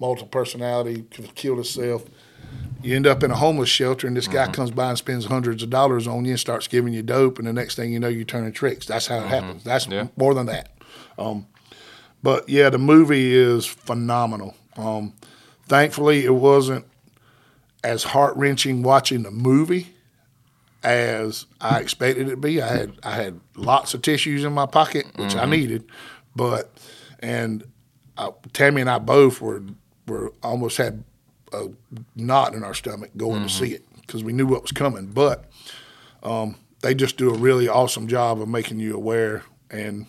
multiple 0.00 0.28
personality, 0.28 1.04
killed 1.34 1.58
himself. 1.58 2.04
You 2.82 2.94
end 2.96 3.06
up 3.06 3.22
in 3.22 3.30
a 3.30 3.36
homeless 3.36 3.68
shelter, 3.70 4.06
and 4.06 4.16
this 4.16 4.28
guy 4.28 4.46
comes 4.48 4.70
by 4.70 4.90
and 4.90 4.98
spends 4.98 5.24
hundreds 5.24 5.62
of 5.62 5.70
dollars 5.70 6.06
on 6.06 6.24
you 6.24 6.32
and 6.32 6.40
starts 6.40 6.68
giving 6.68 6.92
you 6.92 7.02
dope, 7.02 7.38
and 7.38 7.48
the 7.48 7.52
next 7.52 7.76
thing 7.76 7.92
you 7.92 7.98
know, 7.98 8.08
you're 8.08 8.24
turning 8.24 8.52
tricks. 8.52 8.86
That's 8.86 9.06
how 9.06 9.18
it 9.18 9.26
happens. 9.26 9.64
That's 9.64 9.86
Yeah. 9.88 10.08
more 10.16 10.34
than 10.34 10.46
that. 10.46 10.70
Um, 11.18 11.46
but 12.22 12.48
yeah, 12.48 12.68
the 12.70 12.78
movie 12.78 13.34
is 13.34 13.64
phenomenal. 13.66 14.54
Um, 14.76 15.14
thankfully, 15.66 16.24
it 16.24 16.34
wasn't 16.34 16.84
as 17.82 18.02
heart 18.04 18.36
wrenching 18.36 18.82
watching 18.82 19.22
the 19.22 19.30
movie 19.30 19.88
as 20.82 21.46
I 21.60 21.80
expected 21.80 22.28
it 22.28 22.30
to 22.32 22.36
be. 22.36 22.60
I 22.60 22.68
had 22.68 22.92
I 23.02 23.12
had 23.12 23.40
lots 23.56 23.94
of 23.94 24.02
tissues 24.02 24.44
in 24.44 24.52
my 24.52 24.66
pocket, 24.66 25.06
which 25.16 25.34
I 25.34 25.46
needed, 25.46 25.84
but 26.36 26.70
and 27.20 27.64
uh, 28.18 28.30
Tammy 28.52 28.80
and 28.82 28.90
I 28.90 28.98
both 28.98 29.40
were 29.40 29.62
were 30.06 30.32
almost 30.42 30.76
had 30.76 31.04
a 31.52 31.68
knot 32.16 32.54
in 32.54 32.64
our 32.64 32.74
stomach 32.74 33.10
going 33.16 33.42
to 33.42 33.48
see 33.48 33.66
mm-hmm. 33.66 33.74
it 33.74 34.00
because 34.00 34.24
we 34.24 34.32
knew 34.32 34.46
what 34.46 34.62
was 34.62 34.72
coming. 34.72 35.06
But 35.06 35.44
um, 36.22 36.56
they 36.80 36.94
just 36.94 37.16
do 37.16 37.30
a 37.30 37.38
really 37.38 37.68
awesome 37.68 38.08
job 38.08 38.40
of 38.40 38.48
making 38.48 38.80
you 38.80 38.94
aware 38.94 39.42
and. 39.70 40.08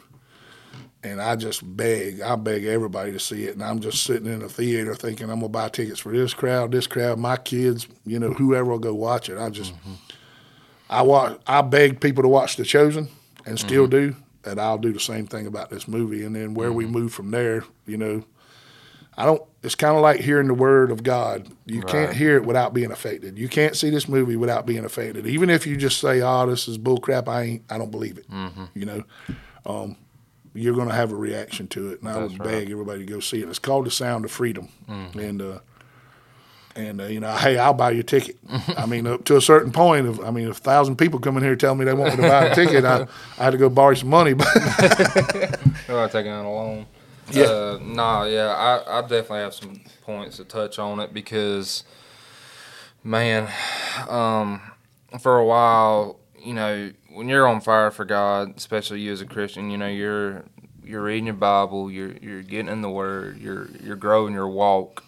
And 1.04 1.22
I 1.22 1.36
just 1.36 1.62
beg, 1.78 2.20
I 2.22 2.36
beg 2.36 2.66
everybody 2.66 3.12
to 3.12 3.20
see 3.20 3.44
it. 3.44 3.54
And 3.54 3.64
I'm 3.64 3.80
just 3.80 4.02
sitting 4.06 4.26
in 4.26 4.42
a 4.42 4.50
theater 4.50 4.96
thinking 4.96 5.30
I'm 5.30 5.42
gonna 5.42 5.50
buy 5.50 5.70
tickets 5.70 6.00
for 6.00 6.12
this 6.12 6.34
crowd, 6.34 6.72
this 6.72 6.88
crowd, 6.88 7.20
my 7.20 7.38
kids, 7.38 7.88
you 8.08 8.18
know, 8.18 8.32
whoever 8.34 8.72
will 8.72 8.80
go 8.80 8.96
watch 8.96 9.30
it. 9.30 9.38
I 9.38 9.52
just, 9.52 9.76
mm-hmm. 9.76 9.94
I 10.90 11.04
watch, 11.04 11.40
I 11.46 11.62
beg 11.62 12.02
people 12.02 12.24
to 12.24 12.28
watch 12.28 12.56
The 12.56 12.66
Chosen, 12.66 13.08
and 13.46 13.60
still 13.60 13.84
mm-hmm. 13.84 14.14
do. 14.14 14.16
And 14.46 14.60
I'll 14.60 14.80
do 14.80 14.94
the 14.94 15.00
same 15.00 15.28
thing 15.28 15.46
about 15.46 15.70
this 15.70 15.88
movie. 15.88 16.24
And 16.26 16.36
then 16.36 16.56
where 16.56 16.74
we 16.74 16.88
move 16.88 17.14
from 17.14 17.30
there, 17.30 17.64
you 17.86 17.98
know, 17.98 18.24
I 19.17 19.25
don't. 19.25 19.41
It's 19.63 19.75
kind 19.75 19.95
of 19.95 20.01
like 20.01 20.19
hearing 20.19 20.47
the 20.47 20.54
word 20.54 20.91
of 20.91 21.01
God. 21.04 21.47
You 21.65 21.82
can't 21.82 22.13
hear 22.13 22.36
it 22.36 22.45
without 22.45 22.73
being 22.73 22.91
affected. 22.91 23.38
You 23.38 23.47
can't 23.47 23.75
see 23.75 23.89
this 23.89 24.08
movie 24.08 24.36
without 24.36 24.65
being 24.65 24.86
affected. 24.86 25.25
Even 25.25 25.49
if 25.49 25.65
you 25.65 25.78
just 25.78 25.99
say, 25.99 26.21
"Oh, 26.21 26.45
this 26.45 26.67
is 26.67 26.78
bull 26.78 26.99
crap," 26.99 27.28
I 27.30 27.41
ain't. 27.43 27.63
I 27.69 27.78
don't 27.78 27.91
believe 27.91 28.17
it. 28.17 28.25
You 28.73 28.86
know, 28.86 29.04
um, 29.65 29.95
you're 30.54 30.75
going 30.75 30.89
to 30.89 30.93
have 30.95 31.12
a 31.12 31.15
reaction 31.15 31.67
to 31.69 31.91
it, 31.91 32.01
and 32.01 32.10
I 32.10 32.13
That's 32.19 32.32
would 32.34 32.39
right. 32.39 32.49
beg 32.49 32.71
everybody 32.71 32.99
to 32.99 33.06
go 33.06 33.19
see 33.19 33.41
it. 33.41 33.49
It's 33.49 33.60
called 33.60 33.86
The 33.86 33.91
Sound 33.91 34.25
of 34.25 34.32
Freedom, 34.32 34.67
and 34.88 35.41
uh, 35.41 35.60
and 36.75 37.01
uh, 37.01 37.06
you 37.06 37.19
know, 37.21 37.32
hey, 37.36 37.58
I'll 37.58 37.73
buy 37.73 37.91
your 37.91 38.04
ticket. 38.04 38.38
I 38.78 38.86
mean, 38.86 39.08
up 39.08 39.23
to 39.25 39.38
a 39.38 39.41
certain 39.41 39.71
point. 39.71 40.08
If, 40.08 40.19
I 40.19 40.32
mean, 40.32 40.49
if 40.49 40.58
a 40.58 40.62
thousand 40.62 40.97
people 40.97 41.19
come 41.19 41.38
in 41.38 41.43
here 41.43 41.56
telling 41.56 41.80
me 41.80 41.86
they 41.86 41.93
want 41.93 42.17
me 42.17 42.23
to 42.23 42.30
buy 42.30 42.45
a 42.47 42.56
ticket, 42.56 42.84
I, 42.86 43.08
I 43.39 43.43
had 43.45 43.51
to 43.51 43.58
go 43.58 43.69
borrow 43.69 43.93
some 43.95 44.10
money. 44.10 44.34
But 44.34 44.47
not 45.88 46.12
taking 46.12 46.32
out 46.32 46.45
a 46.45 46.49
loan. 46.49 46.86
Yeah. 47.32 47.44
Uh, 47.44 47.80
nah, 47.82 48.26
yeah, 48.26 48.48
I, 48.48 49.00
I 49.00 49.02
definitely 49.02 49.40
have 49.40 49.54
some 49.54 49.82
points 50.04 50.38
to 50.38 50.46
touch 50.46 50.78
on 50.78 51.00
it 51.00 51.14
because, 51.14 51.84
man, 53.04 53.52
um, 54.08 54.62
for 55.20 55.38
a 55.38 55.46
while, 55.46 56.20
you 56.40 56.54
know, 56.54 56.92
when 57.10 57.28
you're 57.30 57.48
on 57.48 57.62
fire 57.62 57.92
for 57.92 58.06
God, 58.06 58.54
especially 58.58 59.00
you 59.02 59.12
as 59.12 59.22
a 59.22 59.26
Christian, 59.26 59.72
you 59.72 59.78
know, 59.78 59.88
you're 59.88 60.44
you're 60.84 61.02
reading 61.02 61.26
your 61.26 61.34
Bible, 61.34 61.92
you're 61.92 62.14
you're 62.22 62.44
getting 62.44 62.68
in 62.70 62.82
the 62.82 62.90
Word, 62.90 63.40
you're 63.40 63.70
you're 63.84 63.96
growing 63.96 64.34
your 64.34 64.48
walk, 64.48 65.04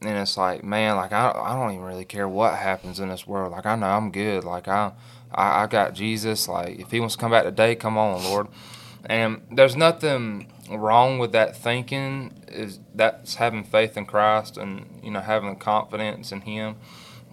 and 0.00 0.16
it's 0.16 0.36
like, 0.36 0.62
man, 0.62 0.96
like 0.96 1.12
I 1.12 1.32
I 1.32 1.54
don't 1.54 1.72
even 1.72 1.84
really 1.84 2.04
care 2.04 2.28
what 2.28 2.54
happens 2.54 3.00
in 3.00 3.08
this 3.08 3.26
world. 3.26 3.50
Like 3.50 3.66
I 3.66 3.74
know 3.74 3.86
I'm 3.86 4.12
good. 4.12 4.44
Like 4.44 4.68
I 4.68 4.92
I, 5.32 5.64
I 5.64 5.66
got 5.66 5.94
Jesus. 5.94 6.46
Like 6.46 6.78
if 6.78 6.92
He 6.92 7.00
wants 7.00 7.16
to 7.16 7.20
come 7.20 7.32
back 7.32 7.44
today, 7.44 7.74
come 7.74 7.98
on, 7.98 8.22
Lord 8.22 8.46
And 9.08 9.42
there's 9.50 9.76
nothing 9.76 10.52
wrong 10.70 11.18
with 11.18 11.32
that 11.32 11.56
thinking. 11.56 12.34
Is 12.48 12.80
that's 12.94 13.36
having 13.36 13.64
faith 13.64 13.96
in 13.96 14.06
Christ 14.06 14.56
and 14.56 15.00
you 15.02 15.10
know 15.10 15.20
having 15.20 15.56
confidence 15.56 16.32
in 16.32 16.42
Him. 16.42 16.76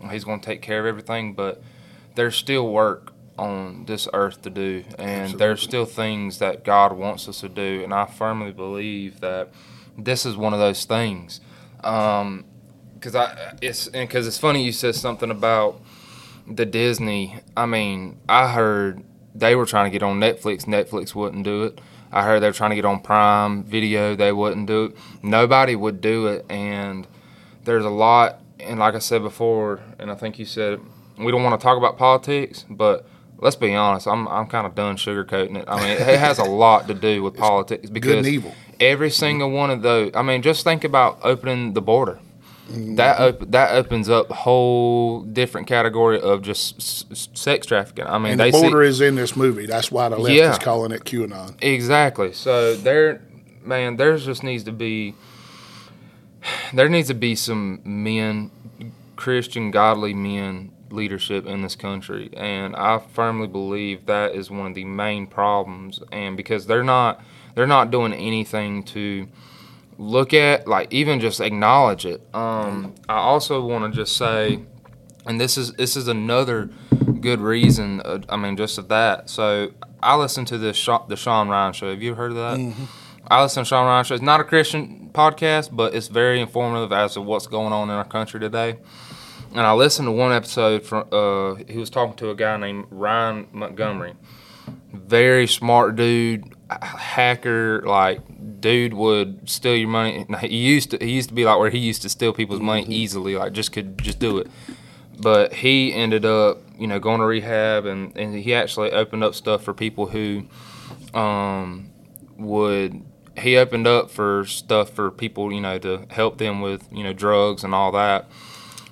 He's 0.09 0.23
going 0.23 0.39
to 0.39 0.45
take 0.45 0.61
care 0.61 0.79
of 0.79 0.85
everything, 0.85 1.33
but 1.33 1.61
there's 2.15 2.35
still 2.35 2.71
work 2.71 3.13
on 3.37 3.85
this 3.85 4.07
earth 4.13 4.41
to 4.43 4.49
do, 4.49 4.83
and 4.97 5.09
Absolutely. 5.09 5.37
there's 5.37 5.61
still 5.61 5.85
things 5.85 6.39
that 6.39 6.63
God 6.63 6.93
wants 6.93 7.27
us 7.27 7.41
to 7.41 7.49
do. 7.49 7.81
And 7.83 7.93
I 7.93 8.05
firmly 8.05 8.51
believe 8.51 9.19
that 9.21 9.49
this 9.97 10.25
is 10.25 10.37
one 10.37 10.53
of 10.53 10.59
those 10.59 10.85
things. 10.85 11.41
Um, 11.83 12.45
because 12.93 13.15
I 13.15 13.55
it's 13.61 13.87
because 13.89 14.25
it's 14.25 14.37
funny 14.37 14.63
you 14.63 14.71
said 14.71 14.95
something 14.95 15.29
about 15.29 15.81
the 16.47 16.65
Disney. 16.65 17.39
I 17.55 17.65
mean, 17.65 18.19
I 18.27 18.49
heard 18.49 19.03
they 19.35 19.55
were 19.55 19.65
trying 19.65 19.85
to 19.85 19.91
get 19.91 20.01
on 20.03 20.19
Netflix. 20.19 20.65
Netflix 20.65 21.13
wouldn't 21.13 21.43
do 21.43 21.63
it. 21.63 21.79
I 22.11 22.23
heard 22.23 22.39
they 22.41 22.47
were 22.47 22.53
trying 22.53 22.69
to 22.71 22.75
get 22.75 22.85
on 22.85 23.01
Prime 23.01 23.63
Video. 23.63 24.15
They 24.15 24.31
wouldn't 24.31 24.67
do 24.67 24.85
it. 24.85 24.97
Nobody 25.21 25.75
would 25.75 25.99
do 26.01 26.27
it. 26.27 26.45
And 26.49 27.07
there's 27.65 27.83
a 27.85 27.89
lot. 27.89 28.39
And 28.59 28.79
like 28.79 28.95
I 28.95 28.99
said 28.99 29.21
before, 29.21 29.81
and 29.99 30.09
I 30.09 30.15
think 30.15 30.39
you 30.39 30.45
said 30.45 30.79
we 31.17 31.31
don't 31.31 31.43
want 31.43 31.59
to 31.59 31.63
talk 31.63 31.77
about 31.77 31.97
politics, 31.97 32.65
but 32.69 33.05
let's 33.37 33.55
be 33.57 33.75
honest. 33.75 34.07
I'm 34.07 34.27
I'm 34.27 34.47
kind 34.47 34.65
of 34.65 34.75
done 34.75 34.95
sugarcoating 34.95 35.57
it. 35.57 35.65
I 35.67 35.77
mean, 35.81 35.91
it 36.09 36.19
has 36.19 36.39
a 36.39 36.43
lot 36.45 36.87
to 36.87 36.93
do 36.93 37.21
with 37.21 37.35
politics 37.35 37.89
because 37.89 38.09
Good 38.11 38.17
and 38.19 38.27
evil. 38.27 38.55
every 38.79 39.09
single 39.09 39.51
one 39.51 39.69
of 39.69 39.81
those. 39.81 40.11
I 40.15 40.21
mean, 40.21 40.41
just 40.41 40.63
think 40.63 40.83
about 40.85 41.19
opening 41.23 41.73
the 41.73 41.81
border. 41.81 42.19
Mm-hmm. 42.67 42.95
That 42.95 43.19
op- 43.19 43.51
that 43.51 43.75
opens 43.75 44.09
up 44.09 44.29
a 44.31 44.33
whole 44.33 45.21
different 45.21 45.67
category 45.67 46.19
of 46.19 46.41
just 46.41 46.77
s- 46.77 47.05
s- 47.11 47.29
sex 47.33 47.67
trafficking. 47.67 48.05
I 48.07 48.17
mean, 48.17 48.31
And 48.33 48.39
they 48.39 48.49
the 48.51 48.59
border 48.59 48.83
see 48.85 48.89
is 48.89 49.01
in 49.01 49.15
this 49.15 49.35
movie. 49.35 49.65
That's 49.67 49.91
why 49.91 50.09
the 50.09 50.17
left 50.17 50.33
Yeah. 50.35 50.51
is 50.51 50.57
calling 50.57 50.91
it 50.91 51.03
QAnon. 51.03 51.55
exactly. 51.61 52.33
So 52.33 52.75
there, 52.75 53.21
man, 53.63 53.97
there 53.97 54.17
just 54.17 54.41
needs 54.43 54.63
to 54.63 54.71
be 54.71 55.13
there 56.73 56.89
needs 56.89 57.07
to 57.07 57.13
be 57.13 57.35
some 57.35 57.81
men, 57.83 58.51
Christian, 59.15 59.71
godly 59.71 60.13
men 60.13 60.71
leadership 60.91 61.45
in 61.45 61.61
this 61.61 61.75
country, 61.75 62.29
and 62.37 62.75
I 62.75 62.99
firmly 62.99 63.47
believe 63.47 64.05
that 64.05 64.33
is 64.35 64.49
one 64.51 64.67
of 64.67 64.75
the 64.75 64.85
main 64.85 65.27
problems. 65.27 66.01
And 66.11 66.37
because 66.37 66.67
they're 66.67 66.83
not 66.83 67.21
they're 67.55 67.65
not 67.67 67.89
doing 67.91 68.13
anything 68.13 68.83
to 68.83 69.27
look 69.97 70.33
at 70.33 70.67
like 70.67 70.91
even 70.93 71.19
just 71.19 71.39
acknowledge 71.39 72.05
it. 72.05 72.21
Um, 72.33 72.95
i 73.07 73.15
also 73.15 73.65
want 73.65 73.91
to 73.93 73.97
just 73.97 74.17
say 74.17 74.59
and 75.25 75.39
this 75.39 75.57
is 75.57 75.71
this 75.73 75.95
is 75.95 76.07
another 76.07 76.69
good 77.21 77.39
reason 77.39 78.01
uh, 78.01 78.19
i 78.29 78.35
mean 78.37 78.57
just 78.57 78.77
of 78.77 78.89
that. 78.89 79.29
So 79.29 79.71
i 80.03 80.15
listen 80.15 80.45
to 80.45 80.57
this 80.57 80.77
Sha- 80.77 81.05
the 81.07 81.15
sean 81.15 81.49
ryan 81.49 81.73
show. 81.73 81.89
Have 81.89 82.01
you 82.01 82.15
heard 82.15 82.31
of 82.31 82.37
that? 82.37 82.87
I 83.27 83.41
listen 83.41 83.63
to 83.63 83.67
sean 83.67 83.85
ryan 83.85 84.03
show. 84.05 84.15
It's 84.15 84.23
not 84.23 84.39
a 84.39 84.43
christian 84.43 85.09
podcast 85.13 85.73
but 85.75 85.95
it's 85.95 86.07
very 86.07 86.41
informative 86.41 86.91
as 86.91 87.13
to 87.13 87.21
what's 87.21 87.47
going 87.47 87.71
on 87.73 87.89
in 87.89 87.95
our 87.95 88.03
country 88.05 88.39
today. 88.39 88.77
And 89.51 89.61
i 89.61 89.71
listened 89.71 90.07
to 90.07 90.11
one 90.11 90.33
episode 90.33 90.85
from 90.85 91.07
uh, 91.11 91.55
he 91.71 91.77
was 91.77 91.89
talking 91.89 92.15
to 92.17 92.29
a 92.31 92.35
guy 92.35 92.57
named 92.57 92.87
ryan 92.91 93.47
montgomery. 93.53 94.13
Very 94.91 95.47
smart 95.47 95.95
dude 95.95 96.53
hacker 96.69 97.81
like 97.83 98.19
dude 98.65 98.95
would 98.95 99.47
steal 99.47 99.75
your 99.75 99.87
money. 99.87 100.25
He 100.41 100.57
used 100.57 100.89
to 100.89 100.97
he 100.99 101.11
used 101.11 101.29
to 101.29 101.35
be 101.35 101.45
like 101.45 101.59
where 101.59 101.69
he 101.69 101.77
used 101.77 102.01
to 102.01 102.09
steal 102.09 102.33
people's 102.33 102.61
money 102.61 102.83
easily 102.87 103.35
like 103.35 103.53
just 103.53 103.71
could 103.71 103.99
just 103.99 104.17
do 104.17 104.39
it. 104.39 104.47
But 105.19 105.53
he 105.53 105.93
ended 105.93 106.25
up 106.25 106.63
you 106.75 106.87
know 106.87 106.97
going 106.97 107.19
to 107.19 107.27
rehab 107.27 107.85
and, 107.85 108.17
and 108.17 108.33
he 108.33 108.55
actually 108.55 108.91
opened 108.91 109.23
up 109.23 109.35
stuff 109.35 109.61
for 109.63 109.75
people 109.75 110.07
who 110.07 110.47
um 111.13 111.91
would 112.37 113.03
he 113.37 113.55
opened 113.55 113.85
up 113.85 114.09
for 114.09 114.45
stuff 114.45 114.89
for 114.89 115.11
people 115.11 115.53
you 115.53 115.61
know 115.61 115.77
to 115.77 116.07
help 116.09 116.39
them 116.39 116.59
with 116.59 116.87
you 116.91 117.03
know 117.03 117.13
drugs 117.13 117.63
and 117.63 117.75
all 117.75 117.91
that. 117.91 118.27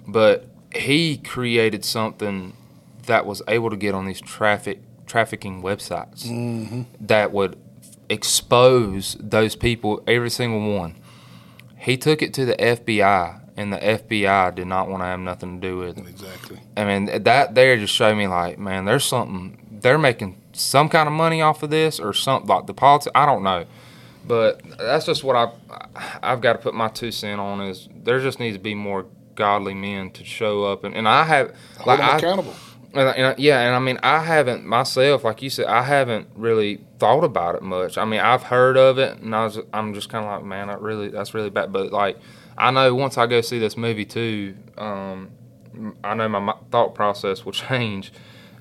But 0.08 0.46
he 0.76 1.18
created 1.18 1.84
something 1.84 2.56
that 3.08 3.26
was 3.26 3.42
able 3.48 3.72
to 3.72 3.76
get 3.76 3.96
on 3.96 4.06
these 4.06 4.22
traffic 4.22 4.82
trafficking 5.08 5.64
websites 5.64 6.86
that 7.00 7.32
would 7.32 7.58
expose 8.14 9.16
those 9.20 9.56
people, 9.56 10.02
every 10.08 10.30
single 10.30 10.76
one. 10.78 10.96
He 11.78 11.98
took 11.98 12.22
it 12.22 12.34
to 12.36 12.46
the 12.46 12.56
FBI, 12.56 13.42
and 13.58 13.74
the 13.74 13.78
FBI 13.78 14.56
did 14.56 14.68
not 14.68 14.88
want 14.90 15.02
to 15.04 15.08
have 15.08 15.20
nothing 15.20 15.60
to 15.60 15.68
do 15.68 15.78
with 15.78 15.98
it. 15.98 16.08
Exactly. 16.08 16.60
I 16.78 16.86
mean, 16.86 17.24
that 17.24 17.56
there 17.56 17.76
just 17.78 17.94
showed 17.94 18.16
me 18.16 18.28
like, 18.28 18.58
man, 18.58 18.86
there's 18.86 19.04
something. 19.06 19.80
They're 19.82 19.98
making 19.98 20.42
some 20.54 20.88
kind 20.88 21.08
of 21.08 21.14
money 21.14 21.42
off 21.42 21.62
of 21.64 21.70
this, 21.70 22.00
or 22.00 22.14
something 22.14 22.48
like 22.48 22.68
the 22.68 22.74
politics. 22.74 23.12
I 23.14 23.26
don't 23.26 23.44
know, 23.44 23.66
but 24.26 24.62
that's 24.78 25.06
just 25.06 25.24
what 25.24 25.36
I 25.36 25.52
I've 26.22 26.40
got 26.42 26.54
to 26.54 26.60
put 26.60 26.74
my 26.74 26.88
two 26.88 27.12
cent 27.12 27.42
on. 27.42 27.62
Is 27.62 27.90
there 28.04 28.20
just 28.22 28.40
needs 28.40 28.56
to 28.56 28.64
be 28.64 28.76
more 28.76 29.06
godly 29.36 29.74
men 29.74 30.10
to 30.12 30.24
show 30.24 30.64
up, 30.64 30.84
and, 30.86 30.96
and 30.96 31.08
I 31.08 31.24
have 31.26 31.54
Hold 31.80 31.88
like 31.88 32.00
them 32.00 32.18
accountable. 32.18 32.52
I- 32.54 32.73
and 32.94 33.28
I- 33.28 33.36
yeah, 33.38 33.60
and 33.62 33.76
I 33.76 33.80
mean, 33.80 34.00
I 34.04 34.20
haven't 34.24 34.66
myself, 34.66 35.24
like 35.24 35.42
you 35.42 35.50
said, 35.50 35.66
I 35.66 35.84
haven't 35.84 36.28
really 36.36 36.82
thought 37.00 37.24
about 37.24 37.56
it 37.56 37.62
much. 37.64 37.98
I 37.98 38.06
mean, 38.06 38.20
I've 38.20 38.44
heard 38.44 38.78
of 38.78 38.98
it, 39.00 39.18
and 39.20 39.36
I 39.36 39.46
was, 39.46 39.60
I'm 39.74 39.94
just 39.94 40.10
kind 40.10 40.26
of 40.26 40.32
like, 40.32 40.44
man, 40.44 40.70
I 40.70 40.76
really, 40.76 41.10
that's 41.10 41.34
really 41.34 41.50
bad. 41.50 41.72
But 41.74 41.92
like, 41.92 42.18
I 42.58 42.72
know 42.72 42.94
once 42.96 43.18
I 43.18 43.26
go 43.26 43.42
see 43.42 43.60
this 43.60 43.76
movie 43.78 44.06
too, 44.06 44.56
um, 44.78 45.32
I 46.04 46.14
know 46.14 46.30
my 46.30 46.54
thought 46.72 46.94
process 46.96 47.44
will 47.46 47.52
change 47.68 48.14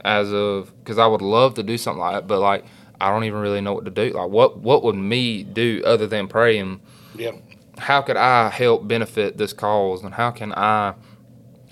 as 0.04 0.32
of 0.32 0.72
because 0.82 0.98
I 0.98 1.06
would 1.06 1.22
love 1.22 1.54
to 1.54 1.62
do 1.62 1.76
something 1.78 2.00
like 2.00 2.14
that, 2.14 2.26
but 2.26 2.40
like, 2.40 2.64
I 3.00 3.10
don't 3.10 3.24
even 3.24 3.40
really 3.40 3.60
know 3.60 3.72
what 3.74 3.84
to 3.84 3.90
do. 3.90 4.10
Like, 4.10 4.30
what 4.30 4.58
what 4.58 4.82
would 4.84 4.94
me 4.96 5.42
do 5.42 5.82
other 5.84 6.06
than 6.06 6.28
pray 6.28 6.58
and 6.58 6.80
Yeah. 7.16 7.32
how 7.78 8.00
could 8.00 8.16
I 8.16 8.48
help 8.48 8.86
benefit 8.88 9.36
this 9.38 9.52
cause, 9.52 10.02
and 10.04 10.14
how 10.14 10.30
can 10.30 10.52
I? 10.54 10.94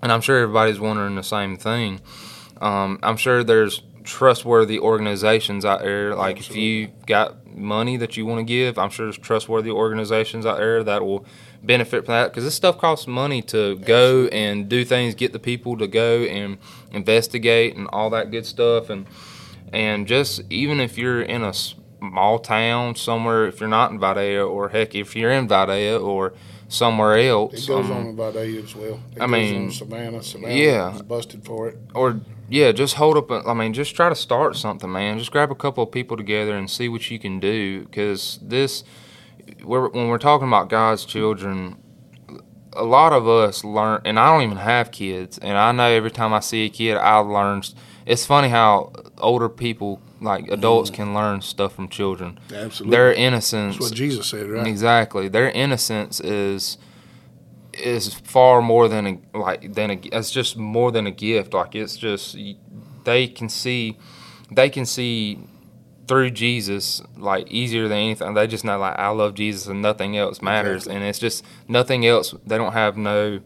And 0.03 0.11
I'm 0.11 0.21
sure 0.23 0.39
everybody's 0.39 0.81
wondering 0.81 1.15
the 1.15 1.23
same 1.23 1.57
thing. 1.57 2.01
Um, 2.61 2.99
I'm 3.03 3.17
sure 3.17 3.43
there's 3.43 3.83
trustworthy 4.05 4.79
organizations 4.79 5.65
out 5.65 5.81
there. 5.81 6.15
Like 6.15 6.39
if 6.39 6.55
you 6.57 6.89
got 7.07 7.47
money 7.47 7.97
that 7.97 8.17
you 8.17 8.27
want 8.27 8.39
to 8.41 8.45
give, 8.45 8.79
I'm 8.79 8.91
sure 8.91 9.07
there's 9.07 9.19
trustworthy 9.19 9.71
organizations 9.71 10.47
out 10.47 10.59
there 10.59 10.83
that 10.85 11.05
will 11.05 11.25
benefit 11.63 12.07
from 12.07 12.15
that 12.15 12.31
because 12.31 12.45
this 12.45 12.55
stuff 12.55 12.79
costs 12.79 13.07
money 13.07 13.43
to 13.43 13.77
go 13.79 14.27
and 14.27 14.69
do 14.69 14.85
things, 14.85 15.15
get 15.15 15.33
the 15.33 15.39
people 15.39 15.77
to 15.79 15.87
go 15.87 16.23
and 16.23 16.59
investigate 16.91 17.77
and 17.77 17.87
all 17.93 18.11
that 18.11 18.31
good 18.31 18.47
stuff, 18.47 18.91
and 18.91 19.07
and 19.73 20.07
just 20.07 20.43
even 20.51 20.81
if 20.81 20.99
you're 20.99 21.23
in 21.23 21.43
a 21.43 21.53
small 21.53 22.39
town 22.39 22.95
somewhere, 22.97 23.47
if 23.47 23.61
you're 23.61 23.69
not 23.69 23.91
in 23.91 23.99
Vidalia, 23.99 24.45
or 24.45 24.71
heck, 24.71 24.95
if 24.95 25.15
you're 25.15 25.31
in 25.31 25.47
Vidalia 25.47 25.99
or 25.99 26.33
somewhere 26.69 27.19
else, 27.19 27.55
It 27.55 27.69
goes 27.69 27.87
um, 27.87 27.93
on 27.93 28.07
in 28.07 28.17
Vidalia 28.17 28.63
as 28.63 28.75
well. 28.75 29.01
It 29.15 29.21
I 29.21 29.27
goes 29.27 29.31
mean, 29.31 29.65
on 29.65 29.71
Savannah. 29.71 30.23
Savannah 30.23 30.55
yeah. 30.55 31.01
busted 31.07 31.45
for 31.45 31.69
it. 31.69 31.79
or 31.95 32.21
yeah, 32.51 32.73
just 32.73 32.97
hold 32.97 33.17
up. 33.17 33.31
a- 33.31 33.49
I 33.49 33.55
mean, 33.55 33.73
just 33.73 33.95
try 33.95 34.09
to 34.09 34.15
start 34.15 34.57
something, 34.57 34.91
man. 34.91 35.19
Just 35.19 35.31
grab 35.31 35.51
a 35.51 35.55
couple 35.55 35.85
of 35.85 35.93
people 35.93 36.17
together 36.17 36.57
and 36.57 36.69
see 36.69 36.89
what 36.89 37.09
you 37.11 37.19
can 37.19 37.39
do. 37.39 37.85
Because 37.85 38.41
this, 38.43 38.83
we're, 39.63 39.89
when 39.89 40.09
we're 40.09 40.19
talking 40.19 40.49
about 40.49 40.69
God's 40.69 41.05
children, 41.05 41.77
a 42.73 42.85
lot 42.85 43.13
of 43.13 43.29
us 43.29 43.63
learn, 43.65 44.03
and 44.05 44.19
I 44.19 44.33
don't 44.33 44.43
even 44.43 44.59
have 44.59 44.91
kids, 44.91 45.39
and 45.39 45.57
I 45.57 45.71
know 45.73 45.85
every 45.85 46.11
time 46.11 46.33
I 46.33 46.41
see 46.41 46.67
a 46.67 46.69
kid, 46.69 46.97
I 46.97 47.17
learn. 47.19 47.63
It's 48.05 48.27
funny 48.27 48.49
how 48.49 48.93
older 49.19 49.49
people, 49.49 50.01
like 50.21 50.49
adults, 50.49 50.91
mm. 50.91 50.95
can 50.95 51.15
learn 51.15 51.43
stuff 51.43 51.75
from 51.75 51.89
children. 51.89 52.41
Absolutely. 52.53 52.97
Their 52.97 53.13
innocence. 53.13 53.77
That's 53.77 53.91
what 53.91 53.97
Jesus 53.97 54.29
said, 54.29 54.49
right? 54.49 54.67
Exactly. 54.67 55.29
Their 55.29 55.51
innocence 55.51 56.21
is 56.21 56.79
is 57.81 58.15
far 58.15 58.63
more 58.63 58.89
than 58.89 59.07
a 59.07 59.39
like 59.39 59.75
than 59.75 59.91
a 59.91 60.01
it's 60.13 60.31
just 60.31 60.57
more 60.57 60.93
than 60.93 61.07
a 61.07 61.11
gift. 61.11 61.55
Like 61.55 61.75
it's 61.75 61.97
just 61.97 62.37
they 63.05 63.27
can 63.27 63.49
see 63.49 63.99
they 64.51 64.71
can 64.71 64.87
see 64.87 65.39
through 66.07 66.31
Jesus 66.31 67.01
like 67.17 67.51
easier 67.51 67.87
than 67.87 67.99
anything. 67.99 68.35
They 68.35 68.47
just 68.47 68.65
know 68.65 68.79
like 68.79 68.99
I 68.99 69.09
love 69.09 69.35
Jesus 69.35 69.67
and 69.67 69.81
nothing 69.81 70.17
else 70.17 70.43
matters. 70.43 70.83
Exactly. 70.83 70.97
And 70.97 71.05
it's 71.05 71.19
just 71.19 71.45
nothing 71.69 72.05
else. 72.05 72.35
They 72.47 72.59
don't 72.59 72.73
have 72.73 72.97
no. 72.97 73.41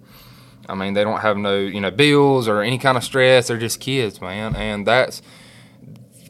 I 0.67 0.75
mean, 0.75 0.95
they 0.95 1.05
don't 1.05 1.21
have 1.21 1.37
no 1.37 1.59
you 1.59 1.81
know 1.81 1.91
bills 1.91 2.49
or 2.49 2.63
any 2.63 2.79
kind 2.79 2.97
of 2.97 3.05
stress. 3.05 3.49
They're 3.49 3.59
just 3.59 3.81
kids, 3.81 4.21
man. 4.21 4.57
And 4.57 4.87
that's 4.87 5.21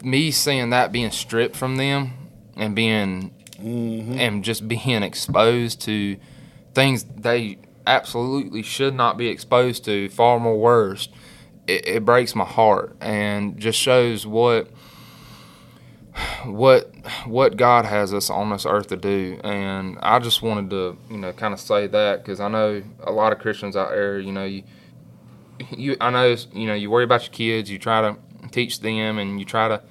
me 0.03 0.29
seeing 0.29 0.71
that 0.71 0.91
being 0.91 1.11
stripped 1.11 1.55
from 1.55 1.77
them 1.77 2.13
and 2.57 2.75
being 2.75 3.33
mm-hmm. 3.57 4.19
and 4.19 4.43
just 4.43 4.67
being 4.67 5.03
exposed 5.03 5.81
to 5.81 6.17
things 6.73 7.05
they 7.05 7.57
absolutely 7.87 8.61
should 8.61 8.93
not 8.93 9.17
be 9.17 9.27
exposed 9.27 9.85
to, 9.85 10.09
far 10.09 10.39
more 10.39 10.57
worse. 10.57 11.09
It, 11.67 11.87
it 11.87 12.05
breaks 12.05 12.35
my 12.35 12.45
heart 12.45 12.95
and 13.01 13.57
just 13.57 13.79
shows 13.79 14.25
what 14.25 14.69
what 16.45 16.93
what 17.25 17.57
God 17.57 17.85
has 17.85 18.13
us 18.13 18.29
on 18.29 18.49
this 18.49 18.65
earth 18.65 18.87
to 18.87 18.97
do. 18.97 19.39
And 19.43 19.97
I 20.01 20.19
just 20.19 20.41
wanted 20.41 20.69
to 20.71 20.97
you 21.09 21.17
know 21.17 21.33
kind 21.33 21.53
of 21.53 21.59
say 21.59 21.87
that 21.87 22.23
because 22.23 22.39
I 22.39 22.47
know 22.47 22.83
a 23.01 23.11
lot 23.11 23.33
of 23.33 23.39
Christians 23.39 23.75
out 23.75 23.89
there. 23.89 24.19
You 24.19 24.31
know 24.31 24.45
you 24.45 24.63
you 25.71 25.97
I 25.99 26.09
know 26.09 26.35
you 26.53 26.67
know 26.67 26.73
you 26.73 26.89
worry 26.89 27.03
about 27.03 27.23
your 27.23 27.33
kids. 27.33 27.69
You 27.69 27.79
try 27.79 28.01
to 28.01 28.17
teach 28.51 28.79
them 28.79 29.17
and 29.17 29.39
you 29.39 29.45
try 29.45 29.67
to 29.67 29.81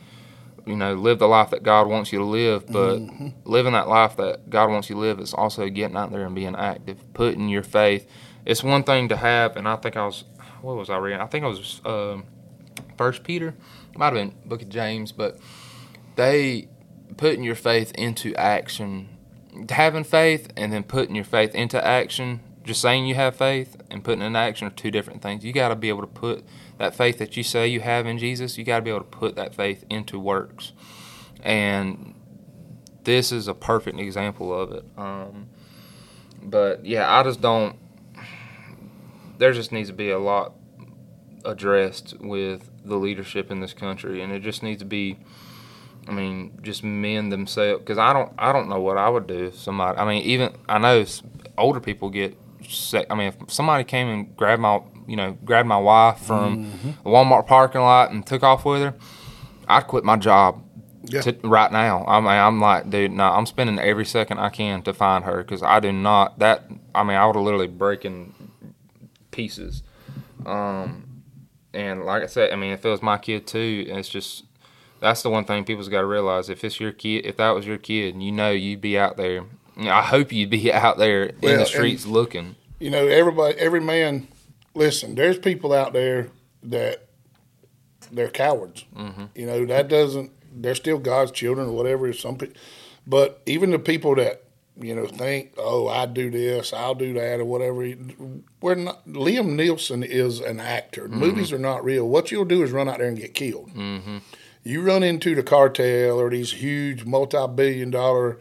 you 0.66 0.76
know, 0.76 0.94
live 0.94 1.18
the 1.18 1.28
life 1.28 1.50
that 1.50 1.62
God 1.62 1.88
wants 1.88 2.12
you 2.12 2.18
to 2.18 2.24
live, 2.24 2.66
but 2.66 3.00
living 3.44 3.72
that 3.72 3.88
life 3.88 4.16
that 4.16 4.48
God 4.48 4.70
wants 4.70 4.88
you 4.88 4.96
to 4.96 5.00
live 5.00 5.20
is 5.20 5.34
also 5.34 5.68
getting 5.68 5.96
out 5.96 6.10
there 6.10 6.24
and 6.24 6.34
being 6.34 6.56
active, 6.56 6.98
putting 7.12 7.48
your 7.48 7.62
faith. 7.62 8.08
It's 8.46 8.62
one 8.62 8.82
thing 8.82 9.08
to 9.08 9.16
have, 9.16 9.56
and 9.56 9.68
I 9.68 9.76
think 9.76 9.96
I 9.96 10.06
was, 10.06 10.24
what 10.62 10.76
was 10.76 10.90
I 10.90 10.96
reading? 10.98 11.20
I 11.20 11.26
think 11.26 11.44
I 11.44 11.48
was 11.48 11.80
um, 11.84 12.24
First 12.96 13.24
Peter, 13.24 13.54
might 13.96 14.06
have 14.06 14.14
been 14.14 14.34
Book 14.46 14.62
of 14.62 14.68
James, 14.68 15.12
but 15.12 15.38
they 16.16 16.68
putting 17.16 17.44
your 17.44 17.54
faith 17.54 17.92
into 17.92 18.34
action, 18.34 19.08
having 19.70 20.04
faith, 20.04 20.48
and 20.56 20.72
then 20.72 20.82
putting 20.82 21.14
your 21.14 21.24
faith 21.24 21.54
into 21.54 21.84
action. 21.84 22.40
Just 22.64 22.80
saying 22.80 23.06
you 23.06 23.14
have 23.14 23.36
faith 23.36 23.76
and 23.94 24.02
putting 24.02 24.22
in 24.22 24.34
action 24.34 24.66
are 24.66 24.70
two 24.70 24.90
different 24.90 25.22
things. 25.22 25.44
You 25.44 25.52
got 25.52 25.68
to 25.68 25.76
be 25.76 25.88
able 25.88 26.00
to 26.00 26.08
put 26.08 26.44
that 26.78 26.96
faith 26.96 27.18
that 27.18 27.36
you 27.36 27.44
say 27.44 27.68
you 27.68 27.80
have 27.80 28.06
in 28.06 28.18
Jesus. 28.18 28.58
You 28.58 28.64
got 28.64 28.78
to 28.78 28.82
be 28.82 28.90
able 28.90 29.00
to 29.00 29.06
put 29.06 29.36
that 29.36 29.54
faith 29.54 29.84
into 29.88 30.18
works, 30.18 30.72
and 31.42 32.12
this 33.04 33.30
is 33.30 33.46
a 33.46 33.54
perfect 33.54 33.98
example 34.00 34.52
of 34.52 34.72
it. 34.72 34.84
Um, 34.98 35.46
but 36.42 36.84
yeah, 36.84 37.10
I 37.10 37.22
just 37.22 37.40
don't. 37.40 37.76
There 39.38 39.52
just 39.52 39.70
needs 39.70 39.88
to 39.90 39.94
be 39.94 40.10
a 40.10 40.18
lot 40.18 40.54
addressed 41.44 42.20
with 42.20 42.70
the 42.84 42.96
leadership 42.96 43.50
in 43.52 43.60
this 43.60 43.74
country, 43.74 44.20
and 44.22 44.32
it 44.32 44.42
just 44.42 44.62
needs 44.62 44.80
to 44.80 44.86
be. 44.86 45.18
I 46.06 46.12
mean, 46.12 46.58
just 46.62 46.82
men 46.82 47.30
themselves. 47.30 47.80
Because 47.80 47.96
I 47.96 48.12
don't, 48.12 48.30
I 48.36 48.52
don't 48.52 48.68
know 48.68 48.80
what 48.80 48.98
I 48.98 49.08
would 49.08 49.26
do 49.28 49.44
if 49.44 49.56
somebody. 49.56 49.96
I 49.96 50.04
mean, 50.04 50.22
even 50.24 50.52
I 50.68 50.78
know 50.78 51.04
older 51.56 51.80
people 51.80 52.10
get. 52.10 52.36
I 53.10 53.14
mean, 53.14 53.28
if 53.28 53.52
somebody 53.52 53.84
came 53.84 54.08
and 54.08 54.36
grabbed 54.36 54.62
my, 54.62 54.80
you 55.06 55.16
know, 55.16 55.32
grabbed 55.44 55.68
my 55.68 55.78
wife 55.78 56.18
from 56.18 56.70
the 57.04 57.10
Walmart 57.10 57.46
parking 57.46 57.80
lot 57.80 58.10
and 58.10 58.26
took 58.26 58.42
off 58.42 58.64
with 58.64 58.82
her, 58.82 58.94
I'd 59.68 59.86
quit 59.86 60.04
my 60.04 60.16
job 60.16 60.62
Yeah. 61.04 61.20
to, 61.22 61.36
right 61.44 61.70
now. 61.72 62.04
I 62.06 62.20
mean, 62.20 62.28
I'm 62.28 62.60
like, 62.60 62.88
dude, 62.90 63.12
no, 63.12 63.24
I'm 63.24 63.46
spending 63.46 63.78
every 63.78 64.04
second 64.06 64.38
I 64.38 64.48
can 64.48 64.82
to 64.82 64.92
find 64.94 65.24
her 65.24 65.38
because 65.42 65.62
I 65.62 65.80
do 65.80 65.92
not. 65.92 66.38
That 66.38 66.64
I 66.94 67.02
mean, 67.02 67.16
I 67.16 67.26
would 67.26 67.36
have 67.36 67.44
literally 67.44 67.66
break 67.68 68.04
in 68.04 68.32
pieces. 69.30 69.82
Um, 70.46 71.22
and 71.72 72.04
like 72.04 72.22
I 72.22 72.26
said, 72.26 72.52
I 72.52 72.56
mean, 72.56 72.72
if 72.72 72.84
it 72.84 72.88
was 72.88 73.02
my 73.02 73.18
kid 73.18 73.46
too, 73.46 73.84
it's 73.88 74.08
just 74.08 74.44
that's 75.00 75.22
the 75.22 75.30
one 75.30 75.44
thing 75.44 75.64
people's 75.64 75.88
got 75.88 76.00
to 76.00 76.06
realize. 76.06 76.48
If 76.48 76.64
it's 76.64 76.80
your 76.80 76.92
kid, 76.92 77.26
if 77.26 77.36
that 77.36 77.50
was 77.50 77.66
your 77.66 77.78
kid, 77.78 78.20
you 78.22 78.32
know, 78.32 78.50
you'd 78.52 78.80
be 78.80 78.98
out 78.98 79.16
there. 79.16 79.44
You 79.76 79.84
know, 79.84 79.92
I 79.92 80.02
hope 80.02 80.32
you'd 80.32 80.50
be 80.50 80.72
out 80.72 80.98
there 80.98 81.24
in 81.24 81.36
Well, 81.40 81.52
the 81.54 81.58
and- 81.60 81.68
streets 81.68 82.06
looking. 82.06 82.56
you 82.80 82.90
know, 82.90 83.06
everybody, 83.06 83.56
every 83.58 83.80
man, 83.80 84.28
listen, 84.74 85.14
there's 85.14 85.38
people 85.38 85.72
out 85.72 85.92
there 85.92 86.28
that 86.64 87.06
they're 88.12 88.28
cowards. 88.30 88.84
Mm-hmm. 88.96 89.24
You 89.34 89.46
know, 89.46 89.64
that 89.66 89.88
doesn't, 89.88 90.30
they're 90.62 90.74
still 90.74 90.98
God's 90.98 91.32
children 91.32 91.68
or 91.68 91.72
whatever. 91.72 92.12
Some 92.12 92.38
but 93.06 93.42
even 93.46 93.70
the 93.70 93.78
people 93.78 94.14
that, 94.16 94.44
you 94.80 94.94
know, 94.94 95.06
think, 95.06 95.52
oh, 95.58 95.88
I 95.88 96.06
do 96.06 96.30
this, 96.30 96.72
I'll 96.72 96.94
do 96.94 97.12
that, 97.14 97.38
or 97.40 97.44
whatever. 97.44 97.92
We're 98.60 98.74
not. 98.74 99.06
Liam 99.06 99.54
Neeson 99.56 100.04
is 100.04 100.40
an 100.40 100.58
actor. 100.58 101.06
Movies 101.06 101.52
are 101.52 101.58
not 101.58 101.84
real. 101.84 102.08
What 102.08 102.30
you'll 102.32 102.44
do 102.44 102.62
is 102.62 102.72
run 102.72 102.88
out 102.88 102.98
there 102.98 103.06
and 103.08 103.16
get 103.16 103.34
killed. 103.34 103.70
Mm-hmm. 103.74 104.18
You 104.64 104.80
run 104.82 105.02
into 105.02 105.34
the 105.34 105.42
cartel 105.44 106.18
or 106.18 106.30
these 106.30 106.50
huge 106.52 107.04
multi-billion-dollar 107.04 108.38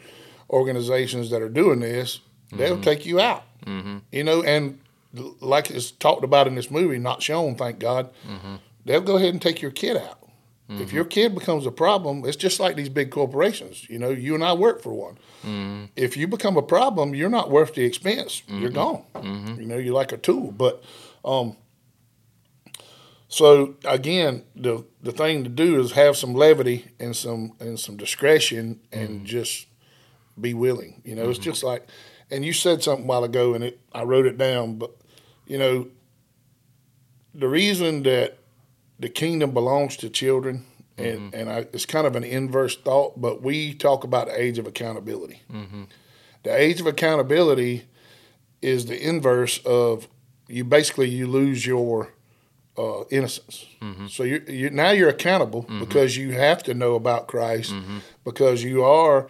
organizations 0.54 1.30
that 1.32 1.42
are 1.42 1.50
doing 1.50 1.80
this, 1.82 2.20
they'll 2.52 2.80
take 2.80 3.06
you 3.06 3.20
out. 3.20 3.44
Mm-hmm. 3.66 3.98
You 4.12 4.24
know, 4.24 4.44
and 4.44 4.80
like 5.42 5.72
it's 5.72 5.92
talked 5.92 6.24
about 6.24 6.48
in 6.48 6.56
this 6.56 6.70
movie, 6.72 7.00
not 7.00 7.22
shown, 7.24 7.56
thank 7.56 7.80
God, 7.80 8.10
Mm-hmm. 8.28 8.56
they'll 8.86 9.02
go 9.02 9.18
ahead 9.18 9.34
and 9.34 9.42
take 9.42 9.62
your 9.62 9.72
kid 9.72 9.98
out. 9.98 10.20
If 10.70 10.92
your 10.92 11.06
kid 11.06 11.36
becomes 11.36 11.68
a 11.68 11.72
problem, 11.72 12.26
it's 12.26 12.36
just 12.38 12.60
like 12.60 12.76
these 12.76 12.90
big 12.90 13.12
corporations. 13.12 13.88
You 13.92 14.00
know, 14.00 14.10
you 14.10 14.34
and 14.34 14.44
I 14.44 14.54
work 14.54 14.82
for 14.82 14.92
one. 14.92 15.20
Mm-hmm. 15.44 15.86
If 15.96 16.18
you 16.18 16.28
become 16.28 16.58
a 16.58 16.64
problem, 16.64 17.14
you're 17.14 17.30
not 17.30 17.52
worth 17.52 17.76
the 17.76 17.84
expense. 17.84 18.42
You're 18.48 18.72
gone. 18.72 19.04
Mm-hmm. 19.14 19.62
You 19.62 19.68
know, 19.68 19.78
you're 19.78 19.94
like 19.94 20.12
a 20.14 20.18
tool. 20.18 20.52
But 20.52 20.82
um, 21.24 21.58
so 23.28 23.76
again, 23.86 24.46
the 24.56 24.84
the 25.02 25.12
thing 25.12 25.44
to 25.44 25.50
do 25.50 25.80
is 25.80 25.92
have 25.92 26.18
some 26.18 26.34
levity 26.34 26.88
and 27.00 27.16
some 27.16 27.54
and 27.60 27.80
some 27.80 27.96
discretion 27.98 28.80
and 28.92 29.26
just 29.28 29.68
be 30.40 30.54
willing. 30.54 31.02
You 31.04 31.16
know, 31.16 31.30
it's 31.30 31.40
mm-hmm. 31.40 31.52
just 31.52 31.64
like, 31.64 31.88
and 32.32 32.44
you 32.44 32.54
said 32.54 32.84
something 32.84 33.06
a 33.06 33.08
while 33.08 33.24
ago, 33.24 33.54
and 33.54 33.64
it 33.64 33.80
I 33.94 34.04
wrote 34.04 34.26
it 34.26 34.38
down. 34.38 34.78
But 34.78 34.96
you 35.46 35.58
know, 35.58 35.88
the 37.34 37.48
reason 37.48 38.04
that 38.04 38.38
the 39.00 39.10
kingdom 39.10 39.52
belongs 39.52 39.98
to 39.98 40.10
children, 40.10 40.66
and 40.98 41.20
mm-hmm. 41.20 41.36
and 41.36 41.50
I, 41.50 41.58
it's 41.74 41.86
kind 41.86 42.08
of 42.08 42.16
an 42.16 42.24
inverse 42.24 42.78
thought, 42.78 43.20
but 43.20 43.42
we 43.42 43.74
talk 43.74 44.04
about 44.04 44.28
the 44.28 44.40
age 44.40 44.58
of 44.58 44.68
accountability. 44.68 45.42
Mm-hmm. 45.52 45.84
The 46.44 46.56
age 46.56 46.82
of 46.82 46.88
accountability 46.88 47.86
is 48.62 48.86
the 48.86 49.02
inverse 49.02 49.60
of 49.66 50.08
you. 50.48 50.64
Basically, 50.64 51.10
you 51.10 51.28
lose 51.28 51.66
your 51.66 52.14
uh, 52.78 53.04
innocence. 53.10 53.66
So 54.10 54.24
you 54.24 54.44
you 54.48 54.70
now 54.70 54.92
you're 54.92 55.10
accountable 55.10 55.66
because 55.80 56.18
you 56.18 56.32
have 56.32 56.64
to 56.64 56.74
know 56.74 56.96
about 56.96 57.28
Christ 57.28 57.74
because 58.24 58.64
you 58.64 58.84
are 58.84 59.28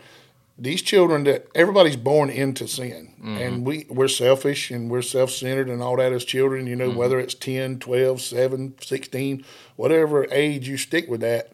these 0.58 0.82
children 0.82 1.24
that 1.24 1.48
everybody's 1.56 1.96
born 1.96 2.30
into 2.30 2.68
sin. 2.68 3.14
Mm-hmm. 3.20 3.38
And 3.38 3.66
we 3.66 3.86
we're 3.90 4.08
selfish 4.08 4.72
and 4.72 4.90
we're 4.90 5.02
self-centered 5.02 5.70
and 5.70 5.82
all 5.82 5.98
that 5.98 6.14
as 6.14 6.26
children 6.26 6.68
you 6.68 6.76
know 6.76 6.90
mm-hmm. 6.90 6.98
whether 6.98 7.20
it's 7.20 7.34
10 7.34 7.80
12 7.80 8.22
7 8.22 8.76
16 8.82 9.46
whatever 9.78 10.28
age 10.30 10.68
you 10.68 10.78
stick 10.78 11.10
with 11.10 11.22
that 11.22 11.54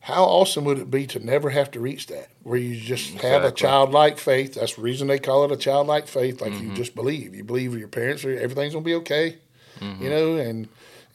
how 0.00 0.24
awesome 0.24 0.64
would 0.64 0.78
it 0.78 0.90
be 0.90 1.06
to 1.06 1.18
never 1.18 1.50
have 1.50 1.70
to 1.72 1.80
reach 1.80 2.06
that? 2.06 2.28
Where 2.42 2.56
you 2.56 2.80
just 2.80 3.10
have 3.20 3.44
a 3.44 3.52
childlike 3.52 4.18
faith. 4.18 4.54
That's 4.54 4.76
the 4.76 4.80
reason 4.80 5.06
they 5.06 5.18
call 5.18 5.44
it 5.44 5.52
a 5.52 5.56
childlike 5.56 6.08
faith. 6.08 6.40
Like 6.40 6.52
you 6.54 6.60
mm-hmm. 6.60 6.74
just 6.76 6.94
believe. 6.94 7.34
You 7.34 7.44
believe 7.44 7.76
your 7.76 7.88
parents 7.88 8.24
are 8.24 8.34
everything's 8.34 8.72
gonna 8.72 8.84
be 8.84 8.94
okay 8.94 9.38
you 9.80 10.10
know 10.10 10.36
and 10.36 10.68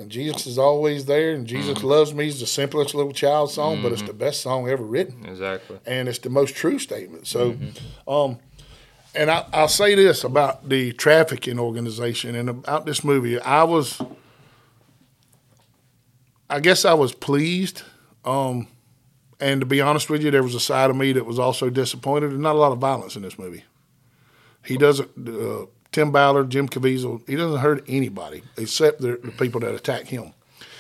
and 0.04 0.12
jesus 0.12 0.46
is 0.46 0.58
always 0.60 1.06
there 1.06 1.32
and 1.34 1.48
jesus 1.48 1.82
loves 1.84 2.14
me 2.14 2.28
is 2.28 2.40
the 2.40 2.46
simplest 2.46 2.94
little 2.94 3.12
child 3.14 3.50
song 3.50 3.82
but 3.82 3.92
it's 3.92 4.02
the 4.04 4.14
best 4.14 4.42
song 4.42 4.70
ever 4.70 4.84
written 4.84 5.26
Exactly. 5.26 5.80
and 5.86 6.08
it's 6.08 6.20
the 6.20 6.30
most 6.30 6.54
true 6.56 6.78
statement. 6.78 7.26
So, 7.26 7.56
um, 8.08 8.38
and 9.16 9.30
I, 9.32 9.46
I'll 9.54 9.68
say 9.68 9.96
this 9.96 10.24
about 10.24 10.68
the 10.70 10.92
trafficking 10.94 11.58
organization 11.60 12.36
and 12.36 12.50
about 12.50 12.86
this 12.86 13.04
movie. 13.04 13.40
I 13.40 13.64
was, 13.64 14.02
I 16.50 16.60
guess 16.60 16.84
I 16.86 16.94
was 16.94 17.14
pleased. 17.14 17.84
Um, 18.26 18.68
and 19.40 19.62
to 19.62 19.66
be 19.66 19.82
honest 19.82 20.10
with 20.10 20.24
you, 20.24 20.32
there 20.32 20.44
was 20.44 20.56
a 20.56 20.60
side 20.60 20.90
of 20.90 20.96
me 20.96 21.12
that 21.14 21.26
was 21.26 21.38
also 21.40 21.70
disappointed. 21.70 22.30
There's 22.32 22.40
not 22.40 22.56
a 22.56 22.60
lot 22.60 22.72
of 22.72 22.80
violence 22.80 23.16
in 23.16 23.22
this 23.22 23.38
movie. 23.38 23.64
He 24.66 24.78
doesn't, 24.78 25.10
uh, 25.28 25.66
Tim 25.94 26.12
Ballard, 26.12 26.50
Jim 26.50 26.68
Caviezel, 26.68 27.22
he 27.28 27.36
doesn't 27.38 27.60
hurt 27.62 27.84
anybody 27.88 28.44
except 28.58 29.00
the, 29.00 29.18
the 29.24 29.32
people 29.32 29.62
that 29.62 29.74
attack 29.74 30.08
him 30.08 30.34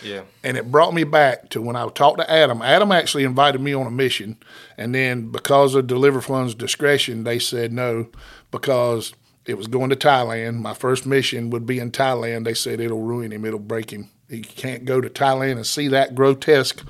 Yeah. 0.03 0.23
and 0.43 0.57
it 0.57 0.69
brought 0.71 0.93
me 0.93 1.05
back 1.05 1.49
to 1.51 1.61
when 1.61 1.75
I 1.77 1.87
talked 1.89 2.17
to 2.19 2.29
Adam. 2.29 2.61
Adam 2.61 2.91
actually 2.91 3.23
invited 3.23 3.61
me 3.61 3.73
on 3.73 3.87
a 3.87 3.91
mission, 3.91 4.37
and 4.77 4.93
then 4.93 5.31
because 5.31 5.75
of 5.75 5.87
Deliver 5.87 6.19
Fund's 6.19 6.55
discretion, 6.55 7.23
they 7.23 7.39
said 7.39 7.71
no 7.71 8.07
because 8.51 9.13
it 9.45 9.57
was 9.57 9.67
going 9.67 9.89
to 9.91 9.95
Thailand. 9.95 10.59
My 10.61 10.73
first 10.73 11.05
mission 11.05 11.49
would 11.51 11.65
be 11.65 11.79
in 11.79 11.91
Thailand. 11.91 12.43
They 12.45 12.53
said 12.53 12.79
it'll 12.79 13.01
ruin 13.01 13.31
him, 13.31 13.45
it'll 13.45 13.59
break 13.59 13.91
him. 13.91 14.09
He 14.29 14.41
can't 14.41 14.83
go 14.85 14.99
to 15.01 15.09
Thailand 15.09 15.53
and 15.53 15.65
see 15.67 15.87
that 15.89 16.15
grotesque 16.15 16.83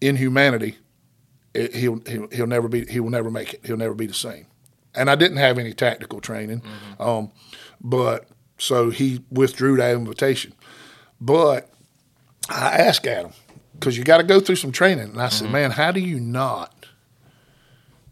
inhumanity. 0.00 0.76
It, 1.54 1.74
he'll, 1.74 2.00
he'll 2.06 2.28
he'll 2.28 2.46
never 2.46 2.68
be 2.68 2.84
he 2.86 3.00
will 3.00 3.10
never 3.10 3.30
make 3.30 3.54
it. 3.54 3.60
He'll 3.64 3.76
never 3.76 3.94
be 3.94 4.06
the 4.06 4.14
same. 4.14 4.46
And 4.94 5.08
I 5.08 5.14
didn't 5.14 5.36
have 5.36 5.58
any 5.58 5.72
tactical 5.72 6.20
training, 6.20 6.62
mm-hmm. 6.62 7.02
um, 7.02 7.32
but 7.80 8.28
so 8.58 8.90
he 8.90 9.24
withdrew 9.30 9.76
that 9.76 9.94
invitation. 9.94 10.52
But 11.20 11.70
I 12.48 12.76
asked 12.78 13.06
Adam 13.06 13.32
because 13.74 13.96
you 13.96 14.04
got 14.04 14.18
to 14.18 14.24
go 14.24 14.40
through 14.40 14.56
some 14.56 14.72
training, 14.72 15.10
and 15.10 15.22
I 15.22 15.28
said, 15.28 15.44
mm-hmm. 15.44 15.52
"Man, 15.52 15.70
how 15.72 15.92
do 15.92 16.00
you 16.00 16.18
not 16.18 16.86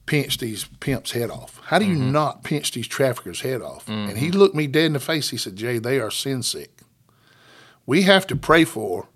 pinch 0.07 0.39
these 0.39 0.65
pimps' 0.81 1.11
head 1.13 1.31
off? 1.31 1.61
How 1.65 1.79
do 1.79 1.85
you 1.85 1.97
mm-hmm. 1.97 2.13
not 2.13 2.45
pinch 2.45 2.73
these 2.73 2.87
traffickers' 2.87 3.41
head 3.41 3.61
off?" 3.61 3.89
And 4.09 4.19
he 4.19 4.31
looked 4.31 4.55
me 4.55 4.67
dead 4.69 4.87
in 4.87 4.93
the 4.93 5.01
face. 5.01 5.31
He 5.31 5.37
said, 5.37 5.57
"Jay, 5.57 5.79
they 5.79 5.99
are 5.99 6.11
sin 6.11 6.43
sick. 6.43 6.81
We 7.87 8.03
have 8.03 8.27
to 8.29 8.37
pray 8.37 8.65
for 8.65 9.09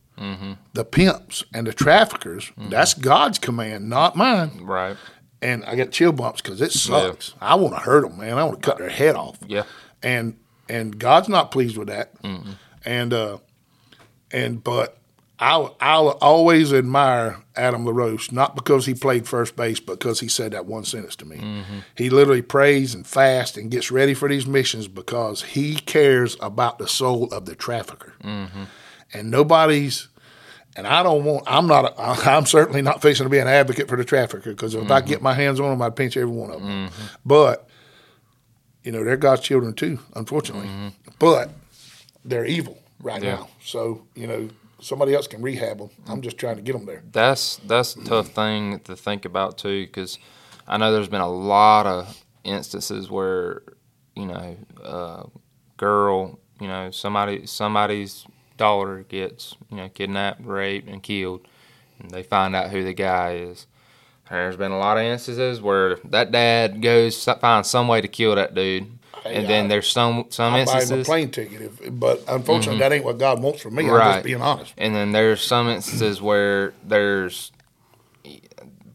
the 0.73 0.85
pimps 0.85 1.45
and 1.55 1.67
the 1.67 1.73
traffickers. 1.73 2.51
That's 2.57 2.95
God's 2.95 3.39
command, 3.39 3.89
not 3.89 4.17
mine." 4.17 4.61
Right. 4.63 4.97
And 5.43 5.65
I 5.65 5.75
get 5.75 5.91
chill 5.93 6.13
bumps 6.13 6.41
because 6.41 6.61
it 6.63 6.73
sucks. 6.73 7.35
I 7.41 7.57
want 7.57 7.75
to 7.75 7.81
hurt 7.81 8.09
them, 8.09 8.19
man. 8.19 8.39
I 8.39 8.45
want 8.45 8.63
to 8.63 8.67
cut 8.67 8.79
their 8.79 8.89
head 8.89 9.17
off 9.17 9.39
Yeah. 9.47 9.65
and 10.03 10.37
and 10.69 10.97
God's 10.99 11.29
not 11.29 11.51
pleased 11.51 11.77
with 11.77 11.89
that. 11.89 12.13
And 12.85 13.13
uh, 13.13 13.39
and 14.31 14.63
but 14.63 14.99
I 15.39 15.69
I 15.81 15.97
always 15.97 16.73
admire 16.73 17.39
Adam 17.57 17.85
LaRoche 17.85 18.31
not 18.31 18.55
because 18.55 18.87
he 18.87 18.95
played 18.95 19.27
first 19.27 19.57
base, 19.57 19.81
but 19.81 19.99
because 19.99 20.21
he 20.21 20.29
said 20.29 20.53
that 20.53 20.67
one 20.67 20.85
sentence 20.85 21.17
to 21.17 21.25
me. 21.25 21.65
He 21.97 22.09
literally 22.09 22.43
prays 22.43 22.95
and 22.95 23.05
fasts 23.07 23.57
and 23.57 23.71
gets 23.71 23.91
ready 23.91 24.15
for 24.15 24.29
these 24.29 24.47
missions 24.47 24.87
because 24.89 25.43
he 25.43 25.75
cares 25.75 26.37
about 26.41 26.79
the 26.79 26.87
soul 26.89 27.27
of 27.33 27.47
the 27.47 27.57
trafficker. 27.57 28.13
And 28.23 29.31
nobody's 29.31 30.09
And 30.77 30.87
I 30.87 31.03
don't 31.03 31.25
want. 31.25 31.45
I'm 31.47 31.67
not. 31.67 31.95
A, 31.99 32.01
I'm 32.31 32.47
certainly 32.47 32.83
not 32.83 33.03
fixing 33.03 33.25
to 33.25 33.31
be 33.31 33.39
an 33.39 33.49
advocate 33.49 33.89
for 33.89 33.97
the 33.97 34.05
trafficker 34.05 34.51
because 34.51 34.75
if 34.75 34.91
I 34.91 35.01
mm-hmm. 35.01 35.09
get 35.09 35.23
my 35.23 35.35
hands 35.35 35.61
on 35.61 35.71
them, 35.71 35.83
I'd 35.83 35.97
pinch 35.97 36.17
every 36.17 36.35
one 36.35 36.51
of 36.51 36.61
them. 36.63 36.89
Mm-hmm. 36.89 37.05
But 37.25 37.69
you 38.83 38.93
know, 38.93 39.05
they're 39.05 39.17
God's 39.17 39.43
children 39.43 39.75
too, 39.75 39.99
unfortunately. 40.15 40.69
Mm-hmm. 40.69 40.89
But 41.19 41.51
they're 42.25 42.47
evil 42.47 42.79
right 43.01 43.23
Yeah. 43.23 43.37
now. 43.37 43.49
So 43.63 44.07
you 44.15 44.27
know, 44.27 44.49
somebody 44.81 45.15
else 45.15 45.27
can 45.27 45.43
rehab 45.43 45.79
them. 45.79 45.91
I'm 46.09 46.23
just 46.23 46.39
trying 46.39 46.57
to 46.57 46.63
get 46.63 46.73
them 46.73 46.87
there. 46.87 47.03
That's 47.13 47.57
that's 47.67 47.97
a 47.97 48.05
tough 48.05 48.31
mm. 48.31 48.35
thing 48.35 48.81
to 48.81 48.97
think 48.97 49.25
about 49.25 49.59
too, 49.59 49.87
because 49.87 50.19
I 50.67 50.77
know 50.79 50.93
there's 50.93 51.09
been 51.09 51.21
a 51.21 51.31
lot 51.31 51.87
of 51.87 52.25
instances 52.45 53.11
where 53.11 53.63
you 54.17 54.27
know, 54.27 54.57
uh, 54.83 55.23
girl, 55.77 56.39
you 56.61 56.69
know, 56.69 56.91
somebody 56.91 57.47
somebody's 57.47 58.27
daughter 58.63 59.05
gets 59.09 59.55
you 59.71 59.77
know 59.77 59.89
kidnapped, 59.89 60.41
raped, 60.45 60.89
and 60.89 61.03
killed, 61.03 61.41
and 61.99 62.11
they 62.13 62.23
find 62.23 62.55
out 62.55 62.71
who 62.71 62.85
the 62.85 62.95
guy 62.95 63.35
is. 63.35 63.67
There's 64.31 64.57
been 64.57 64.73
a 64.73 64.79
lot 64.79 64.97
of 64.99 65.03
instances 65.05 65.61
where 65.61 65.97
that 66.05 66.31
dad 66.33 66.81
goes 66.81 67.23
finds 67.41 67.69
some 67.69 67.89
way 67.89 68.01
to 68.01 68.09
kill 68.09 68.35
that 68.37 68.55
dude, 68.55 68.87
Hey, 69.25 69.35
and 69.35 69.49
then 69.49 69.65
I- 69.65 69.69
there's 69.69 69.89
some 69.91 70.27
some 70.31 70.55
I 70.55 70.65
buy 70.65 70.85
him 70.85 71.01
a 71.01 71.05
plane 71.05 71.31
ticket, 71.31 71.61
if, 71.61 71.81
but 72.01 72.23
unfortunately, 72.29 72.75
mm-hmm. 72.75 72.79
that 72.81 72.93
ain't 72.93 73.05
what 73.05 73.19
God 73.19 73.43
wants 73.43 73.61
for 73.63 73.71
me. 73.71 73.85
I'm 73.85 73.91
Right. 73.91 74.13
just 74.15 74.25
being 74.25 74.41
honest. 74.41 74.73
And 74.79 74.95
then 74.95 75.13
there's 75.13 75.43
some 75.43 75.69
instances 75.69 76.23
where 76.23 76.73
there's 76.85 77.51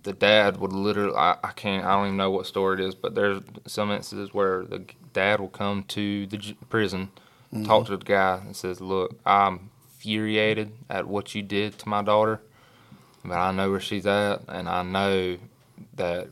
the 0.03 0.13
dad 0.13 0.57
would 0.57 0.71
literally 0.71 1.15
I, 1.15 1.35
I 1.43 1.51
can't 1.51 1.85
I 1.85 1.91
don't 1.91 2.05
even 2.07 2.17
know 2.17 2.31
what 2.31 2.47
story 2.47 2.81
it 2.81 2.87
is, 2.87 2.95
but 2.95 3.13
there's 3.13 3.41
some 3.65 3.91
instances 3.91 4.33
where 4.33 4.63
the 4.63 4.83
dad 5.13 5.39
will 5.41 5.49
come 5.49 5.83
to 5.89 6.25
the 6.27 6.37
j- 6.37 6.57
prison, 7.49 7.65
talk 7.65 7.85
to 7.87 7.97
the 7.97 8.03
guy 8.05 8.41
and 8.45 8.55
says, 8.55 8.81
"Look, 8.81 9.19
I'm 9.25 9.69
infuriated 9.95 10.71
at 10.89 11.07
what 11.07 11.33
you 11.35 11.41
did 11.41 11.77
to 11.79 11.89
my 11.89 12.01
daughter, 12.03 12.41
but 13.25 13.35
I 13.37 13.51
know 13.51 13.69
where 13.71 13.79
she's 13.79 14.05
at, 14.05 14.41
and 14.47 14.69
I 14.69 14.83
know 14.83 15.37
that 15.95 16.27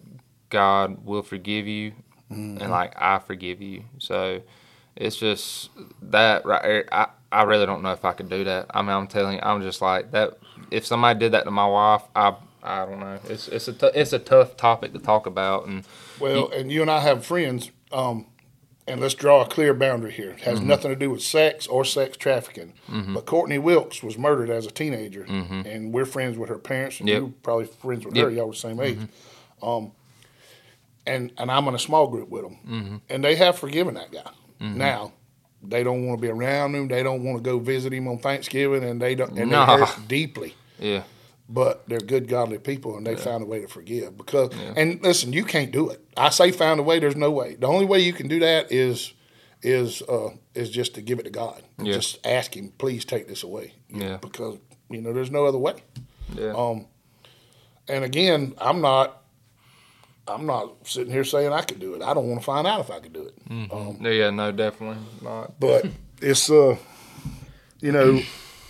God 0.49 1.05
will 1.05 1.23
forgive 1.23 1.67
you, 1.67 1.93
and 2.29 2.69
like 2.69 2.93
I 2.97 3.19
forgive 3.19 3.61
you." 3.61 3.83
So 3.99 4.41
it's 4.95 5.17
just 5.17 5.69
that 6.01 6.45
right 6.45 6.61
there. 6.61 6.85
I, 6.91 7.07
I 7.31 7.43
really 7.43 7.65
don't 7.65 7.81
know 7.83 7.91
if 7.91 8.05
I 8.05 8.13
could 8.13 8.29
do 8.29 8.43
that. 8.45 8.67
I 8.73 8.81
mean, 8.81 8.91
I'm 8.91 9.07
telling 9.07 9.35
you, 9.35 9.41
I'm 9.43 9.61
just 9.61 9.81
like 9.81 10.11
that. 10.11 10.37
If 10.71 10.85
somebody 10.85 11.19
did 11.19 11.33
that 11.33 11.43
to 11.43 11.51
my 11.51 11.67
wife, 11.67 12.03
I 12.15 12.35
I 12.63 12.85
don't 12.85 12.99
know. 12.99 13.19
It's 13.29 13.47
it's 13.47 13.67
a 13.67 13.73
t- 13.73 13.91
it's 13.93 14.13
a 14.13 14.19
tough 14.19 14.55
topic 14.57 14.93
to 14.93 14.99
talk 14.99 15.25
about, 15.27 15.67
and 15.67 15.83
Well, 16.19 16.49
and 16.49 16.71
you 16.71 16.81
and 16.81 16.89
I 16.89 16.99
have 17.01 17.25
friends, 17.25 17.71
um, 17.91 18.25
and 18.87 18.99
let's 19.01 19.13
draw 19.15 19.41
a 19.41 19.47
clear 19.47 19.73
boundary 19.73 20.11
here. 20.11 20.31
It 20.31 20.41
has 20.41 20.59
mm-hmm. 20.59 20.67
nothing 20.67 20.91
to 20.91 20.95
do 20.95 21.09
with 21.09 21.21
sex 21.21 21.67
or 21.67 21.83
sex 21.85 22.17
trafficking. 22.17 22.73
Mm-hmm. 22.89 23.13
But 23.15 23.25
Courtney 23.25 23.57
Wilkes 23.57 24.03
was 24.03 24.17
murdered 24.17 24.49
as 24.49 24.65
a 24.65 24.71
teenager, 24.71 25.25
mm-hmm. 25.25 25.61
and 25.65 25.93
we're 25.93 26.05
friends 26.05 26.37
with 26.37 26.49
her 26.49 26.57
parents, 26.59 26.99
and 26.99 27.09
Yep. 27.09 27.19
you're 27.19 27.33
probably 27.41 27.65
friends 27.65 28.05
with 28.05 28.15
Yep. 28.15 28.25
her. 28.25 28.31
Y'all 28.31 28.45
were 28.47 28.51
the 28.53 28.57
same 28.57 28.79
age. 28.79 28.99
Um, 29.61 29.91
and 31.07 31.31
and 31.37 31.51
I'm 31.51 31.67
in 31.67 31.75
a 31.75 31.79
small 31.79 32.07
group 32.07 32.29
with 32.29 32.43
them, 32.43 33.01
and 33.09 33.23
they 33.23 33.35
have 33.35 33.57
forgiven 33.57 33.95
that 33.95 34.11
guy. 34.11 34.29
Now, 34.59 35.13
they 35.61 35.83
don't 35.83 36.05
want 36.07 36.19
to 36.19 36.21
be 36.21 36.31
around 36.31 36.75
him. 36.75 36.87
They 36.87 37.03
don't 37.03 37.23
want 37.23 37.37
to 37.37 37.43
go 37.43 37.59
visit 37.59 37.93
him 37.93 38.07
on 38.07 38.17
Thanksgiving, 38.19 38.83
and 38.83 39.01
they 39.01 39.15
don't. 39.15 39.37
And 39.37 39.51
Nah. 39.51 39.77
they 39.77 39.85
hurt 39.85 40.07
deeply 40.07 40.55
yeah, 40.79 41.03
but 41.47 41.87
they're 41.87 41.99
good, 41.99 42.27
godly 42.27 42.57
people, 42.57 42.97
and 42.97 43.05
they 43.05 43.15
found 43.15 43.43
a 43.43 43.45
way 43.45 43.61
to 43.61 43.67
forgive. 43.67 44.17
Because, 44.17 44.51
and 44.75 45.01
listen, 45.03 45.31
you 45.33 45.43
can't 45.45 45.71
do 45.71 45.89
it. 45.89 46.03
I 46.17 46.29
say 46.29 46.51
found 46.51 46.79
a 46.79 46.83
way. 46.83 46.99
There's 46.99 47.15
no 47.15 47.31
way. 47.31 47.55
The 47.55 47.67
only 47.67 47.85
way 47.85 47.99
you 47.99 48.13
can 48.13 48.27
do 48.27 48.39
that 48.39 48.71
is, 48.71 49.13
is, 49.61 50.01
uh, 50.03 50.29
is 50.53 50.69
just 50.69 50.95
to 50.95 51.01
give 51.01 51.19
it 51.19 51.23
to 51.23 51.29
God. 51.29 51.61
Yeah. 51.77 51.93
Just 51.93 52.25
ask 52.25 52.55
Him, 52.55 52.73
please 52.77 53.05
take 53.05 53.27
this 53.27 53.43
away. 53.43 53.73
Yeah. 53.89 54.17
Because 54.17 54.57
you 54.89 55.01
know, 55.01 55.13
there's 55.13 55.31
no 55.31 55.45
other 55.45 55.57
way. 55.57 55.75
yeah, 56.35 56.53
Um, 56.55 56.87
and 57.87 58.03
again, 58.03 58.55
I'm 58.57 58.81
not. 58.81 59.21
I'm 60.27 60.47
not 60.47 60.87
sitting 60.87 61.13
here 61.13 61.23
saying 61.23 61.53
I 61.53 61.61
could 61.61 61.79
do 61.79 61.93
it. 61.93 62.01
I 62.01 62.15
don't 62.15 62.27
want 62.27 62.39
to 62.41 62.45
find 62.45 62.65
out 62.65 62.79
if 62.79 62.89
I 62.89 62.99
could 62.99 63.13
do 63.13 63.25
it. 63.27 63.35
Um, 63.71 63.99
yeah. 64.01 64.31
No, 64.31 64.51
definitely 64.51 64.97
not. 65.21 65.59
but 65.59 65.85
it's 66.21 66.49
uh 66.49 66.77
you 67.79 67.91
know 67.91 68.19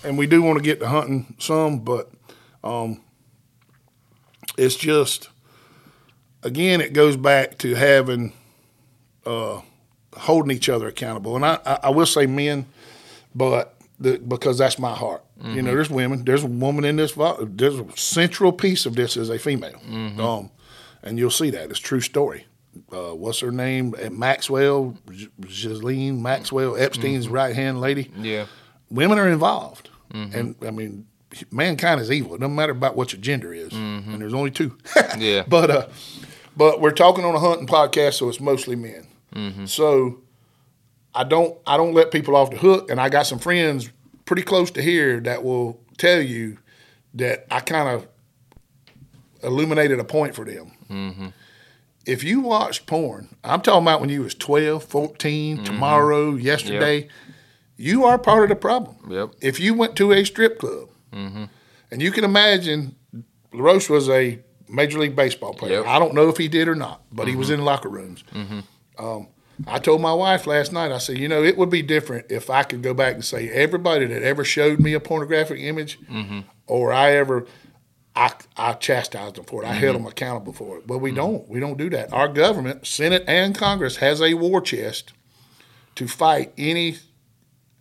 and 0.04 0.18
we 0.18 0.28
do 0.28 0.42
want 0.42 0.58
to 0.58 0.64
get 0.64 0.80
to 0.82 0.88
hunting 0.90 1.34
some 1.40 1.80
but 1.80 2.12
um 2.66 3.00
it's 4.58 4.76
just 4.76 5.30
again 6.44 6.82
it 6.82 6.92
goes 6.94 7.16
back 7.16 7.58
to 7.60 7.76
having 7.76 8.34
uh 9.26 9.62
holding 10.18 10.56
each 10.56 10.70
other 10.70 10.88
accountable. 10.88 11.36
And 11.36 11.46
i 11.46 11.60
i, 11.84 11.90
will 11.90 12.06
say 12.06 12.26
men 12.26 12.66
but 13.34 13.76
the, 14.00 14.18
because 14.18 14.58
that's 14.58 14.78
my 14.80 14.94
heart. 14.94 15.24
You 15.42 15.62
know 15.62 15.72
there's 15.72 15.90
women 15.90 16.26
there's 16.26 16.44
a 16.44 16.48
woman 16.48 16.84
in 16.86 16.96
this 16.96 17.14
there's 17.14 17.80
a 17.80 17.86
central 17.98 18.52
piece 18.52 18.86
of 18.86 18.96
this 18.96 19.16
is 19.16 19.30
a 19.30 19.38
female. 19.40 19.80
Um 20.20 20.52
and 21.04 21.20
you'll 21.20 21.30
see 21.30 21.52
that. 21.52 21.70
It's 21.70 21.80
a 21.80 21.84
true 21.84 22.02
story. 22.02 22.48
Uh, 22.92 23.14
what's 23.16 23.40
her 23.40 23.52
name? 23.52 23.94
Uh, 24.04 24.10
Maxwell, 24.10 24.98
Ghislaine 25.40 26.22
Maxwell, 26.22 26.76
Epstein's 26.76 27.30
right 27.30 27.56
hand 27.56 27.80
lady. 27.80 28.12
Yeah, 28.18 28.48
Women 28.90 29.18
are 29.18 29.30
involved, 29.30 29.90
and 30.12 30.56
I 30.62 30.72
mean, 30.72 31.08
mankind 31.52 32.02
is 32.02 32.12
evil. 32.12 32.36
It 32.36 32.40
doesn't 32.40 32.56
matter 32.56 32.72
about 32.72 32.96
what 32.96 33.14
your 33.14 33.22
gender 33.22 33.54
is, 33.54 33.72
mm-hmm. 33.72 34.12
and 34.12 34.22
there's 34.22 34.34
only 34.34 34.52
two. 34.52 34.78
Yeah. 35.18 35.44
but 35.48 35.70
uh, 35.70 35.88
but 36.58 36.82
we're 36.82 36.92
talking 36.92 37.26
on 37.26 37.36
a 37.36 37.40
hunting 37.40 37.68
podcast, 37.68 38.16
so 38.16 38.30
it's 38.30 38.40
mostly 38.40 38.76
men. 38.76 39.08
Mm-hmm. 39.34 39.66
So 39.66 40.22
I 41.14 41.24
don't 41.24 41.58
I 41.66 41.78
don't 41.78 41.94
let 41.94 42.12
people 42.12 42.36
off 42.36 42.52
the 42.52 42.58
hook, 42.58 42.90
and 42.90 43.00
I 43.00 43.10
got 43.10 43.26
some 43.26 43.40
friends 43.40 43.90
pretty 44.26 44.42
close 44.42 44.72
to 44.72 44.82
here 44.82 45.20
that 45.22 45.44
will 45.44 45.80
tell 45.98 46.22
you 46.22 46.58
that 47.14 47.46
I 47.50 47.60
kind 47.62 47.90
of 47.90 48.08
illuminated 49.44 50.00
a 50.00 50.04
point 50.04 50.36
for 50.36 50.44
them 50.44 50.72
mm-hmm. 50.90 51.28
if 52.06 52.24
you 52.24 52.42
watch 52.42 52.86
porn, 52.86 53.36
I'm 53.44 53.62
talking 53.62 53.84
about 53.84 54.02
when 54.02 54.10
you 54.10 54.22
was 54.22 54.34
12, 54.34 54.84
14, 54.84 55.64
tomorrow, 55.64 56.36
yesterday, 56.36 57.08
you 57.78 58.06
are 58.06 58.18
part 58.18 58.44
of 58.44 58.50
the 58.50 58.56
problem. 58.56 58.96
Yep. 59.10 59.36
If 59.42 59.60
you 59.60 59.74
went 59.74 59.96
to 59.98 60.12
a 60.14 60.24
strip 60.24 60.60
club, 60.60 60.90
Mm-hmm. 61.16 61.46
and 61.92 62.02
you 62.02 62.12
can 62.12 62.24
imagine, 62.24 62.96
LaRoche 63.54 63.90
was 63.90 64.10
a 64.10 64.40
Major 64.68 65.00
League 65.00 65.16
Baseball 65.16 65.54
player. 65.54 65.80
Yep. 65.80 65.88
I 65.88 66.00
don't 66.00 66.14
know 66.14 66.30
if 66.30 66.38
he 66.38 66.48
did 66.48 66.68
or 66.68 66.76
not, 66.76 67.04
but 67.12 67.28
he 67.28 67.36
was 67.36 67.50
mm-hmm. 67.50 67.60
in 67.60 67.66
locker 67.66 67.90
rooms. 67.90 68.24
Mm-hmm. 68.34 68.60
Um, 69.06 69.28
I 69.68 69.80
told 69.80 70.02
my 70.02 70.14
wife 70.14 70.48
last 70.48 70.74
night, 70.74 70.92
I 70.92 70.98
said, 70.98 71.18
you 71.18 71.30
know, 71.30 71.42
it 71.42 71.58
would 71.58 71.70
be 71.70 71.82
different 71.82 72.30
if 72.30 72.50
I 72.50 72.64
could 72.64 72.82
go 72.82 72.94
back 72.94 73.14
and 73.14 73.24
say, 73.24 73.50
everybody 73.50 74.06
that 74.06 74.22
ever 74.22 74.44
showed 74.44 74.80
me 74.80 74.94
a 74.94 75.00
pornographic 75.00 75.60
image 75.60 75.98
or 76.68 76.92
I 76.92 77.12
ever 77.12 77.48
I, 78.16 78.32
I 78.56 78.74
chastised 78.74 79.36
them 79.36 79.44
for 79.46 79.64
it. 79.64 79.68
I 79.68 79.74
held 79.74 79.96
them 79.96 80.06
accountable 80.06 80.54
for 80.54 80.78
it. 80.78 80.88
But 80.88 81.00
we 81.00 81.12
don't. 81.12 81.48
We 81.50 81.60
don't 81.60 81.78
do 81.78 81.90
that. 81.90 82.14
Our 82.14 82.30
government, 82.30 82.88
Senate 82.88 83.26
and 83.28 83.54
Congress, 83.54 83.98
has 83.98 84.22
a 84.22 84.36
war 84.36 84.62
chest 84.62 85.12
to 85.96 86.08
fight 86.08 86.54
any 86.58 86.98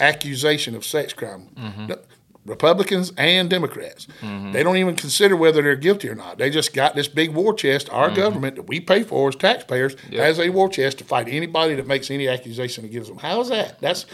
accusation 0.00 0.74
of 0.74 0.84
sex 0.84 1.12
crime. 1.12 1.50
No- 1.88 1.98
Republicans 2.46 3.12
and 3.16 3.48
Democrats. 3.48 4.06
They 4.52 4.62
don't 4.62 4.76
even 4.76 4.96
consider 4.96 5.36
whether 5.36 5.62
they're 5.62 5.76
guilty 5.76 6.08
or 6.08 6.14
not. 6.14 6.38
They 6.38 6.50
just 6.50 6.74
got 6.74 6.94
this 6.94 7.08
big 7.08 7.30
war 7.30 7.54
chest. 7.54 7.88
Our 7.90 8.10
government 8.10 8.56
that 8.56 8.68
we 8.68 8.80
pay 8.80 9.02
for 9.02 9.28
as 9.28 9.36
taxpayers 9.36 9.96
has 10.12 10.38
a 10.38 10.50
war 10.50 10.68
chest 10.68 10.98
to 10.98 11.04
fight 11.04 11.28
anybody 11.28 11.74
that 11.74 11.86
makes 11.86 12.10
any 12.10 12.28
accusation 12.28 12.84
against 12.84 13.08
them. 13.08 13.18
How 13.18 13.40
is 13.40 13.48
that? 13.48 13.80
That's 13.80 14.06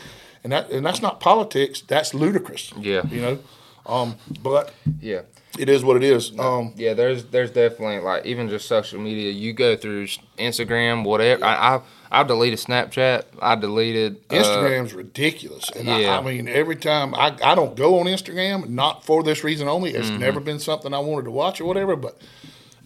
and 0.44 0.52
that 0.52 0.70
and 0.70 0.84
that's 0.86 1.02
not 1.02 1.20
politics. 1.20 1.80
That's 1.82 2.14
ludicrous. 2.14 2.72
Yeah. 2.78 3.02
You 3.08 3.20
know. 3.20 3.38
Um, 3.86 4.16
but 4.42 4.72
yeah. 5.00 5.22
It 5.60 5.68
is 5.68 5.84
what 5.84 5.96
it 5.96 6.02
is. 6.02 6.32
Um, 6.38 6.72
Yeah, 6.76 6.94
there's 6.94 7.24
there's 7.24 7.50
definitely 7.50 7.98
like 8.00 8.26
even 8.26 8.48
just 8.48 8.66
social 8.66 9.00
media. 9.00 9.30
You 9.30 9.52
go 9.52 9.76
through 9.76 10.06
Instagram, 10.38 11.04
whatever. 11.04 11.44
I 11.44 11.76
I, 11.76 11.80
I 12.10 12.22
deleted 12.24 12.58
Snapchat. 12.58 13.24
I 13.40 13.54
deleted 13.54 14.16
uh, 14.30 14.34
Instagram's 14.34 14.94
ridiculous, 14.94 15.70
and 15.76 15.86
yeah. 15.86 16.14
I, 16.14 16.18
I 16.18 16.22
mean, 16.22 16.48
every 16.48 16.76
time 16.76 17.14
I, 17.14 17.36
I 17.42 17.54
don't 17.54 17.76
go 17.76 18.00
on 18.00 18.06
Instagram, 18.06 18.68
not 18.68 19.04
for 19.04 19.22
this 19.22 19.44
reason 19.44 19.68
only. 19.68 19.90
It's 19.94 20.08
Mm-hmm. 20.10 20.18
never 20.20 20.40
been 20.40 20.58
something 20.58 20.92
I 20.94 20.98
wanted 20.98 21.24
to 21.26 21.30
watch 21.30 21.60
or 21.60 21.66
whatever. 21.66 21.94
But 21.96 22.20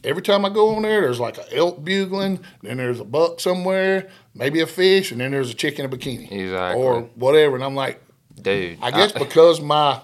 every 0.02 0.22
time 0.22 0.44
I 0.44 0.50
go 0.50 0.74
on 0.76 0.82
there, 0.82 1.00
there's 1.02 1.20
like 1.20 1.38
an 1.38 1.44
elk 1.52 1.82
bugling, 1.84 2.40
then 2.62 2.76
there's 2.76 3.00
a 3.00 3.04
buck 3.04 3.40
somewhere, 3.40 4.08
maybe 4.34 4.60
a 4.60 4.66
fish, 4.66 5.10
and 5.12 5.20
then 5.20 5.30
there's 5.30 5.50
a 5.50 5.54
chick 5.54 5.78
in 5.78 5.86
a 5.86 5.88
bikini, 5.88 6.30
Exactly. 6.30 6.82
or 6.82 7.02
whatever. 7.14 7.54
And 7.54 7.64
I'm 7.64 7.74
like, 7.74 8.02
dude. 8.40 8.78
I 8.82 8.90
guess 8.90 9.12
because 9.24 9.60
my 9.60 10.00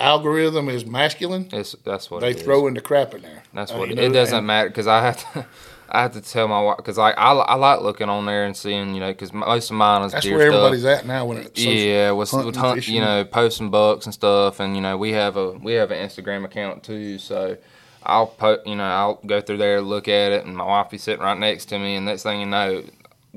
algorithm 0.00 0.68
is 0.68 0.84
masculine, 0.86 1.48
it's 1.52 1.76
that's 1.84 2.10
what 2.10 2.20
they 2.22 2.30
it 2.30 2.36
is. 2.38 2.42
throw 2.42 2.66
in 2.66 2.74
the 2.74 2.80
crap 2.80 3.14
in 3.14 3.22
there. 3.22 3.42
That's 3.52 3.72
Uh, 3.72 3.76
what 3.76 3.90
it, 3.90 3.96
know, 3.96 4.02
it 4.02 4.10
doesn't 4.12 4.38
and- 4.38 4.46
matter 4.46 4.68
because 4.68 4.86
I 4.86 5.02
have 5.02 5.32
to. 5.32 5.46
I 5.92 6.02
have 6.02 6.12
to 6.12 6.20
tell 6.20 6.46
my 6.46 6.60
wife 6.62 6.76
because 6.76 6.98
like 6.98 7.16
I, 7.18 7.32
I 7.32 7.56
like 7.56 7.80
looking 7.80 8.08
on 8.08 8.24
there 8.24 8.44
and 8.44 8.56
seeing 8.56 8.94
you 8.94 9.00
know 9.00 9.08
because 9.10 9.32
most 9.32 9.70
of 9.70 9.76
mine 9.76 10.02
is 10.02 10.12
That's 10.12 10.24
where 10.24 10.38
stuff. 10.38 10.54
everybody's 10.54 10.84
at 10.84 11.04
now. 11.04 11.24
When 11.26 11.38
it's 11.38 11.60
yeah, 11.64 12.12
with, 12.12 12.30
hunting, 12.30 12.46
with 12.46 12.54
hunt, 12.54 12.86
you 12.86 13.00
know, 13.00 13.24
posting 13.24 13.70
bucks 13.70 14.06
and 14.06 14.14
stuff, 14.14 14.60
and 14.60 14.76
you 14.76 14.82
know, 14.82 14.96
we 14.96 15.10
have 15.10 15.36
a 15.36 15.50
we 15.50 15.72
have 15.72 15.90
an 15.90 15.98
Instagram 16.08 16.44
account 16.44 16.84
too. 16.84 17.18
So 17.18 17.56
I'll 18.04 18.28
put, 18.28 18.64
you 18.68 18.76
know, 18.76 18.84
I'll 18.84 19.14
go 19.26 19.40
through 19.40 19.56
there, 19.56 19.80
look 19.80 20.06
at 20.06 20.30
it, 20.30 20.46
and 20.46 20.56
my 20.56 20.64
wife 20.64 20.90
be 20.90 20.96
sitting 20.98 21.24
right 21.24 21.36
next 21.36 21.64
to 21.70 21.78
me, 21.80 21.96
and 21.96 22.06
next 22.06 22.22
thing 22.22 22.38
you 22.38 22.46
know, 22.46 22.84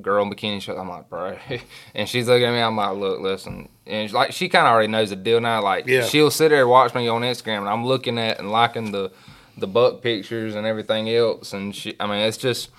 girl 0.02 0.24
in 0.24 0.32
bikini 0.32 0.62
shorts. 0.62 0.80
I'm 0.80 0.90
like, 0.90 1.10
bro, 1.10 1.38
and 1.96 2.08
she's 2.10 2.28
looking 2.28 2.46
at 2.48 2.52
me. 2.54 2.60
I'm 2.60 2.76
like, 2.76 2.96
look, 2.98 3.20
listen, 3.22 3.70
and 3.86 4.12
like 4.12 4.32
she 4.32 4.50
kind 4.50 4.66
of 4.68 4.74
already 4.74 4.88
knows 4.88 5.10
the 5.10 5.16
deal 5.16 5.40
now. 5.42 5.62
Like 5.62 5.88
Yeah. 5.88 6.04
she'll 6.04 6.32
sit 6.32 6.50
there 6.50 6.62
and 6.62 6.70
watch 6.70 6.94
me 6.96 7.08
on 7.08 7.22
Instagram, 7.22 7.60
and 7.60 7.70
I'm 7.70 7.86
looking 7.86 8.18
at 8.18 8.40
and 8.40 8.52
liking 8.52 8.92
the 8.92 9.12
the 9.58 9.68
buck 9.68 10.02
pictures 10.02 10.56
and 10.56 10.66
everything 10.66 11.08
else, 11.10 11.54
and 11.54 11.76
she, 11.76 11.96
I 12.00 12.08
mean, 12.08 12.18
it's 12.20 12.38
just. 12.38 12.70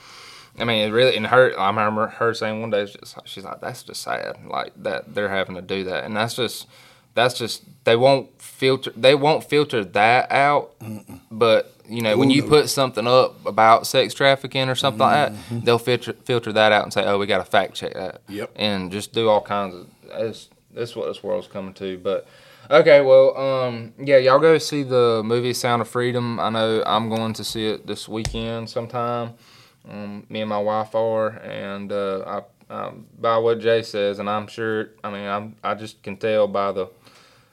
I 0.56 0.62
mean, 0.62 0.88
it 0.88 0.92
really, 0.92 1.16
and 1.16 1.26
her, 1.26 1.52
I 1.58 1.66
remember 1.66 2.06
her 2.06 2.32
saying 2.32 2.60
one 2.60 2.70
day, 2.70 2.84
just, 2.86 3.16
she's 3.24 3.42
like, 3.42 3.60
that's 3.60 3.82
just 3.82 4.00
sad, 4.02 4.36
like 4.46 4.70
that 4.84 5.12
they're 5.12 5.28
having 5.28 5.56
to 5.56 5.60
do 5.62 5.82
that, 5.82 6.04
and 6.04 6.16
that's 6.16 6.36
just, 6.36 6.68
that's 7.14 7.34
just, 7.36 7.64
they 7.82 7.96
won't 7.96 8.40
filter, 8.40 8.92
they 8.94 9.16
won't 9.16 9.42
filter 9.42 9.84
that 9.84 10.30
out, 10.30 10.70
but 11.28 11.73
you 11.88 12.00
know, 12.02 12.16
when 12.16 12.30
you 12.30 12.42
no. 12.42 12.48
put 12.48 12.68
something 12.70 13.06
up 13.06 13.44
about 13.46 13.86
sex 13.86 14.14
trafficking 14.14 14.68
or 14.68 14.74
something 14.74 15.00
like 15.00 15.32
Mm-hmm. 15.32 15.54
that, 15.56 15.64
they'll 15.64 15.78
filter 15.78 16.12
filter 16.24 16.52
that 16.52 16.72
out 16.72 16.84
and 16.84 16.92
say, 16.92 17.04
oh, 17.04 17.18
we 17.18 17.26
got 17.26 17.38
to 17.38 17.44
fact 17.44 17.74
check 17.74 17.94
that, 17.94 18.22
Yep. 18.28 18.52
and 18.56 18.90
just 18.92 19.12
do 19.12 19.28
all 19.28 19.40
kinds 19.42 19.74
of, 19.74 19.86
that's, 20.08 20.48
that's 20.72 20.96
what 20.96 21.06
this 21.08 21.22
world's 21.22 21.46
coming 21.46 21.74
to, 21.74 21.98
but. 21.98 22.26
Okay, 22.70 23.02
well, 23.02 23.36
um, 23.36 23.92
yeah, 23.98 24.16
y'all 24.16 24.38
go 24.38 24.56
see 24.56 24.82
the 24.84 25.20
movie 25.22 25.52
Sound 25.52 25.82
of 25.82 25.88
Freedom. 25.88 26.40
I 26.40 26.48
know 26.48 26.82
I'm 26.86 27.10
going 27.10 27.34
to 27.34 27.44
see 27.44 27.66
it 27.66 27.86
this 27.86 28.08
weekend 28.08 28.70
sometime. 28.70 29.34
Um, 29.86 30.24
me 30.30 30.40
and 30.40 30.48
my 30.48 30.58
wife 30.58 30.94
are, 30.94 31.28
and 31.42 31.92
uh, 31.92 32.42
I, 32.70 32.74
um, 32.74 33.06
by 33.20 33.36
what 33.36 33.60
Jay 33.60 33.82
says, 33.82 34.18
and 34.18 34.30
I'm 34.30 34.46
sure. 34.46 34.88
I 35.04 35.10
mean, 35.10 35.26
I'm. 35.26 35.56
I 35.62 35.74
just 35.74 36.02
can 36.02 36.16
tell 36.16 36.48
by 36.48 36.72
the 36.72 36.88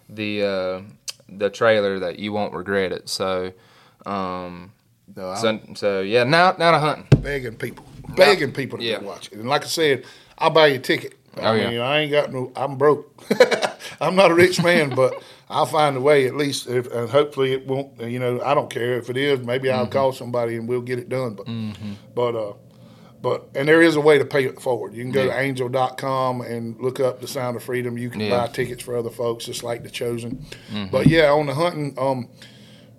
the 0.07 0.43
uh, 0.45 0.81
the 1.27 1.49
trailer 1.49 1.99
that 1.99 2.17
you 2.17 2.31
won't 2.31 2.53
regret 2.53 2.93
it. 2.93 3.09
So, 3.09 3.51
um, 4.05 4.71
No, 5.15 5.35
so, 5.35 5.59
so 5.75 6.01
yeah. 6.01 6.23
Now, 6.23 6.55
now 6.57 6.71
to 6.71 6.79
hunting. 6.79 7.21
begging 7.21 7.55
people, 7.55 7.85
begging 8.15 8.51
people 8.51 8.77
to 8.79 8.83
Yeah. 8.83 8.99
watch 8.99 9.27
it. 9.27 9.33
And 9.39 9.49
like 9.49 9.63
I 9.63 9.67
said, 9.67 10.05
I'll 10.37 10.49
buy 10.49 10.67
you 10.67 10.75
a 10.75 10.79
ticket. 10.79 11.13
I 11.37 11.47
Oh, 11.47 11.53
yeah. 11.53 11.79
I 11.81 11.99
ain't 11.99 12.11
got 12.11 12.31
no. 12.33 12.51
I'm 12.55 12.77
broke. 12.77 13.23
I'm 14.01 14.15
not 14.15 14.31
a 14.31 14.33
rich 14.33 14.61
man, 14.61 14.89
but 14.95 15.21
I'll 15.49 15.65
find 15.65 15.95
a 15.95 16.01
way 16.01 16.27
at 16.27 16.35
least. 16.35 16.67
If, 16.67 16.91
and 16.91 17.09
hopefully 17.09 17.53
it 17.53 17.65
won't. 17.67 18.01
You 18.01 18.19
know, 18.19 18.41
I 18.41 18.53
don't 18.53 18.69
care 18.69 18.97
if 18.97 19.09
it 19.09 19.15
is. 19.17 19.39
Maybe 19.45 19.69
I'll 19.71 19.83
Mm-hmm. 19.83 19.91
call 19.93 20.11
somebody 20.11 20.55
and 20.57 20.67
we'll 20.67 20.81
get 20.81 20.99
it 20.99 21.07
done. 21.09 21.35
But, 21.35 21.47
but, 22.15 22.35
uh, 22.35 22.53
but 23.21 23.49
and 23.55 23.67
there 23.67 23.81
is 23.81 23.95
a 23.95 24.01
way 24.01 24.17
to 24.17 24.25
pay 24.25 24.43
it 24.45 24.59
forward. 24.61 24.93
You 24.93 25.03
can 25.03 25.11
go 25.11 25.23
Yeah. 25.23 25.33
to 25.35 25.39
angel.com 25.39 26.41
and 26.41 26.77
look 26.81 26.99
up 26.99 27.21
the 27.21 27.27
Sound 27.27 27.55
of 27.55 27.63
Freedom. 27.63 27.97
You 27.97 28.09
can 28.09 28.21
Yeah. 28.21 28.29
buy 28.45 28.47
tickets 28.51 28.81
for 28.83 28.97
other 28.97 29.09
folks, 29.11 29.45
just 29.45 29.63
like 29.63 29.83
the 29.83 29.89
Chosen. 29.89 30.45
Mm-hmm. 30.73 30.87
But 30.91 31.07
yeah, 31.07 31.31
on 31.31 31.45
the 31.45 31.53
hunting, 31.53 31.93
um, 31.97 32.27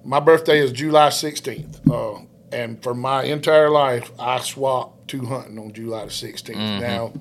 my 0.05 0.21
birthday 0.21 0.59
is 0.59 0.73
July 0.73 1.09
16th. 1.09 1.89
Uh, 1.91 2.25
and 2.51 2.83
for 2.83 2.95
my 2.95 3.25
entire 3.25 3.71
life, 3.71 4.11
I 4.19 4.41
swapped 4.41 5.09
to 5.09 5.25
hunting 5.27 5.59
on 5.59 5.73
July 5.73 6.05
the 6.05 6.11
16th. 6.11 6.55
Mm-hmm. 6.55 6.81
Now, 6.81 7.13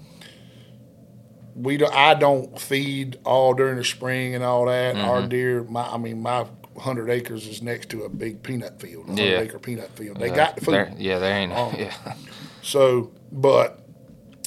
we 1.56 1.78
do, 1.78 1.86
I 1.86 2.14
don't 2.16 2.60
feed 2.60 3.20
all 3.24 3.54
during 3.54 3.78
the 3.78 3.84
spring 3.84 4.36
and 4.36 4.44
all 4.44 4.66
that. 4.66 4.96
Mm-hmm. 4.96 5.10
Our 5.10 5.28
deer, 5.28 5.64
my 5.64 5.88
I 5.88 5.98
mean, 5.98 6.22
my 6.22 6.42
100 6.74 7.10
acres 7.10 7.48
is 7.48 7.62
next 7.62 7.90
to 7.90 8.04
a 8.04 8.10
big 8.10 8.44
peanut 8.44 8.80
field, 8.80 9.08
100 9.08 9.24
Yeah. 9.24 9.40
acre 9.40 9.60
peanut 9.60 9.90
field. 9.92 10.18
They 10.20 10.30
got 10.30 10.56
the 10.56 10.66
food. 10.66 10.96
Yeah, 10.98 11.20
there 11.20 11.36
ain't. 11.38 11.52
Oh. 11.54 11.74
yeah. 11.78 11.94
So, 12.62 13.12
but 13.32 13.86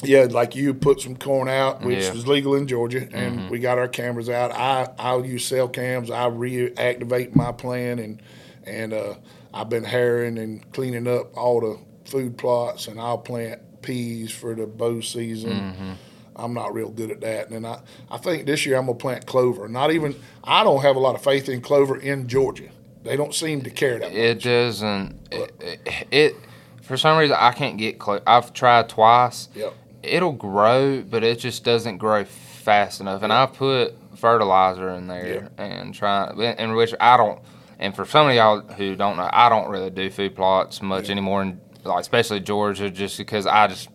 yeah, 0.03 0.25
like 0.31 0.55
you 0.57 0.75
put 0.75 1.01
some 1.01 1.17
corn 1.17 1.49
out, 1.49 1.83
which 1.83 2.03
Yeah. 2.03 2.09
Mm-hmm. 2.11 2.19
is 2.19 2.27
legal 2.27 2.55
in 2.57 2.67
Georgia, 2.67 3.09
and 3.13 3.49
we 3.51 3.59
got 3.59 3.79
our 3.79 3.89
cameras 3.89 4.29
out. 4.29 4.53
I 4.53 4.89
I'll 4.99 5.25
use 5.25 5.47
cell 5.47 5.69
cams. 5.69 6.11
I 6.11 6.29
reactivate 6.29 7.35
my 7.35 7.53
plan, 7.53 7.99
and 7.99 8.23
and 8.65 8.93
uh, 8.93 9.15
I've 9.53 9.69
been 9.69 9.85
harrowing 9.85 10.39
and 10.39 10.71
cleaning 10.73 11.07
up 11.07 11.37
all 11.37 11.61
the 11.61 11.79
food 12.11 12.37
plots, 12.37 12.89
and 12.89 13.01
I'll 13.01 13.19
plant 13.19 13.61
peas 13.83 14.31
for 14.33 14.55
the 14.55 14.67
bow 14.67 15.01
season. 15.01 15.53
Mm-hmm. 15.53 15.93
I'm 16.37 16.53
not 16.55 16.75
real 16.75 16.91
good 16.91 17.11
at 17.13 17.21
that, 17.21 17.51
and 17.51 17.65
I 17.67 17.81
I 18.11 18.19
think 18.19 18.47
this 18.47 18.67
year 18.67 18.77
I'm 18.77 18.87
gonna 18.87 18.99
plant 18.99 19.27
clover. 19.27 19.69
Not 19.69 19.93
even 19.93 20.17
I 20.43 20.65
don't 20.65 20.83
have 20.83 20.97
a 20.97 21.01
lot 21.01 21.15
of 21.15 21.23
faith 21.23 21.49
in 21.49 21.61
clover 21.61 21.97
in 21.97 22.27
Georgia. 22.27 22.69
They 23.05 23.17
don't 23.17 23.35
seem 23.35 23.63
to 23.63 23.71
care 23.71 23.99
that 24.01 24.09
much. 24.09 24.19
It 24.19 24.43
doesn't. 24.43 25.21
It, 25.31 25.53
it, 25.61 26.07
it 26.11 26.37
for 26.83 26.97
some 26.97 27.17
reason 27.19 27.37
I 27.39 27.53
can't 27.53 27.79
get 27.79 27.99
clover. 27.99 28.23
I've 28.27 28.53
tried 28.53 28.89
twice. 28.89 29.49
Yep. 29.55 29.75
It'll 30.05 30.33
grow, 30.33 31.03
but 31.03 31.25
it 31.25 31.39
just 31.39 31.65
doesn't 31.65 31.99
grow 31.99 32.25
fast 32.25 33.01
enough. 33.01 33.23
And 33.23 33.33
I 33.33 33.47
put 33.47 33.95
fertilizer 34.17 34.91
in 34.91 35.07
there 35.07 35.51
and 35.59 35.95
try, 35.95 36.31
in 36.59 36.75
which 36.75 36.95
I 37.01 37.17
don't. 37.17 37.41
And 37.79 37.95
for 37.95 38.05
some 38.05 38.29
of 38.29 38.35
y'all 38.35 38.61
who 38.61 38.95
don't 38.95 39.17
know, 39.17 39.29
I 39.33 39.49
don't 39.49 39.69
really 39.69 39.91
do 39.91 40.09
food 40.11 40.35
plots 40.37 40.81
much 40.81 41.11
anymore, 41.11 41.43
in, 41.43 41.61
like 41.85 42.01
especially 42.01 42.41
Georgia, 42.41 42.91
just 42.91 43.19
because 43.19 43.47
I 43.47 43.67
just 43.67 43.89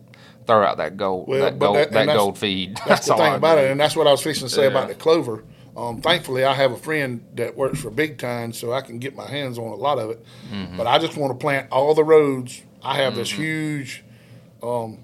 throw 0.46 0.62
out 0.64 0.76
that 0.76 0.96
gold, 0.96 1.28
Well, 1.28 1.40
that 1.40 1.58
gold, 1.58 1.76
that- 1.76 1.92
that, 1.92 2.06
gold 2.06 2.38
feed. 2.38 2.78
That's 2.86 3.06
the 3.06 3.12
all 3.12 3.18
thing 3.18 3.32
I 3.32 3.36
about 3.36 3.56
do. 3.56 3.62
it, 3.62 3.70
and 3.72 3.80
that's 3.80 3.96
what 3.96 4.06
I 4.06 4.10
was 4.12 4.22
fixing 4.22 4.46
to 4.48 4.52
say 4.54 4.62
Yeah. 4.62 4.68
about 4.68 4.88
the 4.88 4.94
clover. 4.94 5.44
Um, 5.76 6.00
thankfully, 6.00 6.44
I 6.44 6.52
have 6.54 6.72
a 6.72 6.76
friend 6.76 7.24
that 7.36 7.56
works 7.56 7.80
for 7.80 7.90
Big 7.90 8.18
Time, 8.18 8.52
so 8.52 8.72
I 8.72 8.80
can 8.82 8.98
get 8.98 9.14
my 9.16 9.26
hands 9.28 9.56
on 9.58 9.68
a 9.68 9.74
lot 9.76 9.98
of 9.98 10.10
it. 10.10 10.24
Mm-hmm. 10.52 10.76
But 10.76 10.86
I 10.86 10.98
just 10.98 11.16
want 11.16 11.32
to 11.32 11.38
plant 11.42 11.68
all 11.70 11.94
the 11.94 12.04
roads. 12.04 12.62
I 12.82 12.96
have 12.96 13.14
this 13.14 13.30
huge, 13.30 14.04
um, 14.62 14.98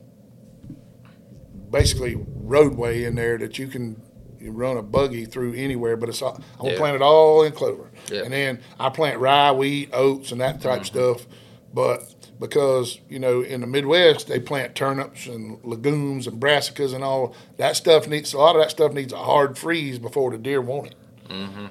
basically 1.70 2.16
roadway 2.34 3.04
in 3.04 3.14
there 3.14 3.38
that 3.38 3.58
you 3.58 3.68
can 3.68 4.00
run 4.40 4.76
a 4.76 4.82
buggy 4.82 5.24
through 5.24 5.54
anywhere. 5.54 5.96
But 5.96 6.08
it's 6.08 6.22
all, 6.22 6.34
I'm 6.34 6.58
gonna 6.58 6.72
Yeah. 6.72 6.78
plant 6.78 6.96
it 6.96 7.02
all 7.02 7.42
in 7.42 7.52
clover, 7.52 7.90
Yeah. 8.10 8.22
and 8.22 8.32
then 8.32 8.60
I 8.78 8.88
plant 8.90 9.18
rye, 9.20 9.52
wheat, 9.52 9.90
oats, 9.92 10.32
and 10.32 10.40
that 10.40 10.60
type 10.60 10.82
mm-hmm. 10.82 10.84
stuff. 10.84 11.26
But 11.72 12.14
because 12.38 13.00
you 13.08 13.18
know 13.18 13.40
in 13.42 13.60
the 13.60 13.66
Midwest 13.66 14.28
they 14.28 14.38
plant 14.38 14.74
turnips 14.74 15.26
and 15.26 15.58
legumes 15.64 16.26
and 16.26 16.40
brassicas 16.40 16.94
and 16.94 17.02
all 17.02 17.34
that 17.56 17.76
stuff 17.76 18.06
needs 18.06 18.32
a 18.34 18.38
lot 18.38 18.56
of 18.56 18.62
that 18.62 18.70
stuff 18.70 18.92
needs 18.92 19.12
a 19.12 19.18
hard 19.18 19.56
freeze 19.56 19.98
before 19.98 20.30
the 20.30 20.38
deer 20.38 20.60
want 20.60 20.88
it. 20.88 20.94
Mm-hmm. 21.28 21.66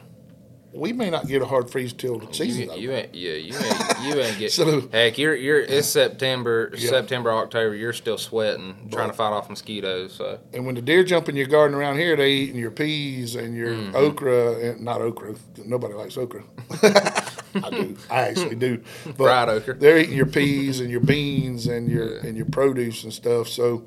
We 0.75 0.91
may 0.93 1.09
not 1.09 1.27
get 1.27 1.41
a 1.41 1.45
hard 1.45 1.69
freeze 1.69 1.93
till 1.93 2.19
the 2.19 2.33
season. 2.33 2.69
You, 2.75 2.89
you 2.89 2.91
ain't, 2.91 3.15
yeah, 3.15 3.33
you 3.33 3.55
ain't, 3.55 3.99
you 4.03 4.21
ain't 4.21 4.37
get. 4.37 4.51
So- 4.51 4.87
heck, 4.91 5.17
you're, 5.17 5.33
you're. 5.35 5.59
It's 5.61 5.87
September, 5.87 6.71
Yeah. 6.75 6.89
September, 6.89 7.31
October. 7.31 7.73
You're 7.75 7.93
still 7.93 8.17
sweating, 8.17 8.89
trying 8.91 9.09
to 9.09 9.15
fight 9.15 9.31
off 9.31 9.49
mosquitoes. 9.49 10.13
So 10.13 10.39
And 10.53 10.65
when 10.65 10.75
the 10.75 10.81
deer 10.81 11.03
jump 11.03 11.29
in 11.29 11.35
your 11.35 11.47
garden 11.47 11.77
around 11.77 11.97
here, 11.97 12.15
they 12.15 12.31
eating 12.31 12.59
your 12.59 12.71
peas 12.71 13.35
and 13.35 13.55
your 13.55 13.69
Mm-hmm. 13.73 13.95
okra, 13.95 14.53
and 14.59 14.81
not 14.81 15.01
okra. 15.01 15.35
Nobody 15.65 15.93
likes 15.93 16.17
okra. 16.17 16.43
I 16.83 17.69
do. 17.71 17.95
I 18.11 18.21
actually 18.27 18.55
do. 18.55 18.83
But 19.05 19.15
Fried 19.15 19.49
okra. 19.49 19.75
They're 19.75 19.97
eating 19.97 20.17
your 20.17 20.25
peas 20.25 20.79
and 20.81 20.89
your 20.91 20.99
beans 21.13 21.67
and 21.67 21.89
your 21.89 22.17
and 22.19 22.35
your 22.35 22.47
produce 22.47 23.03
and 23.05 23.13
stuff. 23.13 23.47
So, 23.47 23.85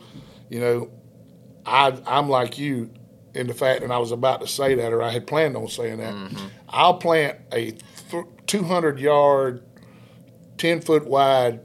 you 0.48 0.60
know, 0.60 0.90
I 1.66 1.98
I'm 2.06 2.28
like 2.30 2.56
you 2.58 2.90
in 3.34 3.46
the 3.46 3.54
fact 3.54 3.82
and 3.82 3.92
I 3.92 3.98
was 3.98 4.10
about 4.12 4.40
to 4.40 4.46
say 4.46 4.74
that, 4.74 4.92
or 4.92 5.02
I 5.02 5.10
had 5.10 5.26
planned 5.26 5.56
on 5.56 5.68
saying 5.68 5.98
that. 5.98 6.14
Mm-hmm. 6.14 6.46
I'll 6.68 6.94
plant 6.98 7.38
a 7.52 7.72
th- 8.10 8.24
200 8.46 8.98
yard, 8.98 9.62
10 10.58 10.80
foot 10.80 11.06
wide 11.06 11.60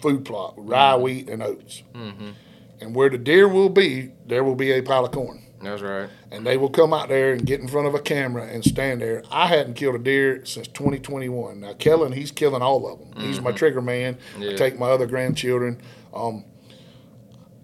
food 0.00 0.24
plot, 0.24 0.56
with 0.56 0.68
rye, 0.68 0.92
Mm-hmm. 0.94 1.02
wheat, 1.02 1.28
and 1.30 1.42
oats. 1.42 1.82
And 1.94 2.94
where 2.96 3.08
the 3.10 3.18
deer 3.18 3.46
will 3.46 3.68
be, 3.68 4.10
there 4.26 4.42
will 4.42 4.56
be 4.56 4.72
a 4.72 4.82
pile 4.82 5.04
of 5.04 5.12
corn. 5.12 5.40
that's 5.60 5.82
right. 5.82 6.08
And 6.32 6.44
they 6.44 6.56
will 6.56 6.70
come 6.70 6.92
out 6.92 7.08
there 7.08 7.32
and 7.32 7.46
get 7.46 7.60
in 7.60 7.68
front 7.68 7.86
of 7.86 7.94
a 7.94 8.00
camera 8.00 8.44
and 8.46 8.64
stand 8.64 9.00
there. 9.00 9.22
I 9.30 9.46
hadn't 9.46 9.74
killed 9.74 9.94
a 9.94 9.98
deer 9.98 10.44
since 10.44 10.66
2021. 10.68 11.60
Now, 11.60 11.74
Kellen, 11.74 12.10
he's 12.10 12.32
killing 12.32 12.62
all 12.62 12.90
of 12.90 12.98
them. 12.98 13.22
He's 13.22 13.40
my 13.40 13.52
trigger 13.52 13.80
man. 13.82 14.18
I 14.36 14.40
Mm-hmm. 14.40 14.56
Take 14.56 14.78
my 14.78 14.88
other 14.90 15.06
grandchildren. 15.06 15.80
Um, 16.12 16.44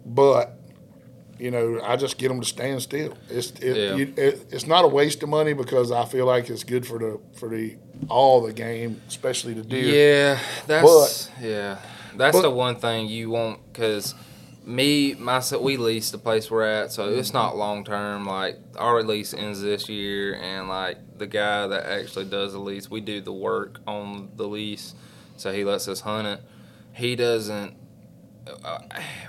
but, 0.07 0.58
you 1.39 1.51
know, 1.51 1.81
I 1.83 1.97
just 1.97 2.19
get 2.19 2.29
them 2.29 2.41
to 2.41 2.47
stand 2.47 2.83
still. 2.83 3.15
It's 3.31 3.51
it, 3.61 3.77
Yeah. 3.77 3.95
you, 3.97 4.15
it, 4.17 4.47
it's 4.51 4.67
not 4.67 4.85
a 4.85 4.89
waste 4.89 5.23
of 5.23 5.29
money 5.29 5.53
because 5.53 5.93
I 5.93 6.05
feel 6.05 6.27
like 6.27 6.51
it's 6.51 6.65
good 6.65 6.87
for 6.87 6.99
the 6.99 7.21
for 7.39 7.49
the 7.49 7.77
all 8.09 8.43
the 8.43 8.53
game, 8.53 9.01
especially 9.09 9.55
the 9.55 9.63
deer. 9.63 10.35
Yeah, 10.35 10.41
that's 10.67 11.31
yeah. 11.41 11.79
That's 12.17 12.37
but- 12.37 12.43
the 12.43 12.51
one 12.51 12.77
thing 12.77 13.09
you 13.09 13.31
want 13.31 13.61
because 13.73 14.15
me 14.65 15.15
myself 15.15 15.63
we 15.63 15.77
lease 15.79 16.11
the 16.11 16.19
place 16.19 16.51
we're 16.51 16.65
at, 16.65 16.93
so 16.93 17.09
it's 17.09 17.33
not 17.33 17.57
long 17.57 17.85
term. 17.85 18.27
Like 18.27 18.59
our 18.77 19.03
lease 19.03 19.33
ends 19.33 19.63
this 19.63 19.89
year, 19.89 20.35
and 20.35 20.69
like 20.69 20.99
the 21.19 21.27
guy 21.27 21.67
that 21.69 21.87
actually 21.87 22.27
does 22.27 22.53
the 22.53 22.59
lease, 22.59 22.91
we 22.91 23.01
do 23.01 23.21
the 23.21 23.33
work 23.33 23.81
on 23.87 24.31
the 24.37 24.47
lease, 24.47 24.95
so 25.37 25.53
he 25.53 25.65
lets 25.65 25.89
us 25.89 26.01
hunt 26.01 26.27
it. 26.27 26.41
He 26.93 27.15
doesn't. 27.17 27.75
Uh, 28.65 28.79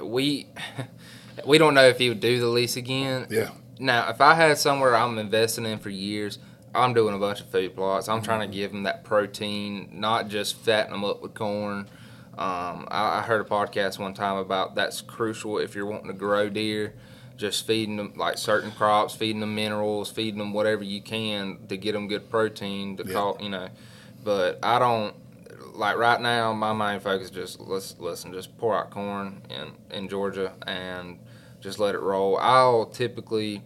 we 0.02 0.48
we 1.46 1.58
don't 1.58 1.74
know 1.74 1.88
if 1.88 1.98
he 1.98 2.10
would 2.10 2.20
do 2.20 2.40
the 2.40 2.48
lease 2.48 2.76
again. 2.78 3.28
Yeah. 3.30 3.50
Now, 3.80 4.10
if 4.10 4.20
I 4.22 4.34
had 4.36 4.58
somewhere 4.58 4.96
I'm 4.96 5.18
investing 5.18 5.66
in 5.66 5.80
for 5.80 5.90
years, 5.90 6.38
I'm 6.76 6.94
doing 6.94 7.16
a 7.16 7.18
bunch 7.18 7.40
of 7.42 7.48
food 7.48 7.76
plots. 7.76 8.08
I'm 8.10 8.22
trying 8.22 8.50
to 8.50 8.54
give 8.56 8.72
them 8.72 8.84
that 8.84 9.04
protein, 9.04 9.90
not 9.94 10.28
just 10.28 10.56
fatten 10.58 10.92
them 10.92 11.04
up 11.06 11.22
with 11.22 11.34
corn. 11.34 11.88
Um, 12.38 12.88
I, 12.92 13.20
I 13.20 13.22
heard 13.22 13.42
a 13.42 13.50
podcast 13.50 14.00
one 14.00 14.14
time 14.14 14.38
about 14.38 14.76
that's 14.76 15.02
crucial 15.02 15.58
if 15.58 15.76
you're 15.76 15.86
wanting 15.86 16.08
to 16.08 16.14
grow 16.14 16.50
deer. 16.50 16.94
Just 17.38 17.66
feeding 17.66 17.96
them 17.98 18.14
like 18.18 18.38
certain 18.38 18.72
crops, 18.72 19.16
feeding 19.16 19.40
them 19.40 19.56
minerals, 19.56 20.12
feeding 20.12 20.40
them 20.40 20.52
whatever 20.52 20.84
you 20.84 21.02
can 21.02 21.58
to 21.70 21.78
get 21.78 21.94
them 21.94 22.08
good 22.10 22.30
protein. 22.30 22.98
To 22.98 23.06
Yeah. 23.06 23.14
call 23.14 23.38
you 23.42 23.50
know, 23.50 23.70
but 24.24 24.60
I 24.62 24.78
don't. 24.80 25.16
like 25.74 25.96
right 25.98 26.20
now, 26.20 26.52
my 26.52 26.74
main 26.74 27.00
focus 27.00 27.26
is 27.30 27.32
just 27.32 27.60
let's 27.62 27.96
listen, 27.98 28.34
just 28.34 28.58
pour 28.58 28.76
out 28.78 28.90
corn 28.92 29.42
in 29.50 29.72
in 29.98 30.10
Georgia 30.10 30.52
and 30.68 31.18
just 31.62 31.80
let 31.80 31.96
it 31.96 32.00
roll. 32.02 32.38
I'll 32.38 32.86
typically 32.86 33.62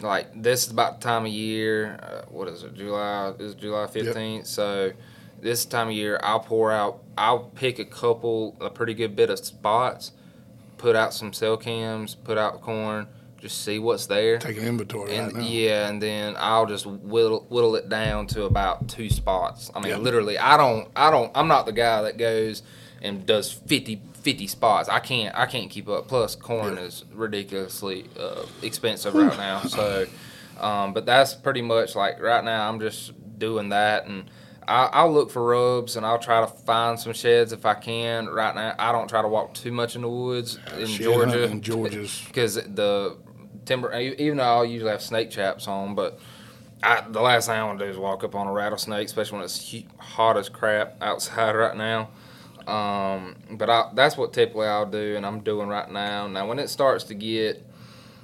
like 0.00 0.26
this 0.40 0.66
is 0.66 0.72
about 0.72 1.00
the 1.00 1.04
time 1.04 1.24
of 1.26 1.32
year. 1.32 1.98
Uh, 2.02 2.22
what 2.30 2.48
is 2.48 2.62
it? 2.62 2.74
July 2.74 3.32
is 3.38 3.54
July 3.54 3.86
fifteenth. 3.86 4.46
So 4.46 4.92
this 5.40 5.64
time 5.64 5.88
of 5.88 5.94
year, 5.94 6.18
I'll 6.22 6.40
pour 6.40 6.72
out. 6.72 7.02
I'll 7.18 7.40
pick 7.54 7.78
a 7.78 7.84
couple, 7.84 8.56
a 8.60 8.70
pretty 8.70 8.94
good 8.94 9.14
bit 9.14 9.30
of 9.30 9.38
spots, 9.38 10.12
put 10.78 10.96
out 10.96 11.12
some 11.14 11.32
cell 11.32 11.56
cams, 11.56 12.14
put 12.14 12.38
out 12.38 12.60
corn, 12.62 13.06
just 13.40 13.62
see 13.62 13.78
what's 13.78 14.06
there. 14.06 14.38
Take 14.38 14.56
an 14.56 14.64
inventory 14.64 15.14
And 15.14 15.32
right 15.34 15.44
yeah, 15.44 15.88
and 15.88 16.02
then 16.02 16.34
I'll 16.38 16.66
just 16.66 16.86
whittle, 16.86 17.44
whittle 17.50 17.76
it 17.76 17.88
down 17.90 18.26
to 18.28 18.44
about 18.44 18.88
two 18.88 19.10
spots. 19.10 19.70
I 19.74 19.80
mean, 19.80 19.90
Yeah. 19.90 19.98
literally, 19.98 20.38
I 20.38 20.56
don't, 20.56 20.88
I 20.96 21.10
don't, 21.10 21.30
I'm 21.34 21.46
not 21.46 21.66
the 21.66 21.72
guy 21.72 22.02
that 22.02 22.16
goes 22.16 22.62
and 23.02 23.26
does 23.26 23.52
50, 23.52 24.00
50 24.24 24.46
spots. 24.46 24.88
I 24.88 24.98
can't, 25.00 25.36
I 25.36 25.44
can't 25.46 25.70
keep 25.70 25.88
up. 25.88 26.08
Plus, 26.08 26.34
corn 26.34 26.78
is 26.78 27.04
ridiculously 27.12 28.06
uh, 28.18 28.44
expensive 28.62 29.14
right 29.14 29.36
now. 29.36 29.60
So, 29.60 30.06
um, 30.58 30.94
but 30.94 31.04
that's 31.04 31.34
pretty 31.34 31.62
much 31.62 31.94
like 31.94 32.20
right 32.20 32.42
now. 32.42 32.68
I'm 32.68 32.80
just 32.80 33.12
doing 33.38 33.68
that, 33.68 34.06
and 34.06 34.30
I, 34.66 34.86
I'll 34.86 35.12
look 35.12 35.30
for 35.30 35.44
rubs, 35.44 35.96
and 35.96 36.06
I'll 36.06 36.18
try 36.18 36.40
to 36.40 36.46
find 36.46 36.98
some 36.98 37.12
sheds 37.12 37.52
if 37.52 37.66
I 37.66 37.74
can. 37.74 38.26
Right 38.26 38.54
now, 38.54 38.74
I 38.78 38.92
don't 38.92 39.08
try 39.08 39.20
to 39.20 39.28
walk 39.28 39.52
too 39.52 39.72
much 39.72 39.94
in 39.94 40.02
the 40.02 40.08
woods 40.08 40.58
in 40.78 40.86
Shed 40.86 41.02
Georgia. 41.02 41.44
in 41.44 41.60
Georgia's 41.62 42.22
because 42.26 42.54
the 42.54 43.18
timber, 43.66 43.94
even 43.94 44.38
though 44.38 44.60
I 44.60 44.64
usually 44.64 44.90
have 44.90 45.02
snake 45.02 45.30
chaps 45.30 45.68
on, 45.68 45.94
but 45.94 46.18
I, 46.82 47.02
the 47.08 47.20
last 47.20 47.46
thing 47.46 47.58
I 47.58 47.64
want 47.64 47.78
to 47.78 47.84
do 47.84 47.90
is 47.90 47.98
walk 47.98 48.24
up 48.24 48.34
on 48.34 48.46
a 48.46 48.52
rattlesnake, 48.52 49.06
especially 49.06 49.36
when 49.36 49.44
it's 49.44 49.82
hot 49.98 50.36
as 50.38 50.48
crap 50.48 50.96
outside 51.02 51.52
right 51.56 51.76
now. 51.76 52.08
Um, 52.66 53.36
but 53.52 53.68
I, 53.68 53.90
that's 53.94 54.16
what 54.16 54.32
typically 54.32 54.66
I'll 54.66 54.86
do, 54.86 55.16
and 55.16 55.24
I'm 55.26 55.40
doing 55.40 55.68
right 55.68 55.90
now. 55.90 56.26
Now, 56.26 56.46
when 56.46 56.58
it 56.58 56.68
starts 56.68 57.04
to 57.04 57.14
get, 57.14 57.64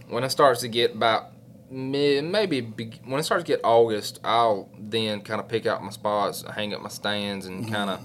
when 0.09 0.25
it 0.25 0.31
starts 0.31 0.61
to 0.63 0.69
get 0.69 0.95
about 0.95 1.33
mid, 1.71 2.25
maybe 2.25 2.61
be, 2.61 2.93
when 3.05 3.21
it 3.21 3.25
starts 3.25 3.45
to 3.45 3.47
get 3.47 3.61
August, 3.65 4.21
I'll 4.25 4.69
then 4.79 5.21
kind 5.23 5.41
of 5.41 5.49
pick 5.49 5.67
out 5.67 5.83
my 5.83 5.91
spots, 5.91 6.45
hang 6.55 6.75
up 6.75 6.83
my 6.83 6.89
stands, 6.89 7.47
and 7.47 7.71
kind 7.71 7.91
of 7.91 8.01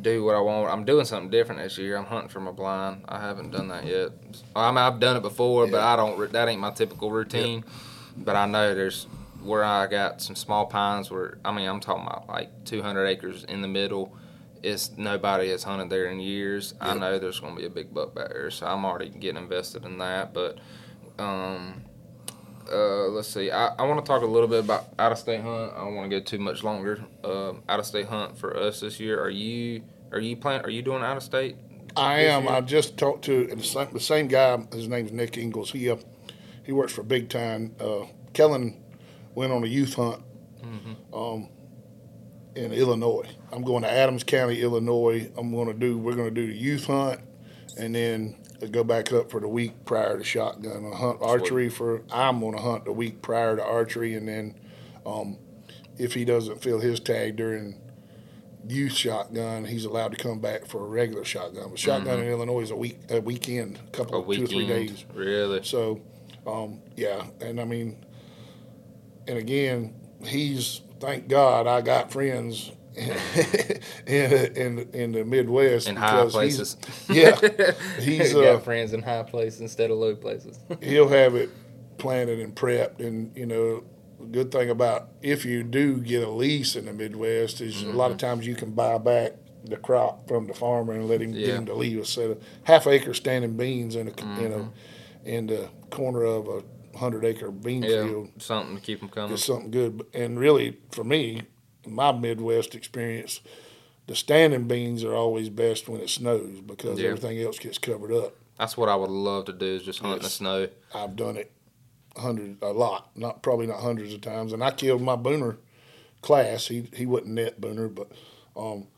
do 0.00 0.24
what 0.24 0.36
I 0.36 0.40
want. 0.40 0.72
I'm 0.72 0.84
doing 0.84 1.04
something 1.04 1.30
different 1.30 1.60
this 1.60 1.76
year. 1.78 1.96
I'm 1.96 2.04
hunting 2.04 2.28
for 2.28 2.40
my 2.40 2.52
blind. 2.52 3.04
I 3.08 3.20
haven't 3.20 3.50
done 3.50 3.68
that 3.68 3.84
yet. 3.84 4.10
I 4.54 4.70
mean, 4.70 4.78
I've 4.78 5.00
done 5.00 5.16
it 5.16 5.22
before, 5.22 5.66
but 5.66 5.80
I 5.80 5.96
don't. 5.96 6.32
That 6.32 6.48
ain't 6.48 6.60
my 6.60 6.70
typical 6.70 7.10
routine. 7.10 7.64
But 8.16 8.36
I 8.36 8.46
know 8.46 8.74
there's 8.74 9.06
where 9.42 9.64
I 9.64 9.86
got 9.86 10.20
some 10.20 10.36
small 10.36 10.66
pines. 10.66 11.10
Where 11.10 11.38
I 11.44 11.52
mean, 11.52 11.68
I'm 11.68 11.80
talking 11.80 12.04
about 12.06 12.28
like 12.28 12.64
200 12.64 13.06
acres 13.06 13.44
in 13.44 13.62
the 13.62 13.68
middle. 13.68 14.12
It's 14.62 14.96
nobody 14.96 15.50
has 15.50 15.62
hunted 15.62 15.90
there 15.90 16.06
in 16.06 16.20
years. 16.20 16.74
I 16.80 16.94
know 16.94 17.18
there's 17.18 17.40
going 17.40 17.54
to 17.54 17.60
be 17.60 17.66
a 17.66 17.70
big 17.70 17.92
buck 17.92 18.14
back 18.14 18.30
there, 18.30 18.50
so 18.50 18.66
I'm 18.66 18.84
already 18.84 19.08
getting 19.08 19.42
invested 19.42 19.84
in 19.84 19.98
that. 19.98 20.34
But 20.34 20.58
um, 21.18 21.84
uh, 22.70 23.08
let's 23.08 23.28
see. 23.28 23.50
I, 23.50 23.68
I 23.78 23.82
want 23.82 24.04
to 24.04 24.08
talk 24.08 24.22
a 24.22 24.26
little 24.26 24.48
bit 24.48 24.64
about 24.64 24.86
out 24.98 25.12
of 25.12 25.18
state 25.18 25.40
hunt. 25.40 25.72
I 25.74 25.78
don't 25.84 25.94
want 25.94 26.10
to 26.10 26.18
go 26.18 26.24
too 26.24 26.38
much 26.38 26.62
longer. 26.62 27.04
Um, 27.24 27.62
out 27.68 27.78
of 27.80 27.86
state 27.86 28.06
hunt 28.06 28.38
for 28.38 28.56
us 28.56 28.80
this 28.80 29.00
year. 29.00 29.22
Are 29.22 29.30
you 29.30 29.82
are 30.12 30.20
you 30.20 30.36
plan 30.36 30.64
Are 30.64 30.70
you 30.70 30.82
doing 30.82 31.02
out 31.02 31.16
of 31.16 31.22
state? 31.22 31.56
I 31.96 32.20
am. 32.20 32.44
year? 32.44 32.52
I 32.52 32.60
just 32.60 32.96
talked 32.96 33.24
to 33.24 33.46
the 33.46 34.00
same, 34.00 34.28
guy. 34.28 34.58
His 34.72 34.88
name's 34.88 35.12
Nick 35.12 35.38
Ingles. 35.38 35.70
He 35.72 35.90
uh, 35.90 35.96
he 36.64 36.72
works 36.72 36.92
for 36.92 37.02
Big 37.02 37.28
Time. 37.28 37.74
Uh, 37.80 38.06
Kellen 38.32 38.82
went 39.34 39.52
on 39.52 39.62
a 39.64 39.66
youth 39.66 39.94
hunt 39.94 40.22
um, 41.12 41.48
in 42.58 42.72
Illinois. 42.72 43.28
I'm 43.52 43.62
going 43.62 43.82
to 43.82 43.90
Adams 43.90 44.24
County, 44.24 44.60
Illinois. 44.60 45.30
I'm 45.36 45.52
going 45.52 45.68
to 45.68 45.74
do. 45.74 45.96
We're 45.96 46.14
going 46.14 46.34
to 46.34 46.40
do 46.40 46.46
the 46.46 46.58
youth 46.58 46.86
hunt, 46.86 47.20
and 47.78 47.94
then 47.94 48.36
go 48.70 48.82
back 48.82 49.12
up 49.12 49.30
for 49.30 49.40
the 49.40 49.48
week 49.48 49.84
prior 49.84 50.18
to 50.18 50.24
shotgun. 50.24 50.90
I 50.92 50.96
hunt 50.96 51.18
archery 51.22 51.68
for. 51.68 52.02
I'm 52.10 52.40
going 52.40 52.56
to 52.56 52.62
hunt 52.62 52.84
the 52.84 52.92
week 52.92 53.22
prior 53.22 53.56
to 53.56 53.64
archery, 53.64 54.14
and 54.14 54.28
then 54.28 54.54
um, 55.06 55.38
if 55.96 56.14
he 56.14 56.24
doesn't 56.24 56.60
fill 56.60 56.80
his 56.80 57.00
tag 57.00 57.36
during 57.36 57.80
youth 58.66 58.92
shotgun, 58.92 59.64
he's 59.64 59.84
allowed 59.84 60.10
to 60.10 60.16
come 60.16 60.40
back 60.40 60.66
for 60.66 60.84
a 60.84 60.88
regular 60.88 61.24
shotgun. 61.24 61.70
But 61.70 61.78
shotgun 61.78 62.18
in 62.20 62.28
Illinois 62.28 62.62
is 62.62 62.70
a 62.72 62.76
week, 62.76 62.98
a 63.08 63.20
weekend, 63.20 63.78
a 63.86 63.90
couple, 63.96 64.16
A 64.16 64.20
of 64.20 64.36
two 64.36 64.44
or 64.44 64.46
three 64.48 64.66
days. 64.66 65.04
Really? 65.14 65.62
So, 65.62 66.00
um, 66.46 66.82
yeah, 66.96 67.24
and 67.40 67.60
I 67.60 67.64
mean, 67.64 68.04
and 69.28 69.38
again, 69.38 69.94
he's 70.24 70.80
thank 71.00 71.28
God 71.28 71.66
I 71.66 71.80
got 71.80 72.10
friends 72.12 72.72
in 74.06 74.32
in 74.56 74.78
in 74.92 75.12
the 75.12 75.24
Midwest 75.24 75.88
In 75.88 75.96
high 75.96 76.24
because 76.24 76.34
he's- 76.34 76.74
places. 76.74 77.08
yeah, 77.08 77.72
he's 78.00 78.32
You 78.32 78.42
got 78.42 78.54
uh, 78.56 78.58
friends 78.60 78.92
in 78.92 79.02
high 79.02 79.22
places 79.22 79.60
instead 79.60 79.90
of 79.90 79.98
low 79.98 80.14
places. 80.16 80.58
he'll 80.82 81.08
have 81.08 81.34
it 81.34 81.50
planted 81.98 82.40
and 82.40 82.54
prepped, 82.54 83.00
and 83.00 83.36
you 83.36 83.46
know. 83.46 83.84
The 84.20 84.26
good 84.26 84.50
thing 84.50 84.68
about 84.68 85.10
if 85.22 85.44
you 85.44 85.62
do 85.62 85.98
get 85.98 86.24
a 86.24 86.28
lease 86.28 86.74
in 86.74 86.86
the 86.86 86.92
Midwest 86.92 87.60
is 87.60 87.84
a 87.84 87.86
lot 87.90 88.10
of 88.10 88.16
Mm-hmm. 88.16 88.26
times 88.26 88.46
you 88.48 88.56
can 88.56 88.72
buy 88.72 88.98
back 88.98 89.34
the 89.64 89.76
crop 89.76 90.26
from 90.26 90.48
the 90.48 90.54
farmer 90.54 90.92
and 90.92 91.08
let 91.08 91.22
him 91.22 91.30
get 91.30 91.50
him 91.50 91.66
to 91.66 91.74
leave 91.74 92.00
a 92.00 92.04
set 92.04 92.30
of 92.32 92.42
half 92.64 92.88
acre 92.88 93.14
standing 93.14 93.56
beans 93.56 93.94
in 93.94 94.08
a 94.08 94.10
you 94.10 94.16
Mm-hmm. 94.16 94.48
know 94.48 94.72
in 95.24 95.46
the 95.46 95.68
corner 95.90 96.24
of 96.24 96.48
a 96.48 96.64
hundred 96.98 97.24
acre 97.24 97.50
bean 97.50 97.82
yeah, 97.82 98.04
field 98.04 98.30
something 98.38 98.76
to 98.76 98.82
keep 98.82 99.00
them 99.00 99.08
coming. 99.08 99.32
is 99.34 99.44
something 99.44 99.70
good. 99.70 100.04
And 100.14 100.38
really, 100.38 100.78
for 100.92 101.04
me, 101.04 101.42
my 101.86 102.12
Midwest 102.12 102.74
experience, 102.74 103.40
the 104.06 104.14
standing 104.14 104.68
beans 104.68 105.04
are 105.04 105.14
always 105.14 105.48
best 105.48 105.88
when 105.88 106.00
it 106.00 106.10
snows 106.10 106.60
because 106.60 106.98
Yeah. 106.98 107.08
everything 107.08 107.40
else 107.40 107.58
gets 107.58 107.78
covered 107.78 108.12
up. 108.12 108.36
That's 108.58 108.76
what 108.76 108.88
I 108.88 108.96
would 108.96 109.10
love 109.10 109.44
to 109.46 109.52
do 109.52 109.66
is 109.66 109.82
just 109.84 110.00
hunt 110.00 110.16
in 110.16 110.22
the 110.22 110.28
snow. 110.28 110.68
I've 110.94 111.14
done 111.16 111.36
it 111.36 111.52
hundred 112.16 112.58
a 112.62 112.72
lot, 112.72 113.10
not 113.16 113.42
probably 113.42 113.66
not 113.66 113.80
hundreds 113.80 114.12
of 114.12 114.20
times. 114.20 114.52
And 114.52 114.62
I 114.64 114.72
killed 114.72 115.02
my 115.02 115.16
booner 115.16 115.58
class. 116.22 116.66
He 116.66 116.88
he 116.94 117.06
wasn't 117.06 117.30
net 117.34 117.60
booner, 117.60 117.94
but 117.94 118.10
um, 118.56 118.88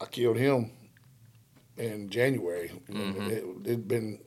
I 0.00 0.06
killed 0.06 0.38
him 0.38 0.70
in 1.76 2.08
January. 2.08 2.70
Mm-hmm. 2.90 3.30
It, 3.30 3.44
it'd 3.64 3.88
been. 3.88 4.20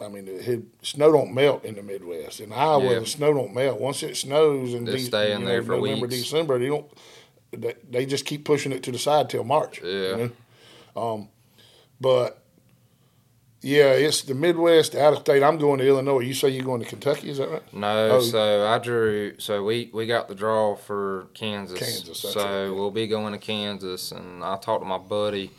I 0.00 0.08
mean, 0.08 0.28
it 0.28 0.62
snow 0.82 1.10
don't 1.10 1.34
melt 1.34 1.64
in 1.64 1.74
the 1.74 1.82
Midwest. 1.82 2.40
In 2.40 2.52
Iowa, 2.52 2.92
Yeah. 2.92 2.98
the 3.00 3.06
snow 3.06 3.32
don't 3.34 3.52
melt. 3.54 3.80
Once 3.80 4.02
it 4.04 4.16
snows 4.16 4.72
in 4.74 4.84
They 4.84 4.92
De- 4.92 4.98
stay 5.00 5.32
in 5.32 5.40
you 5.40 5.46
there 5.46 5.60
know, 5.60 5.66
for 5.66 5.76
November, 5.76 6.06
weeks. 6.06 6.22
December, 6.22 6.58
they 6.58 6.66
don't. 6.68 6.86
They, 7.50 7.74
they 7.90 8.06
just 8.06 8.24
keep 8.24 8.44
pushing 8.44 8.72
it 8.72 8.82
to 8.84 8.92
the 8.92 8.98
side 8.98 9.28
till 9.30 9.42
March. 9.44 9.80
Yeah. 9.82 9.90
You 10.16 10.32
know? 10.96 11.02
Um, 11.02 11.28
but 12.00 12.42
yeah, 13.60 13.86
it's 13.90 14.22
the 14.22 14.34
Midwest, 14.34 14.94
out 14.94 15.14
of 15.14 15.18
state. 15.20 15.42
I'm 15.42 15.58
going 15.58 15.80
to 15.80 15.86
Illinois. 15.86 16.20
You 16.20 16.32
say 16.34 16.50
you're 16.50 16.64
going 16.64 16.80
to 16.80 16.86
Kentucky? 16.86 17.30
Is 17.30 17.38
that 17.38 17.50
right? 17.50 17.74
No, 17.74 18.10
Oh. 18.12 18.20
so 18.20 18.66
I 18.68 18.78
drew. 18.78 19.34
So 19.38 19.64
we 19.64 19.90
we 19.92 20.06
got 20.06 20.28
the 20.28 20.34
draw 20.36 20.76
for 20.76 21.26
Kansas. 21.34 21.76
Kansas, 21.78 22.18
so 22.20 22.40
right, 22.40 22.68
we'll 22.72 22.92
be 22.92 23.08
going 23.08 23.32
to 23.32 23.38
Kansas, 23.38 24.12
and 24.12 24.44
I 24.44 24.56
talked 24.58 24.82
to 24.82 24.88
my 24.88 24.98
buddy. 24.98 25.50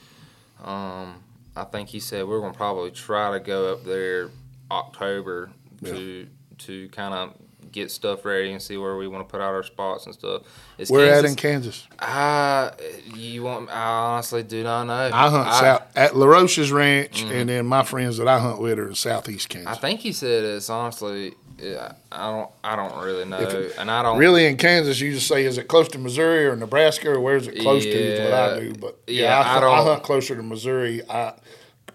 Um, 0.63 1.15
I 1.55 1.63
think 1.65 1.89
he 1.89 1.99
said 1.99 2.27
we're 2.27 2.41
gonna 2.41 2.53
probably 2.53 2.91
try 2.91 3.31
to 3.31 3.39
go 3.39 3.73
up 3.73 3.83
there 3.83 4.29
October 4.71 5.49
to 5.85 6.27
to 6.59 6.89
kind 6.89 7.13
of 7.13 7.33
get 7.71 7.91
stuff 7.91 8.25
ready 8.25 8.51
and 8.51 8.61
see 8.61 8.77
where 8.77 8.97
we 8.97 9.07
want 9.07 9.27
to 9.27 9.31
put 9.31 9.41
out 9.41 9.53
our 9.53 9.63
spots 9.63 10.05
and 10.05 10.13
stuff. 10.15 10.43
Is 10.77 10.89
We're 10.89 11.11
at 11.11 11.25
in 11.25 11.35
Kansas. 11.35 11.87
I 11.99 12.71
you 13.15 13.43
want? 13.43 13.69
I 13.69 14.13
honestly 14.13 14.43
do 14.43 14.63
not 14.63 14.85
know. 14.85 15.09
I 15.13 15.29
hunt 15.29 15.53
south 15.53 15.97
at 15.97 16.11
LaRoche's 16.13 16.71
Ranch, 16.71 17.23
and 17.23 17.49
then 17.49 17.65
my 17.65 17.83
friends 17.83 18.17
that 18.17 18.27
I 18.27 18.39
hunt 18.39 18.59
with 18.59 18.79
are 18.79 18.87
in 18.87 18.95
southeast 18.95 19.49
Mm-hmm. 19.49 19.67
I 19.67 19.75
think 19.75 20.01
he 20.01 20.13
said 20.13 20.43
it's 20.43 20.69
honestly. 20.69 21.35
Yeah, 21.61 21.93
I 22.11 22.31
don't. 22.31 22.49
I 22.63 22.75
don't 22.75 23.03
really 23.03 23.25
know, 23.25 23.37
it- 23.39 23.75
and 23.77 23.89
I 23.91 24.01
don't 24.03 24.17
Really, 24.17 24.45
in 24.45 24.57
Kansas, 24.57 24.99
you 24.99 25.13
just 25.13 25.27
say, 25.27 25.43
is 25.45 25.57
it 25.57 25.67
close 25.67 25.87
to 25.89 25.97
Missouri 25.99 26.45
or 26.47 26.55
Nebraska, 26.55 27.09
or 27.11 27.19
where's 27.19 27.47
it 27.47 27.59
close 27.59 27.83
to? 27.83 27.89
Is 27.89 28.19
what 28.19 28.33
I 28.33 28.59
do. 28.59 28.73
But 28.73 28.99
yeah, 29.07 29.23
Yeah, 29.23 29.37
I, 29.37 29.41
I 29.41 29.43
hunt- 29.43 29.61
don't- 29.61 29.85
hunt 29.85 30.03
closer 30.03 30.35
to 30.35 30.43
Missouri. 30.43 31.01
I 31.09 31.33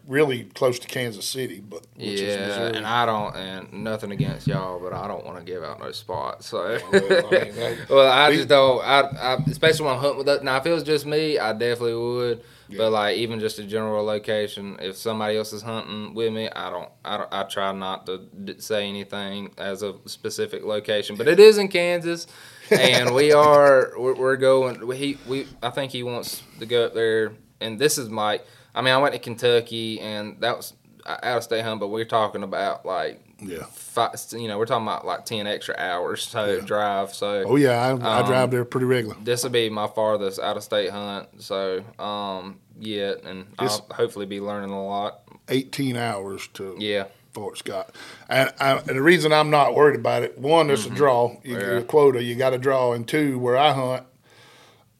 really 0.07 0.45
close 0.45 0.79
to 0.79 0.87
Kansas 0.87 1.25
City, 1.25 1.61
but 1.67 1.81
which 1.97 2.07
is 2.07 2.21
Yeah, 2.37 2.47
Missouri. 2.47 2.77
and 2.77 2.87
I 2.87 3.07
don't, 3.07 3.35
and 3.37 3.73
nothing 3.85 4.12
against 4.12 4.47
y'all, 4.47 4.79
but 4.79 4.93
I 4.93 5.09
don't 5.09 5.25
want 5.25 5.39
to 5.39 5.45
give 5.45 5.62
out 5.65 5.81
no 5.81 5.93
spots. 5.93 6.47
So, 6.49 6.79
Well, 6.93 7.27
I 7.27 7.31
mean, 7.31 7.79
well, 7.89 8.11
I 8.12 8.29
we- 8.29 8.37
just 8.37 8.49
don't. 8.49 8.85
I, 8.85 9.01
I, 9.01 9.35
especially 9.51 9.87
when 9.87 9.95
I'm 9.95 10.01
hunting 10.01 10.19
with 10.19 10.27
that. 10.27 10.45
Now, 10.45 10.59
if 10.59 10.67
it 10.67 10.73
was 10.73 10.83
just 10.83 11.07
me, 11.07 11.39
I 11.39 11.53
definitely 11.55 11.95
would. 11.95 12.43
But 12.77 12.91
like, 12.93 13.17
even 13.19 13.41
just 13.41 13.59
a 13.59 13.65
general 13.65 14.05
location, 14.05 14.77
if 14.81 14.97
somebody 14.97 15.37
else 15.37 15.53
is 15.53 15.62
hunting 15.62 16.15
with 16.15 16.33
me, 16.33 16.49
I 16.49 16.71
don't. 16.71 16.89
I, 17.05 17.17
don't, 17.19 17.29
I 17.33 17.43
try 17.45 17.73
not 17.73 18.07
to 18.07 18.19
d- 18.45 18.55
say 18.59 18.89
anything 18.89 19.53
as 19.59 19.83
a 19.83 19.95
specific 20.07 20.65
location. 20.65 21.17
But 21.17 21.29
it 21.29 21.39
is 21.41 21.59
in 21.59 21.69
Kansas, 21.69 22.27
and 22.71 23.15
we 23.15 23.33
are. 23.47 23.93
We're, 23.99 24.15
we're 24.15 24.37
going. 24.37 24.87
we- 24.87 24.97
He 24.97 25.19
we. 25.29 25.47
I 25.62 25.71
think 25.71 25.93
he 25.93 26.03
wants 26.03 26.43
to 26.59 26.67
go 26.67 26.87
up 26.87 26.95
there, 26.95 27.33
and 27.61 27.79
this 27.79 27.99
is 27.99 28.09
Mike. 28.09 28.45
I 28.75 28.81
mean, 28.83 28.95
I 28.95 28.99
went 28.99 29.12
to 29.15 29.21
Kentucky, 29.21 30.01
and 30.01 30.41
that 30.41 30.57
was 30.57 30.73
out 31.07 31.23
of 31.37 31.45
state 31.45 31.62
hunt, 31.62 31.81
but 31.81 31.89
we're 31.89 32.05
talking 32.07 32.43
about 32.43 32.87
like 32.87 33.21
yeah. 33.41 33.64
five, 33.72 34.14
you 34.32 34.49
know, 34.49 34.59
we're 34.59 34.66
talking 34.66 34.87
about 34.87 35.07
like 35.07 35.24
ten 35.24 35.47
extra 35.47 35.74
hours 35.78 36.26
to 36.32 36.61
drive. 36.62 37.14
So 37.14 37.45
Oh 37.47 37.57
yeah, 37.57 37.80
I, 37.80 37.89
I 37.91 38.20
Um, 38.20 38.26
drive 38.26 38.51
there 38.51 38.64
pretty 38.64 38.87
regular. 38.87 39.16
this 39.22 39.43
will 39.43 39.51
be 39.51 39.68
my 39.70 39.87
farthest 39.87 40.39
out 40.41 40.57
of 40.57 40.62
state 40.62 40.91
hunt. 40.91 41.43
So 41.43 41.82
um, 41.99 42.61
yet, 42.78 43.22
and 43.24 43.41
It's- 43.55 43.80
I'll 43.91 43.97
hopefully 43.97 44.26
be 44.26 44.41
learning 44.41 44.70
a 44.70 44.87
lot. 44.87 45.20
18 45.49 45.97
hours 45.97 46.49
to 46.55 46.74
Yeah, 46.78 47.05
Fort 47.35 47.59
Scott. 47.59 47.95
And, 48.28 48.53
I, 48.59 48.78
and 48.78 48.87
the 48.89 49.03
reason 49.03 49.32
I'm 49.32 49.51
not 49.51 49.74
worried 49.74 49.97
about 50.01 50.22
it, 50.22 50.39
one, 50.39 50.70
it's 50.70 50.87
a 50.87 50.91
draw. 50.91 51.37
You 51.43 51.59
get 51.59 51.62
Yeah. 51.68 51.78
a 51.78 51.82
quota, 51.82 52.22
you 52.22 52.35
got 52.35 52.51
to 52.51 52.59
draw. 52.59 52.93
And 52.95 53.07
two, 53.07 53.39
where 53.39 53.57
I 53.59 53.72
hunt, 53.72 54.05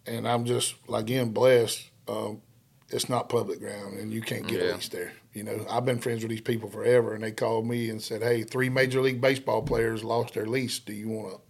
and 0.07 0.28
I'm 0.28 0.45
just, 0.45 0.74
like 0.87 1.05
again, 1.05 1.30
blessed, 1.30 1.89
um, 2.09 2.43
it's 2.91 3.09
not 3.09 3.30
public 3.30 3.59
ground 3.61 3.99
and 3.99 4.12
you 4.12 4.20
can't 4.20 4.47
get 4.47 4.61
Yeah. 4.62 4.72
a 4.72 4.74
lease 4.74 4.89
there. 4.89 5.12
You 5.35 5.43
know, 5.43 5.66
I've 5.68 5.85
been 5.85 5.99
friends 5.99 6.22
with 6.22 6.30
these 6.30 6.41
people 6.41 6.70
forever 6.70 7.12
and 7.14 7.22
they 7.24 7.32
called 7.32 7.66
me 7.66 7.91
and 7.91 8.01
said, 8.01 8.22
hey, 8.22 8.45
three 8.45 8.68
Major 8.68 9.03
League 9.03 9.20
Baseball 9.20 9.62
players 9.62 10.05
lost 10.05 10.35
their 10.35 10.47
lease. 10.47 10.78
Do 10.78 10.93
you 10.93 11.09
want 11.09 11.35
to? 11.35 11.41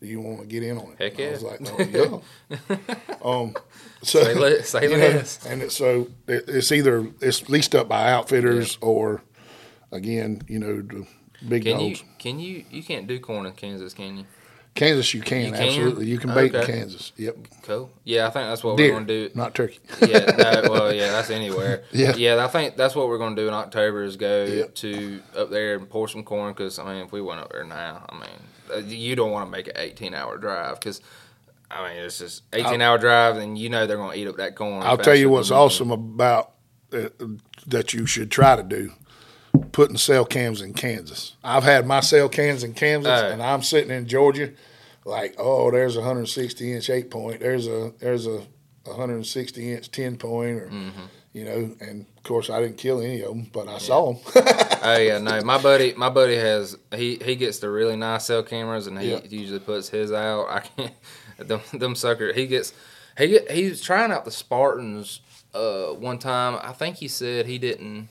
Do 0.00 0.06
you 0.06 0.20
want 0.20 0.40
to 0.40 0.46
get 0.46 0.62
in 0.62 0.78
on 0.78 0.92
it? 0.92 1.02
Heck 1.02 1.18
And 1.18 1.28
I 1.28 1.32
was 1.32 1.42
like, 1.42 1.60
no, 1.60 2.22
yeah. 2.50 2.76
um, 3.24 3.52
so, 4.04 4.22
say, 4.22 4.34
le- 4.34 4.62
say 4.62 4.82
you 4.84 4.90
know, 4.90 4.96
less. 4.96 5.44
and 5.44 5.60
it's 5.60 5.76
so 5.76 6.06
it, 6.28 6.44
it's 6.46 6.70
either 6.70 7.08
it's 7.20 7.48
leased 7.48 7.74
up 7.74 7.88
by 7.88 8.12
outfitters 8.12 8.78
or 8.80 9.22
again, 9.90 10.42
you 10.46 10.60
know, 10.60 10.82
the 10.82 11.04
big 11.48 11.64
Can 11.64 11.80
you 11.80 11.96
can 12.18 12.38
you 12.38 12.64
you 12.70 12.84
can't 12.84 13.08
do 13.08 13.18
corn 13.18 13.46
in 13.46 13.52
Kansas, 13.54 13.92
can 13.92 14.18
you? 14.18 14.26
Kansas, 14.78 15.12
you 15.12 15.20
can 15.20 15.46
You 15.46 15.52
can? 15.52 15.62
absolutely. 15.62 16.06
You 16.06 16.18
can 16.18 16.32
bait 16.34 16.54
in 16.54 16.64
Kansas. 16.64 17.12
Yep, 17.16 17.36
Cool. 17.62 17.90
Yeah, 18.04 18.26
I 18.26 18.30
think 18.30 18.48
that's 18.48 18.62
what 18.64 18.76
deer, 18.76 18.88
we're 18.92 19.00
gonna 19.00 19.06
do. 19.06 19.30
not 19.34 19.54
turkey. 19.54 19.78
yeah, 20.06 20.18
no, 20.64 20.70
well, 20.72 20.94
yeah, 20.94 21.10
that's 21.12 21.30
anywhere. 21.30 21.82
Yeah. 21.92 22.14
yeah. 22.16 22.44
I 22.44 22.48
think 22.48 22.76
that's 22.76 22.94
what 22.94 23.08
we're 23.08 23.18
gonna 23.18 23.36
do 23.36 23.48
in 23.48 23.54
October 23.54 24.04
is 24.04 24.16
go 24.16 24.44
Yep. 24.44 24.74
to 24.76 25.20
up 25.36 25.50
there 25.50 25.74
and 25.76 25.88
pour 25.90 26.08
some 26.08 26.22
corn. 26.22 26.52
Because 26.52 26.78
I 26.78 26.84
mean, 26.84 27.04
if 27.04 27.12
we 27.12 27.20
went 27.20 27.40
up 27.40 27.50
there 27.52 27.64
now, 27.64 28.06
I 28.08 28.14
mean, 28.14 28.40
uh, 28.72 28.78
you 28.86 29.16
don't 29.16 29.30
want 29.32 29.46
to 29.46 29.50
make 29.50 29.66
an 29.68 29.74
eighteen-hour 29.76 30.38
drive 30.38 30.78
because. 30.80 31.00
I 31.70 31.86
mean, 31.86 31.98
it's 32.02 32.18
just 32.18 32.44
eighteen-hour 32.54 32.96
drive, 32.96 33.36
and 33.36 33.58
you 33.58 33.68
know 33.68 33.86
they're 33.86 33.98
gonna 33.98 34.14
eat 34.16 34.26
up 34.26 34.36
that 34.38 34.56
corn. 34.56 34.82
I'll 34.86 34.96
tell 34.96 35.14
you 35.14 35.28
what's 35.28 35.50
awesome 35.50 35.90
about 35.90 36.52
uh, 36.94 37.10
that 37.66 37.92
you 37.92 38.06
should 38.06 38.30
try 38.30 38.56
to 38.56 38.62
do. 38.62 38.92
Putting 39.72 39.98
cell 39.98 40.24
cams 40.24 40.62
in 40.62 40.72
Kansas. 40.72 41.34
I've 41.44 41.64
had 41.64 41.86
my 41.86 42.00
cell 42.00 42.30
cams 42.30 42.64
in 42.64 42.72
Kansas, 42.72 43.10
Oh. 43.12 43.28
and 43.28 43.42
I'm 43.42 43.62
sitting 43.62 43.90
in 43.90 44.06
Georgia, 44.06 44.52
like, 45.08 45.34
oh, 45.38 45.70
there's 45.70 45.96
a 45.96 46.00
160 46.00 46.72
inch 46.72 46.90
eight 46.90 47.10
point. 47.10 47.40
There's 47.40 47.66
a 47.66 47.92
there's 47.98 48.26
a 48.26 48.42
160 48.84 49.72
inch 49.72 49.90
ten 49.90 50.16
point, 50.16 50.56
or 50.62 50.68
Mm-hmm. 50.68 51.00
you 51.32 51.44
know. 51.44 51.76
And 51.80 52.06
of 52.16 52.22
course, 52.22 52.50
I 52.50 52.60
didn't 52.60 52.78
kill 52.78 53.00
any 53.00 53.20
of 53.22 53.28
them, 53.28 53.50
but 53.52 53.68
I 53.68 53.78
saw 53.78 54.12
them. 54.12 54.22
Oh 54.80 54.96
yeah, 54.96 55.18
no, 55.18 55.42
my 55.42 55.60
buddy, 55.60 55.92
my 55.94 56.08
buddy 56.08 56.36
has 56.36 56.76
he 56.94 57.16
he 57.16 57.34
gets 57.34 57.58
the 57.58 57.68
really 57.68 57.96
nice 57.96 58.26
cell 58.26 58.44
cameras, 58.44 58.86
and 58.86 58.96
he 58.98 59.10
Yeah. 59.10 59.20
usually 59.28 59.58
puts 59.58 59.88
his 59.88 60.12
out. 60.12 60.46
I 60.48 60.60
can't 60.60 60.92
them 61.48 61.60
them 61.72 61.94
sucker. 61.96 62.32
He 62.32 62.46
gets 62.46 62.72
he 63.18 63.40
he's 63.50 63.80
trying 63.80 64.12
out 64.12 64.24
the 64.24 64.30
Spartans 64.30 65.20
uh 65.52 65.86
one 65.88 66.18
time. 66.18 66.60
I 66.62 66.72
think 66.72 66.96
he 66.96 67.08
said 67.08 67.46
he 67.46 67.58
didn't. 67.58 68.08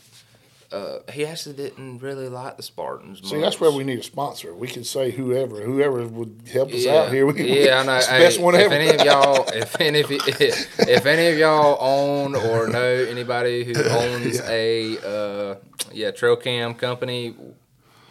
Uh, 0.71 0.99
he 1.13 1.25
actually 1.25 1.55
didn't 1.55 1.99
really 1.99 2.27
like 2.27 2.57
the 2.57 2.63
Spartans. 2.63 3.21
See, 3.29 3.39
that's 3.39 3.59
where 3.61 3.71
we 3.71 3.85
need 3.85 3.99
a 3.99 4.03
sponsor. 4.03 4.53
We 4.53 4.67
can 4.67 4.83
say 4.83 5.11
whoever, 5.11 5.61
whoever 5.61 6.05
would 6.05 6.41
help 6.51 6.69
us 6.73 6.83
Yeah, 6.83 6.95
out 7.03 7.13
here. 7.13 7.25
We, 7.25 7.65
yeah, 7.65 7.79
I 7.79 7.83
know. 7.85 8.01
Hey, 8.09 8.19
best 8.19 8.39
one 8.41 8.53
if 8.55 8.61
ever. 8.61 8.73
any 8.73 8.89
of 8.89 9.05
y'all, 9.05 9.47
if 9.53 9.79
any 9.79 10.01
of 10.01 10.09
y- 10.09 10.17
if 10.27 11.05
any 11.05 11.27
of 11.27 11.37
y'all 11.37 11.77
own 11.79 12.35
or 12.35 12.67
know 12.67 12.81
anybody 12.83 13.63
who 13.63 13.73
owns 13.81 14.41
a 14.41 14.97
uh, 14.99 15.55
yeah 15.93 16.11
trail 16.11 16.35
cam 16.35 16.73
company, 16.73 17.33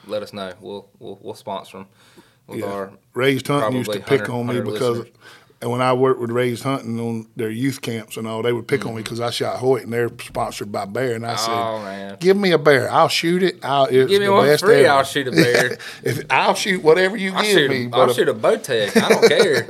let 0.06 0.22
us 0.22 0.32
know. 0.32 0.54
We'll 0.60 0.88
we'll, 0.98 1.18
we'll 1.20 1.34
sponsor 1.34 1.78
them 1.78 1.86
with 2.46 2.60
Yeah. 2.60 2.66
our 2.66 2.92
Raised 3.12 3.48
Hunting 3.48 3.78
used 3.78 3.92
to 3.92 4.00
pick 4.00 4.30
on 4.30 4.46
me 4.46 4.60
because, 4.62 4.98
listeners. 5.00 5.14
And 5.62 5.70
when 5.70 5.80
I 5.80 5.92
worked 5.94 6.20
with 6.20 6.30
Raised 6.30 6.62
Hunting 6.64 7.00
on 7.00 7.26
their 7.36 7.50
youth 7.50 7.80
camps 7.80 8.16
and 8.16 8.26
all, 8.28 8.42
they 8.42 8.52
would 8.52 8.68
pick 8.68 8.84
on 8.84 8.94
me 8.94 9.02
because 9.02 9.20
I 9.20 9.30
shot 9.30 9.58
Hoyt 9.58 9.84
and 9.84 9.92
they're 9.92 10.10
sponsored 10.20 10.70
by 10.70 10.84
Bear, 10.84 11.14
and 11.14 11.24
I 11.26 11.36
said, 11.36 11.50
Mm-hmm. 11.50 11.80
oh 11.80 11.82
man. 11.84 12.16
"Give 12.20 12.36
me 12.36 12.52
a 12.52 12.58
bear, 12.58 12.90
I'll 12.90 13.08
shoot 13.08 13.42
it. 13.42 13.64
I'll 13.64 13.86
Give 13.88 14.08
me 14.10 14.28
one 14.28 14.58
free, 14.58 14.84
ever." 14.84 14.88
I'll 14.90 15.04
shoot 15.04 15.28
a 15.28 15.32
bear. 15.32 15.78
if 16.04 16.24
I'll 16.30 16.54
shoot 16.54 16.82
whatever 16.82 17.16
you 17.16 17.32
I'll 17.32 17.42
give 17.42 17.70
me, 17.70 17.86
a, 17.86 17.88
but 17.88 18.00
I'll 18.00 18.10
if- 18.10 18.16
shoot 18.16 18.28
a 18.28 18.34
Bowtech. 18.34 18.96
I 19.02 19.08
don't 19.08 19.28
care. 19.28 19.66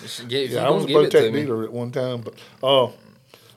Just 0.00 0.28
give- 0.28 0.42
if 0.44 0.50
you 0.50 0.56
yeah, 0.56 0.66
I 0.66 0.70
was 0.70 0.84
a 0.84 0.86
give 0.88 1.02
it 1.04 1.10
to 1.12 1.18
Bowtech 1.18 1.32
dealer 1.32 1.64
at 1.64 1.72
one 1.72 1.92
time, 1.92 2.22
but 2.22 2.34
oh, 2.62 2.92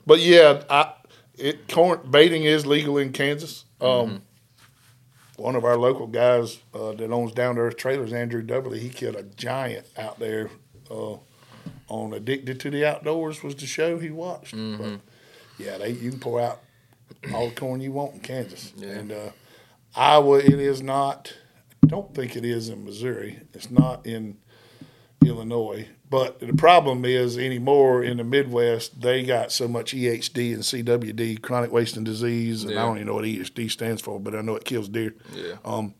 but 0.06 0.20
yeah, 0.20 0.62
I 0.70 0.92
it 1.36 1.68
corn 1.68 2.00
baiting 2.10 2.44
is 2.44 2.64
legal 2.66 2.96
in 2.98 3.12
Kansas. 3.12 3.64
Um, 3.80 3.88
Mm-hmm. 3.88 5.42
one 5.42 5.54
of 5.56 5.64
our 5.64 5.76
local 5.76 6.06
guys 6.06 6.58
uh, 6.72 6.92
that 6.92 7.10
owns 7.10 7.32
Down 7.32 7.56
to 7.56 7.60
Earth 7.62 7.76
Trailers, 7.76 8.12
Andrew 8.12 8.40
Doubly, 8.40 8.78
he 8.78 8.88
killed 8.88 9.16
a 9.16 9.22
giant 9.22 9.86
out 9.98 10.18
there 10.18 10.48
uh, 10.90 11.16
on 11.88 12.12
Addicted 12.12 12.60
to 12.60 12.70
the 12.70 12.84
Outdoors 12.84 13.42
was 13.42 13.54
the 13.54 13.66
show 13.66 13.98
he 13.98 14.10
watched. 14.10 14.54
Mm-hmm. 14.54 14.82
But 14.82 15.00
yeah, 15.58 15.78
they 15.78 15.90
you 15.90 16.10
can 16.10 16.18
pour 16.20 16.40
out 16.40 16.60
all 17.34 17.48
the 17.48 17.54
corn 17.54 17.80
you 17.80 17.92
want 17.92 18.14
in 18.14 18.20
Kansas, 18.20 18.72
Yeah. 18.76 18.88
and 18.88 19.12
uh, 19.12 19.30
Iowa 19.94 20.38
it 20.38 20.58
is 20.60 20.82
not. 20.82 21.34
I 21.84 21.86
don't 21.88 22.14
think 22.14 22.34
it 22.36 22.44
is 22.44 22.68
in 22.68 22.84
Missouri. 22.84 23.40
It's 23.54 23.70
not 23.70 24.04
in 24.06 24.38
Illinois. 25.24 25.88
But 26.08 26.38
the 26.38 26.52
problem 26.54 27.04
is 27.04 27.36
anymore 27.36 28.04
in 28.04 28.18
the 28.18 28.24
Midwest, 28.24 29.00
they 29.00 29.24
got 29.24 29.50
so 29.50 29.66
much 29.66 29.92
EHD 29.92 30.54
and 30.54 30.62
CWD, 30.62 31.42
chronic 31.42 31.72
wasting 31.72 32.04
disease, 32.04 32.62
and 32.62 32.78
I 32.78 32.82
don't 32.82 32.96
even 32.98 33.08
know 33.08 33.14
what 33.14 33.24
EHD 33.24 33.68
stands 33.70 34.00
for, 34.00 34.20
but 34.20 34.34
I 34.36 34.40
know 34.40 34.54
it 34.54 34.64
kills 34.64 34.88
deer. 34.88 35.14
Yeah. 35.34 35.54
Um, 35.64 35.94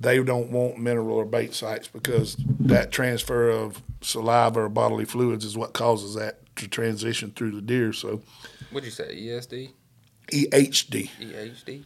they 0.00 0.22
don't 0.22 0.50
want 0.50 0.78
mineral 0.78 1.16
or 1.16 1.24
bait 1.26 1.54
sites 1.54 1.86
because 1.86 2.36
that 2.58 2.90
transfer 2.90 3.48
of 3.50 3.82
saliva 4.00 4.60
or 4.62 4.68
bodily 4.68 5.04
fluids 5.04 5.44
is 5.44 5.56
what 5.56 5.72
causes 5.74 6.14
that 6.14 6.38
to 6.56 6.66
transition 6.66 7.30
through 7.30 7.50
the 7.52 7.60
deer. 7.60 7.92
So 7.92 8.22
What'd 8.70 8.86
you 8.86 8.90
say? 8.90 9.14
ESD, 9.14 9.70
EHD. 10.32 11.10
EHD. 11.20 11.84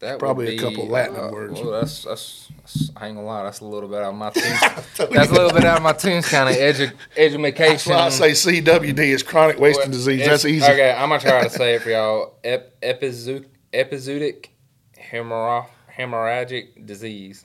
That 0.00 0.20
Probably 0.20 0.44
would 0.44 0.54
a 0.54 0.58
couple 0.58 0.84
be, 0.86 0.90
Latin 0.92 1.16
uh, 1.16 1.30
words. 1.32 1.60
Well, 1.60 1.72
that's, 1.72 2.04
that's 2.04 2.48
that's 2.58 2.90
I 2.96 3.08
ain't 3.08 3.16
gonna 3.16 3.26
lie. 3.26 3.42
That's 3.42 3.58
a 3.58 3.64
little 3.64 3.88
bit 3.88 3.98
out 3.98 4.10
of 4.10 4.14
my 4.14 4.30
tunes. 4.34 4.60
that's 4.60 5.30
a 5.30 5.32
little 5.34 5.50
bit 5.50 5.64
out 5.64 5.78
of 5.78 5.82
my 5.82 5.92
tunes, 5.92 6.28
kind 6.28 6.48
of 6.48 6.54
edu- 6.76 6.92
education. 7.16 7.92
I 7.94 8.08
say 8.10 8.30
CWD 8.30 8.96
is 9.00 9.24
chronic 9.24 9.58
wasting 9.58 9.86
Well, 9.90 9.98
disease. 9.98 10.24
That's 10.24 10.44
easy. 10.44 10.64
Okay, 10.64 10.92
I'm 10.92 11.08
gonna 11.08 11.20
try 11.20 11.42
to 11.42 11.50
say 11.50 11.74
it 11.74 11.82
for 11.82 11.90
y'all. 11.90 12.34
Ep- 12.44 12.80
epizoot- 12.80 13.46
epizootic 13.72 14.46
hemorrha- 15.10 15.66
hemorrhagic 15.98 16.86
disease. 16.86 17.44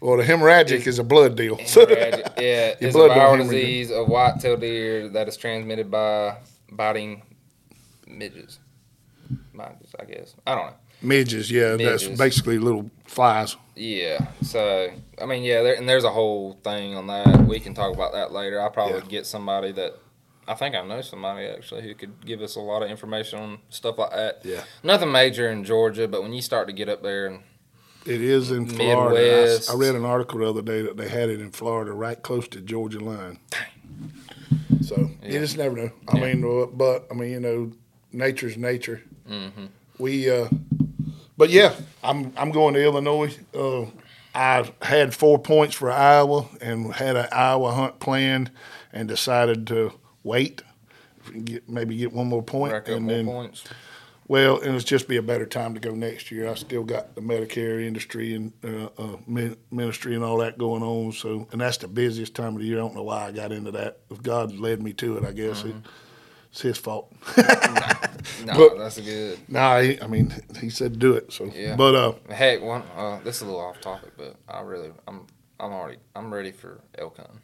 Well, 0.00 0.18
the 0.18 0.24
hemorrhagic 0.24 0.86
is 0.86 0.98
a 0.98 1.04
blood 1.04 1.36
deal. 1.36 1.56
Hemorrhagic, 1.56 2.36
yeah, 2.38 2.74
it's 2.80 2.94
a 2.94 2.98
blood 2.98 3.08
don't 3.08 3.38
viral 3.40 3.42
disease 3.44 3.90
of 3.90 4.08
white-tailed 4.08 4.60
deer 4.60 5.08
that 5.10 5.26
is 5.28 5.36
transmitted 5.36 5.90
by 5.90 6.36
biting 6.70 7.22
midges. 8.06 8.58
Midges, 9.54 9.94
I 9.98 10.04
guess. 10.04 10.34
I 10.46 10.54
don't 10.54 10.66
know. 10.66 10.74
Midges, 11.02 11.50
yeah, 11.50 11.76
that's 11.76 12.06
basically 12.06 12.58
little 12.58 12.90
flies. 13.06 13.56
Yeah. 13.74 14.26
So 14.42 14.90
I 15.20 15.26
mean, 15.26 15.42
yeah, 15.42 15.62
there, 15.62 15.74
and 15.74 15.88
there's 15.88 16.04
a 16.04 16.10
whole 16.10 16.58
thing 16.64 16.94
on 16.94 17.06
that. 17.08 17.46
We 17.46 17.60
can 17.60 17.74
talk 17.74 17.94
about 17.94 18.12
that 18.12 18.32
later. 18.32 18.60
I'll 18.60 18.70
probably 18.70 19.00
Yeah. 19.00 19.08
get 19.08 19.26
somebody 19.26 19.72
that 19.72 19.94
I 20.48 20.54
think 20.54 20.74
I 20.74 20.82
know 20.86 21.00
somebody 21.02 21.46
actually 21.46 21.82
who 21.82 21.94
could 21.94 22.24
give 22.24 22.40
us 22.40 22.56
a 22.56 22.60
lot 22.60 22.82
of 22.82 22.90
information 22.90 23.38
on 23.38 23.58
stuff 23.68 23.98
like 23.98 24.10
that. 24.12 24.40
Yeah. 24.44 24.62
Nothing 24.82 25.12
major 25.12 25.50
in 25.50 25.64
Georgia, 25.64 26.06
but 26.08 26.22
when 26.22 26.32
you 26.32 26.40
start 26.40 26.66
to 26.68 26.72
get 26.72 26.88
up 26.88 27.02
there 27.02 27.26
and 27.26 27.40
It 28.06 28.20
is 28.20 28.50
in 28.50 28.66
Florida. 28.66 29.18
I 29.20 29.22
Midwest. 29.22 29.70
I, 29.70 29.74
read 29.74 29.94
an 29.94 30.04
article 30.04 30.38
the 30.40 30.48
other 30.48 30.62
day 30.62 30.82
that 30.82 30.96
they 30.96 31.08
had 31.08 31.28
it 31.28 31.40
in 31.40 31.50
Florida, 31.50 31.92
right 31.92 32.20
close 32.22 32.46
to 32.48 32.60
Georgia 32.60 33.00
line. 33.00 33.38
So 34.82 35.10
you 35.22 35.40
just 35.40 35.56
never 35.58 35.74
know. 35.76 35.90
I 36.08 36.18
Yeah. 36.18 36.34
mean, 36.34 36.44
uh, 36.62 36.66
but 36.66 37.06
I 37.10 37.14
mean, 37.14 37.30
you 37.30 37.40
know, 37.40 37.72
nature's 38.12 38.56
nature. 38.56 39.02
Mhm. 39.28 39.68
We, 39.98 40.30
uh, 40.30 40.48
but 41.36 41.50
yeah, 41.50 41.74
I'm 42.04 42.32
I'm 42.36 42.52
going 42.52 42.74
to 42.74 42.82
Illinois. 42.84 43.36
Uh, 43.54 43.86
I 44.34 44.70
had 44.82 45.14
four 45.14 45.38
points 45.38 45.74
for 45.74 45.90
Iowa 45.90 46.46
and 46.60 46.92
had 46.94 47.16
an 47.16 47.26
Iowa 47.32 47.72
hunt 47.72 47.98
planned, 47.98 48.50
and 48.92 49.08
decided 49.08 49.66
to 49.68 49.92
wait, 50.22 50.62
get, 51.44 51.68
maybe 51.68 51.96
get 51.96 52.12
one 52.12 52.26
more 52.28 52.42
point, 52.42 52.72
rack 52.74 52.88
and 52.88 53.08
then 53.08 53.24
points. 53.26 53.64
Well, 54.28 54.60
and 54.60 54.74
it's 54.74 54.84
just 54.84 55.08
be 55.08 55.16
a 55.16 55.22
better 55.22 55.46
time 55.46 55.74
to 55.74 55.80
go 55.80 55.94
next 55.94 56.30
year. 56.30 56.48
I 56.48 56.54
still 56.54 56.82
got 56.84 57.14
the 57.14 57.20
Medicare 57.20 57.84
industry 57.86 58.34
and 58.34 58.52
uh, 58.64 58.88
uh, 58.98 59.16
ministry 59.70 60.14
and 60.14 60.24
all 60.24 60.38
that 60.38 60.58
going 60.58 60.82
on. 60.82 61.12
So, 61.12 61.48
and 61.52 61.60
that's 61.60 61.76
the 61.78 61.88
busiest 61.88 62.34
time 62.34 62.54
of 62.54 62.60
the 62.60 62.66
year. 62.66 62.76
I 62.78 62.80
don't 62.80 62.94
know 62.94 63.04
why 63.04 63.26
I 63.26 63.32
got 63.32 63.52
into 63.52 63.70
that. 63.72 63.98
If 64.10 64.22
God 64.22 64.52
led 64.56 64.82
me 64.82 64.92
to 64.94 65.16
it, 65.18 65.24
I 65.24 65.32
guess 65.32 65.64
it, 65.64 65.74
it's 66.50 66.60
His 66.62 66.78
fault. 66.78 67.12
No, 68.44 68.54
But- 68.56 68.78
that's 68.78 68.98
a 68.98 69.02
good. 69.02 69.38
nah, 69.48 69.80
he, 69.80 70.00
I 70.02 70.06
mean, 70.08 70.34
He 70.60 70.68
said 70.68 70.98
do 70.98 71.12
it. 71.14 71.32
So, 71.32 71.44
Yeah. 71.54 71.76
but 71.76 71.94
uh, 71.94 72.12
Heck, 72.32 72.60
one. 72.60 72.82
Uh, 72.96 73.20
this 73.22 73.36
is 73.36 73.42
a 73.42 73.44
little 73.46 73.60
off 73.60 73.80
topic, 73.80 74.12
but 74.16 74.34
I 74.48 74.60
really, 74.62 74.90
I'm, 75.06 75.26
I'm 75.60 75.72
already, 75.72 75.98
I'm 76.14 76.32
ready 76.34 76.50
for 76.50 76.80
elk 76.98 77.16
hunting. 77.18 77.40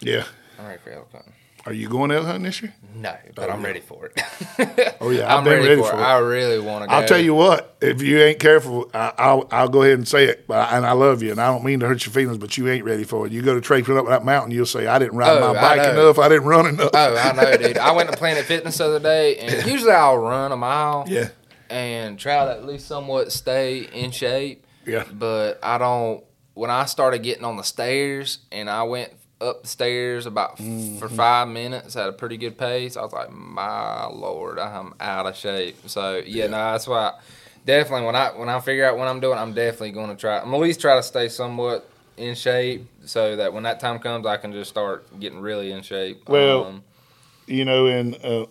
yeah, 0.00 0.24
I'm 0.58 0.66
ready 0.66 0.80
for 0.82 0.90
elk 0.90 1.10
hunting. 1.12 1.32
Are 1.68 1.74
you 1.74 1.86
going 1.86 2.10
elk 2.10 2.24
hunting 2.24 2.44
this 2.44 2.62
year? 2.62 2.72
No, 2.94 3.14
but 3.34 3.50
oh, 3.50 3.52
I'm 3.52 3.62
ready 3.62 3.80
for 3.80 4.06
it. 4.06 4.18
Oh 5.02 5.10
yeah, 5.10 5.32
I'm 5.36 5.44
been 5.44 5.52
ready, 5.52 5.68
ready 5.68 5.82
for, 5.82 5.92
it. 5.92 5.98
it. 6.00 6.02
I 6.02 6.16
really 6.18 6.58
want 6.58 6.88
to. 6.88 6.90
I'll 6.90 7.06
tell 7.06 7.20
you 7.20 7.34
what, 7.34 7.76
if 7.82 8.00
you 8.00 8.18
ain't 8.18 8.40
careful, 8.40 8.90
I, 8.94 9.12
I'll 9.18 9.46
I'll 9.50 9.68
go 9.68 9.82
ahead 9.82 9.98
and 9.98 10.08
say 10.08 10.24
it. 10.24 10.46
But 10.48 10.72
and 10.72 10.86
I 10.86 10.92
love 10.92 11.22
you, 11.22 11.30
and 11.30 11.38
I 11.38 11.48
don't 11.52 11.62
mean 11.64 11.80
to 11.80 11.86
hurt 11.86 12.06
your 12.06 12.12
feelings, 12.14 12.38
but 12.38 12.56
you 12.56 12.68
ain't 12.68 12.86
ready 12.86 13.04
for 13.04 13.26
it. 13.26 13.32
You 13.32 13.42
go 13.42 13.54
to 13.54 13.60
traipsing 13.60 13.98
up 13.98 14.06
that 14.08 14.24
mountain, 14.24 14.50
you'll 14.50 14.64
say, 14.64 14.86
"I 14.86 14.98
didn't 14.98 15.18
ride 15.18 15.36
Oh, 15.42 15.52
my 15.52 15.60
bike 15.60 15.82
know. 15.82 16.06
enough. 16.06 16.18
I 16.18 16.30
didn't 16.30 16.46
run 16.48 16.66
enough." 16.68 16.90
Oh, 16.94 17.16
I 17.16 17.32
know, 17.32 17.56
dude. 17.58 17.76
I 17.76 17.92
went 17.92 18.10
to 18.10 18.16
Planet 18.16 18.46
Fitness 18.46 18.78
the 18.78 18.86
other 18.86 19.00
day, 19.00 19.36
and 19.36 19.66
usually 19.66 19.92
I'll 19.92 20.16
run 20.16 20.50
a 20.52 20.56
mile. 20.56 21.04
Yeah. 21.06 21.28
And 21.68 22.18
try 22.18 22.46
to 22.46 22.50
at 22.52 22.64
least 22.64 22.86
somewhat 22.88 23.30
stay 23.30 23.80
in 23.80 24.10
shape. 24.10 24.64
Yeah. 24.86 25.04
But 25.12 25.58
I 25.62 25.76
don't. 25.76 26.24
When 26.54 26.70
I 26.70 26.86
started 26.86 27.22
getting 27.22 27.44
on 27.44 27.56
the 27.58 27.62
stairs, 27.62 28.38
and 28.50 28.70
I 28.70 28.84
went 28.84 29.12
up 29.40 29.62
the 29.62 29.68
stairs 29.68 30.26
about 30.26 30.56
Mm-hmm. 30.58 30.98
for 30.98 31.08
five 31.08 31.48
minutes 31.48 31.94
at 31.96 32.08
a 32.08 32.12
pretty 32.12 32.36
good 32.36 32.58
pace, 32.58 32.96
I 32.96 33.02
was 33.02 33.12
like, 33.12 33.30
"My 33.32 34.06
lord, 34.06 34.58
I'm 34.58 34.94
out 35.00 35.26
of 35.26 35.36
shape." 35.36 35.76
So 35.88 36.22
yeah, 36.26 36.44
no, 36.46 36.72
that's 36.72 36.86
why. 36.88 37.12
Definitely, 37.64 38.06
when 38.06 38.16
I 38.16 38.28
when 38.30 38.48
I 38.48 38.60
figure 38.60 38.84
out 38.86 38.96
what 38.96 39.08
I'm 39.08 39.20
doing, 39.20 39.38
I'm 39.38 39.52
definitely 39.52 39.92
going 39.92 40.08
to 40.10 40.16
try. 40.16 40.38
I'm 40.40 40.52
at 40.54 40.60
least 40.60 40.80
try 40.80 40.96
to 40.96 41.02
stay 41.02 41.28
somewhat 41.28 41.88
in 42.16 42.34
shape, 42.34 42.86
so 43.04 43.36
that 43.36 43.52
when 43.52 43.62
that 43.64 43.78
time 43.78 43.98
comes, 43.98 44.26
I 44.26 44.38
can 44.38 44.52
just 44.52 44.70
start 44.70 45.20
getting 45.20 45.40
really 45.40 45.70
in 45.72 45.82
shape. 45.82 46.28
Well, 46.28 46.64
Um, 46.64 46.84
you 47.46 47.64
know, 47.64 47.86
and 47.86 48.16
uh, 48.24 48.46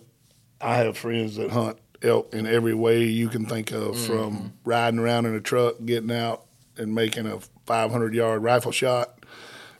I 0.60 0.76
have 0.76 0.96
friends 0.96 1.36
that 1.36 1.50
hunt 1.50 1.78
elk 2.02 2.32
in 2.32 2.46
every 2.46 2.74
way 2.74 3.02
you 3.04 3.28
can 3.28 3.44
think 3.44 3.72
of, 3.72 3.96
Mm-hmm. 3.96 4.06
from 4.06 4.52
riding 4.64 5.00
around 5.00 5.26
in 5.26 5.34
a 5.34 5.40
truck, 5.40 5.74
getting 5.84 6.12
out 6.12 6.44
and 6.76 6.94
making 6.94 7.26
a 7.26 7.40
500 7.66 8.14
yard 8.14 8.42
rifle 8.42 8.70
shot, 8.72 9.17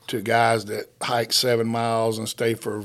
to 0.09 0.21
guys 0.21 0.65
that 0.67 0.87
hike 1.03 1.33
seven 1.33 1.67
miles 1.69 2.19
and 2.19 2.29
stay 2.29 2.55
for 2.55 2.85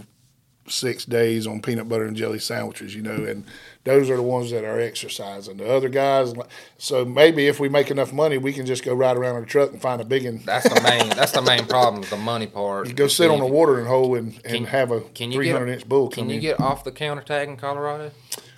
six 0.68 1.04
days 1.04 1.46
on 1.46 1.62
peanut 1.62 1.90
butter 1.90 2.06
and 2.06 2.16
jelly 2.16 2.40
sandwiches. 2.40 2.96
You 2.96 3.02
know, 3.02 3.26
and 3.26 3.44
those 3.84 4.10
are 4.10 4.16
the 4.16 4.22
ones 4.24 4.50
that 4.52 4.64
are 4.64 4.80
exercising. 4.80 5.58
The 5.58 5.70
other 5.70 5.90
guys, 5.90 6.34
so 6.78 7.04
maybe 7.04 7.48
if 7.48 7.60
we 7.60 7.68
make 7.68 7.92
enough 7.92 8.14
money, 8.14 8.38
we 8.38 8.54
can 8.54 8.66
just 8.66 8.84
go 8.86 8.94
ride 8.94 9.18
around 9.18 9.36
in 9.38 9.44
a 9.44 9.46
truck 9.46 9.72
and 9.74 9.82
find 9.82 10.00
a 10.02 10.06
big 10.06 10.24
one. 10.24 10.42
That's 10.46 10.68
the 10.74 10.80
main. 10.82 11.10
that's 11.10 11.34
the 11.34 11.42
main 11.42 11.66
problem. 11.66 12.04
is 12.04 12.10
The 12.10 12.16
money 12.18 12.48
part. 12.48 12.88
You 12.88 12.94
go 12.94 13.08
sit 13.08 13.30
on 13.30 13.42
a 13.42 13.48
watering 13.48 13.86
hole 13.88 14.16
and, 14.16 14.34
and 14.46 14.54
Can- 14.54 14.66
have 14.66 14.92
a 14.92 15.02
get- 15.14 15.34
300 15.34 15.68
inch 15.68 15.90
bull 15.90 16.10
Can 16.10 16.30
you 16.30 16.36
in. 16.36 16.42
get 16.42 16.60
off 16.62 16.84
the 16.86 16.92
counter 16.94 17.24
tag 17.24 17.50
in 17.50 17.58
Colorado? 17.58 18.12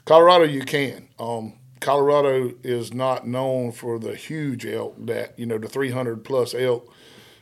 Colorado, 0.05 0.43
you 0.43 0.61
can. 0.61 1.07
Um, 1.19 1.53
Colorado 1.79 2.53
is 2.63 2.93
not 2.93 3.27
known 3.27 3.71
for 3.71 3.97
the 3.99 4.15
huge 4.15 4.65
elk 4.65 4.95
that 5.07 5.37
you 5.39 5.45
know 5.47 5.57
the 5.57 5.67
300 5.67 6.23
plus 6.23 6.53
elk. 6.53 6.91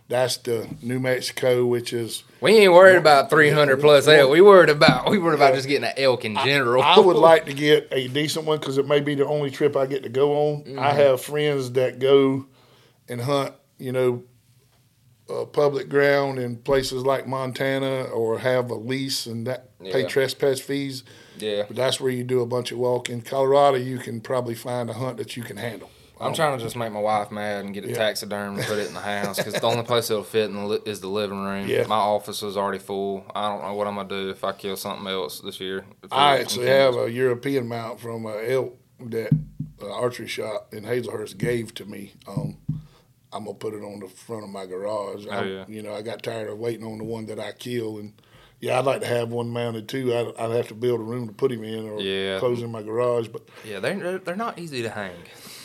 That's 0.10 0.38
the 0.38 0.68
New 0.82 1.00
Mexico, 1.00 1.66
which 1.66 1.94
is. 1.94 2.24
We 2.42 2.58
ain't 2.58 2.74
worried 2.74 2.98
about 2.98 3.30
300 3.30 3.80
plus 3.80 4.08
elk. 4.08 4.30
We 4.30 4.42
worried 4.42 4.70
about 4.70 5.10
we 5.10 5.18
worried 5.18 5.36
about 5.36 5.56
just 5.56 5.68
getting 5.68 5.88
an 5.88 5.94
elk 5.98 6.26
in 6.26 6.36
general. 6.36 6.84
I 6.84 7.00
would 7.00 7.16
like 7.32 7.46
to 7.46 7.54
get 7.54 7.88
a 7.92 8.08
decent 8.10 8.46
one 8.46 8.60
because 8.60 8.78
it 8.78 8.88
may 8.88 9.00
be 9.00 9.16
the 9.16 9.26
only 9.26 9.50
trip 9.50 9.76
I 9.78 9.86
get 9.86 10.04
to 10.04 10.10
go 10.10 10.34
on. 10.34 10.64
Mm-hmm. 10.64 10.80
I 10.80 10.92
have 10.92 11.22
friends 11.22 11.72
that 11.72 12.00
go 12.00 12.46
and 13.08 13.22
hunt, 13.22 13.54
you 13.78 13.92
know, 13.92 14.24
uh, 15.30 15.46
public 15.46 15.90
ground 15.90 16.38
in 16.38 16.58
places 16.58 17.06
like 17.06 17.28
Montana 17.28 18.04
or 18.04 18.40
have 18.40 18.70
a 18.70 18.76
lease 18.76 19.26
and 19.26 19.48
that 19.48 19.78
pay 19.80 20.06
trespass 20.06 20.60
fees. 20.60 21.04
yeah, 21.38 21.64
But 21.68 21.76
that's 21.76 22.00
where 22.00 22.12
you 22.12 22.24
do 22.24 22.42
a 22.42 22.46
bunch 22.46 22.72
of 22.72 22.78
walking. 22.78 23.22
Colorado, 23.22 23.78
you 23.78 23.98
can 23.98 24.22
probably 24.22 24.56
find 24.56 24.90
a 24.90 24.94
hunt 24.94 25.18
that 25.18 25.36
you 25.38 25.44
can 25.44 25.58
handle. 25.58 25.90
I'm 26.22 26.34
trying 26.34 26.58
to 26.58 26.64
just 26.64 26.76
make 26.76 26.92
my 26.92 27.00
wife 27.02 27.32
mad 27.32 27.66
and 27.66 27.74
get 27.74 27.84
it 27.84 27.90
Yeah. 27.92 27.98
taxidermed 27.98 28.58
and 28.60 28.68
put 28.68 28.78
it 28.78 28.88
in 28.88 28.94
the 28.94 29.00
house 29.02 29.38
because 29.38 29.54
the 29.56 29.64
only 29.64 29.84
place 29.84 30.10
it'll 30.10 30.24
fit 30.24 30.46
in 30.50 30.56
the 30.56 30.66
li- 30.66 30.80
is 30.86 31.02
the 31.02 31.08
living 31.08 31.44
room. 31.44 31.68
Yeah. 31.68 31.86
My 31.88 31.96
office 31.98 32.42
is 32.44 32.56
already 32.56 32.80
full. 32.80 33.26
I 33.36 33.50
don't 33.50 33.62
know 33.64 33.74
what 33.74 33.88
I'm 33.88 33.96
gonna 33.96 34.08
do 34.10 34.30
if 34.30 34.44
I 34.44 34.54
kill 34.54 34.78
something 34.78 35.08
else 35.08 35.42
this 35.42 35.60
year. 35.60 35.86
I 36.12 36.40
actually 36.40 36.68
have 36.68 36.96
a 36.96 37.12
European 37.12 37.68
mount 37.68 38.00
from 38.00 38.26
a 38.26 38.38
elk 38.48 38.78
that 39.08 39.32
uh, 39.82 39.92
archery 39.92 40.28
shop 40.28 40.74
in 40.74 40.84
Hazlehurst 40.86 41.38
gave 41.38 41.74
to 41.76 41.86
me. 41.86 42.14
Um, 42.28 42.58
I'm 43.34 43.46
gonna 43.46 43.56
put 43.58 43.74
it 43.74 43.84
on 43.84 44.00
the 44.00 44.08
front 44.08 44.44
of 44.44 44.50
my 44.50 44.66
garage. 44.66 45.26
I, 45.28 45.38
Oh, 45.40 45.44
yeah. 45.44 45.66
You 45.68 45.82
know, 45.82 45.94
I 45.94 46.04
got 46.04 46.22
tired 46.24 46.50
of 46.50 46.58
waiting 46.60 46.86
on 46.86 47.00
the 47.00 47.04
one 47.04 47.26
that 47.26 47.40
I 47.40 47.52
kill, 47.54 47.98
and 47.98 48.14
yeah, 48.62 48.78
I'd 48.80 48.86
like 48.86 49.02
to 49.02 49.08
have 49.08 49.30
one 49.30 49.50
mounted 49.50 49.90
too. 49.90 50.14
I'd, 50.16 50.34
I'd 50.40 50.56
have 50.56 50.68
to 50.70 50.76
build 50.76 51.02
a 51.02 51.04
room 51.04 51.28
to 51.28 51.34
put 51.34 51.52
him 51.52 51.64
in 51.64 51.90
or 51.90 52.00
Yeah. 52.00 52.40
close 52.40 52.62
in 52.62 52.72
my 52.72 52.84
garage. 52.84 53.28
But 53.28 53.50
Yeah, 53.68 53.80
they're 53.80 54.20
they're 54.20 54.36
not 54.36 54.60
easy 54.60 54.84
to 54.84 54.90
hang. 54.90 55.16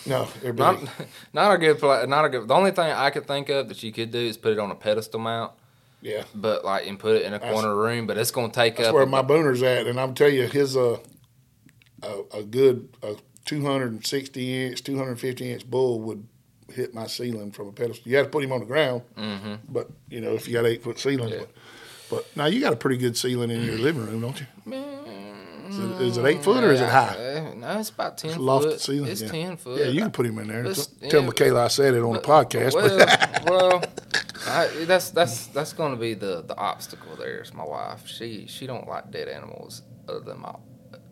No. 0.07 0.29
Not 0.55 0.83
not 1.33 1.55
a 1.55 1.59
good 1.59 1.79
pla 1.79 2.05
Not 2.07 2.25
a 2.25 2.29
good. 2.29 2.49
The 2.49 2.55
only 2.55 2.71
thing 2.71 2.91
I 2.91 3.11
could 3.11 3.27
think 3.27 3.49
of 3.49 3.69
that 3.69 3.83
you 3.83 3.93
could 3.93 4.11
do 4.11 4.19
is 4.19 4.37
put 4.37 4.53
it 4.53 4.59
on 4.59 4.71
a 4.71 4.75
pedestal 4.75 5.21
mount, 5.21 5.53
yeah, 6.03 6.25
but 6.35 6.65
like 6.65 6.87
and 6.87 6.99
put 6.99 7.17
it 7.17 7.23
in 7.23 7.35
a 7.35 7.39
That's- 7.39 7.53
corner 7.53 7.73
of 7.73 7.79
room. 7.79 8.07
But 8.07 8.19
it's 8.19 8.31
gonna 8.31 8.53
take 8.53 8.77
that's 8.77 8.89
up. 8.91 8.95
where 8.95 9.07
my 9.07 9.23
booner's 9.23 9.63
at, 9.63 9.87
and 9.87 9.99
I'm 10.01 10.15
tell 10.15 10.29
you, 10.31 10.47
his 10.47 10.77
uh, 10.77 10.99
a, 12.03 12.23
a 12.39 12.43
good 12.43 12.89
a 13.03 13.17
260 13.45 14.67
inch, 14.67 14.85
250 14.85 15.53
inch 15.53 15.69
bull 15.71 16.01
would 16.01 16.27
hit 16.73 16.95
my 16.95 17.07
ceiling 17.07 17.51
from 17.51 17.69
a 17.69 17.73
pedestal. 17.73 18.11
You 18.11 18.17
have 18.19 18.27
to 18.27 18.31
put 18.31 18.45
him 18.45 18.53
on 18.53 18.61
the 18.61 18.67
ground, 18.67 19.03
hmm 19.17 19.55
but 19.69 19.91
you 20.11 20.21
know 20.21 20.33
if 20.35 20.47
you 20.47 20.55
got 20.55 20.67
eight 20.67 20.83
foot 20.83 20.99
ceilings. 20.99 21.33
Yeah. 21.33 21.39
But, 21.41 21.51
but 22.11 22.27
now 22.37 22.47
you 22.47 22.61
got 22.61 22.73
a 22.73 22.77
pretty 22.77 22.97
good 22.97 23.17
ceiling 23.19 23.51
in 23.51 23.63
your 23.65 23.77
living 23.79 24.07
room, 24.07 24.21
don't 24.23 24.41
you? 24.41 24.47
Is 25.69 25.79
it, 25.79 26.01
is 26.01 26.17
it 26.17 26.25
eight 26.25 26.43
foot 26.43 26.65
or 26.65 26.73
is 26.73 26.81
it 26.81 26.89
high? 26.89 27.53
No, 27.57 27.79
it's 27.79 27.91
about 27.91 28.19
ten 28.19 28.31
It's 28.31 28.39
a 28.39 28.41
foot. 28.41 28.81
ceiling. 28.81 29.11
It's 29.11 29.23
yeah. 29.23 29.29
ten 29.29 29.57
foot. 29.57 29.81
Yeah, 29.81 29.87
you 29.87 30.01
can 30.01 30.11
put 30.11 30.27
him 30.27 30.39
in 30.39 30.49
there. 30.49 30.65
Let's- 30.65 30.87
Tell 30.87 31.21
yeah, 31.21 31.27
Michaela 31.27 31.65
I 31.65 31.69
said 31.69 31.95
it 31.95 32.03
on 32.03 32.15
the 32.15 32.21
podcast. 32.21 32.75
Well, 32.75 33.81
well, 33.81 33.85
I, 34.47 34.85
that's 34.85 35.11
that's 35.11 35.47
that's 35.49 35.73
going 35.73 35.93
to 35.93 35.99
be 36.01 36.15
the 36.15 36.43
the 36.43 36.57
obstacle. 36.57 37.17
There 37.17 37.41
is 37.41 37.53
my 37.53 37.65
wife. 37.65 38.07
She 38.07 38.47
she 38.47 38.67
don't 38.67 38.89
like 38.89 39.11
dead 39.11 39.29
animals 39.29 39.83
other 40.09 40.21
than 40.21 40.41
my. 40.41 40.55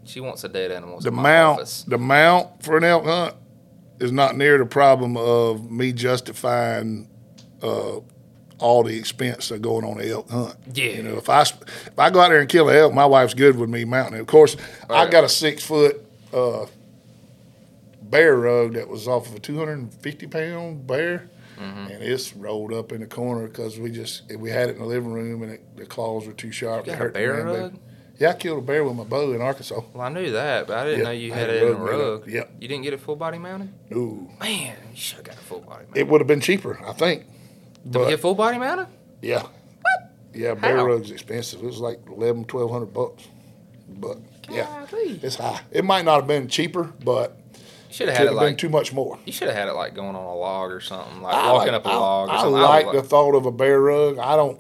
She 0.04 0.20
wants 0.20 0.44
a 0.44 0.48
dead 0.48 0.70
animal. 0.70 1.00
the 1.00 1.10
mount, 1.10 1.58
office. 1.60 1.82
the 1.82 1.98
mount 1.98 2.62
for 2.62 2.76
an 2.76 2.84
elk 2.84 3.04
hunt 3.04 3.34
is 3.98 4.12
not 4.12 4.36
near 4.36 4.56
the 4.58 4.66
problem 4.66 5.16
of 5.16 5.70
me 5.70 5.92
justifying 5.92 7.08
uh, 7.62 7.96
all 8.58 8.82
the 8.82 8.96
expense 8.96 9.50
of 9.50 9.60
going 9.62 9.84
on 9.84 10.00
an 10.00 10.08
elk 10.08 10.30
hunt. 10.30 10.56
Yeah. 10.72 10.84
You 10.92 11.02
know, 11.02 11.16
if 11.16 11.28
I 11.28 11.42
if 11.42 11.98
I 11.98 12.10
go 12.10 12.20
out 12.20 12.28
there 12.30 12.40
and 12.40 12.48
kill 12.48 12.68
an 12.68 12.76
elk, 12.76 12.94
my 12.94 13.06
wife's 13.06 13.34
good 13.34 13.56
with 13.58 13.68
me 13.70 13.84
mounting 13.84 14.16
it. 14.18 14.20
Of 14.20 14.26
course, 14.26 14.56
I 14.88 15.02
Right. 15.04 15.10
got 15.10 15.24
a 15.24 15.28
six 15.28 15.64
foot 15.64 16.02
uh, 16.32 16.66
bear 18.02 18.36
rug 18.36 18.74
that 18.74 18.88
was 18.88 19.08
off 19.08 19.28
of 19.28 19.34
a 19.34 19.38
two 19.38 19.58
hundred 19.58 19.78
and 19.78 19.92
fifty 19.94 20.26
pound 20.26 20.86
bear. 20.86 21.28
Mm-hmm. 21.60 21.90
And 21.90 22.02
it's 22.02 22.36
rolled 22.36 22.72
up 22.74 22.92
in 22.92 23.00
the 23.00 23.06
corner 23.06 23.46
because 23.46 23.78
we 23.78 23.90
just 23.90 24.30
we 24.36 24.50
had 24.50 24.68
it 24.68 24.76
in 24.76 24.82
the 24.82 24.86
living 24.86 25.12
room 25.12 25.42
and 25.42 25.52
it, 25.52 25.76
the 25.76 25.86
claws 25.86 26.26
were 26.26 26.34
too 26.34 26.52
sharp. 26.52 26.86
You 26.86 26.92
got 26.92 27.06
a 27.06 27.08
bear 27.10 27.44
rug? 27.44 27.78
Yeah, 28.18 28.30
I 28.30 28.32
killed 28.34 28.58
a 28.58 28.62
bear 28.62 28.82
with 28.84 28.94
my 28.96 29.04
bow 29.04 29.32
in 29.32 29.40
Arkansas. 29.42 29.80
Well, 29.92 30.02
I 30.02 30.08
knew 30.10 30.32
that, 30.32 30.66
but 30.66 30.76
I 30.78 30.84
didn't 30.84 30.98
Yeah, 31.00 31.04
know 31.04 31.10
you 31.12 31.32
had 31.32 31.48
had 31.48 31.50
it 31.50 31.62
a 31.62 31.66
in 31.68 31.72
a 31.76 31.78
rug 31.78 32.28
Yep. 32.28 32.50
You 32.60 32.68
didn't 32.68 32.82
get 32.84 32.92
it 32.94 33.00
full 33.00 33.16
body 33.16 33.36
mounted? 33.38 33.72
Ooh. 33.92 34.30
Man, 34.40 34.74
you 34.90 34.96
should 34.96 35.16
have 35.16 35.24
got 35.26 35.34
a 35.34 35.38
full 35.40 35.60
body 35.60 35.84
mounted. 35.84 36.00
It 36.00 36.08
would 36.08 36.20
have 36.22 36.28
been 36.28 36.40
cheaper, 36.40 36.78
I 36.86 36.92
think. 36.94 37.24
Did 37.88 37.98
we 38.00 38.08
get 38.08 38.20
full 38.20 38.34
body 38.34 38.58
mounted? 38.58 38.86
yeah, 39.22 39.42
What? 39.42 40.12
yeah, 40.34 40.54
bear 40.54 40.76
How? 40.76 40.86
rug's 40.86 41.10
expensive. 41.10 41.60
It 41.62 41.66
was 41.66 41.78
like 41.80 42.00
11, 42.08 42.44
1200 42.44 42.86
bucks. 42.92 43.28
But 43.88 44.18
yeah, 44.50 44.86
Golly. 44.90 45.20
it's 45.22 45.36
high. 45.36 45.60
It 45.70 45.84
might 45.84 46.04
not 46.04 46.16
have 46.16 46.26
been 46.26 46.48
cheaper, 46.48 46.92
but 47.04 47.38
should 47.90 48.08
have 48.08 48.16
had 48.18 48.26
it 48.26 48.30
been 48.30 48.36
like 48.36 48.58
too 48.58 48.68
much 48.68 48.92
more. 48.92 49.18
you 49.24 49.32
should 49.32 49.48
have 49.48 49.56
had 49.56 49.68
it 49.68 49.74
like 49.74 49.94
going 49.94 50.16
on 50.16 50.24
a 50.24 50.34
log 50.34 50.70
or 50.72 50.80
something, 50.80 51.22
like 51.22 51.34
I 51.34 51.52
walking 51.52 51.72
like- 51.72 51.80
up 51.80 51.86
a 51.86 51.90
I- 51.90 51.96
log. 51.96 52.28
Or 52.28 52.32
I, 52.32 52.36
something. 52.40 52.60
like 52.60 52.86
would 52.86 52.96
the 52.96 53.02
thought 53.02 53.34
of 53.36 53.46
a 53.46 53.52
bear 53.52 53.80
rug. 53.80 54.18
I 54.18 54.36
don't. 54.36 54.58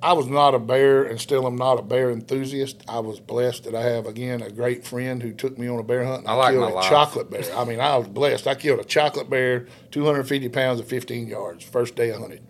I 0.00 0.12
was 0.12 0.26
not 0.28 0.54
a 0.54 0.58
bear, 0.60 1.02
and 1.04 1.20
still 1.20 1.46
am 1.46 1.56
not 1.56 1.78
a 1.78 1.82
bear 1.82 2.10
enthusiast. 2.10 2.82
I 2.88 3.00
was 3.00 3.18
blessed 3.18 3.64
that 3.64 3.74
I 3.74 3.82
have 3.82 4.06
again 4.06 4.42
a 4.42 4.50
great 4.50 4.86
friend 4.86 5.20
who 5.22 5.32
took 5.32 5.58
me 5.58 5.66
on 5.68 5.78
a 5.78 5.82
bear 5.82 6.04
hunt. 6.04 6.20
And 6.20 6.28
I 6.28 6.34
like 6.34 6.52
killed 6.54 6.70
a 6.70 6.74
life. 6.74 6.88
chocolate 6.88 7.30
bear. 7.30 7.42
I 7.56 7.64
mean, 7.64 7.80
I 7.80 7.96
was 7.96 8.06
blessed. 8.08 8.46
I 8.46 8.54
killed 8.54 8.78
a 8.80 8.84
chocolate 8.84 9.28
bear, 9.28 9.66
250 9.90 10.48
pounds 10.50 10.80
at 10.80 10.86
15 10.86 11.26
yards. 11.26 11.64
First 11.64 11.96
day 11.96 12.12
I 12.12 12.18
hunted. 12.18 12.46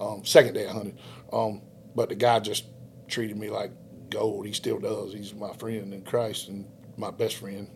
Um, 0.00 0.24
second 0.24 0.54
day 0.54 0.66
I 0.66 0.72
hunted. 0.72 0.98
Um, 1.32 1.62
but 1.94 2.08
the 2.08 2.14
guy 2.16 2.40
just 2.40 2.64
treated 3.06 3.36
me 3.36 3.48
like 3.48 3.70
gold. 4.10 4.46
He 4.46 4.52
still 4.52 4.78
does. 4.80 5.12
He's 5.12 5.34
my 5.34 5.52
friend 5.54 5.92
in 5.94 6.02
Christ 6.02 6.48
and 6.48 6.66
my 6.96 7.10
best 7.12 7.36
friend. 7.36 7.68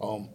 Um, 0.00 0.28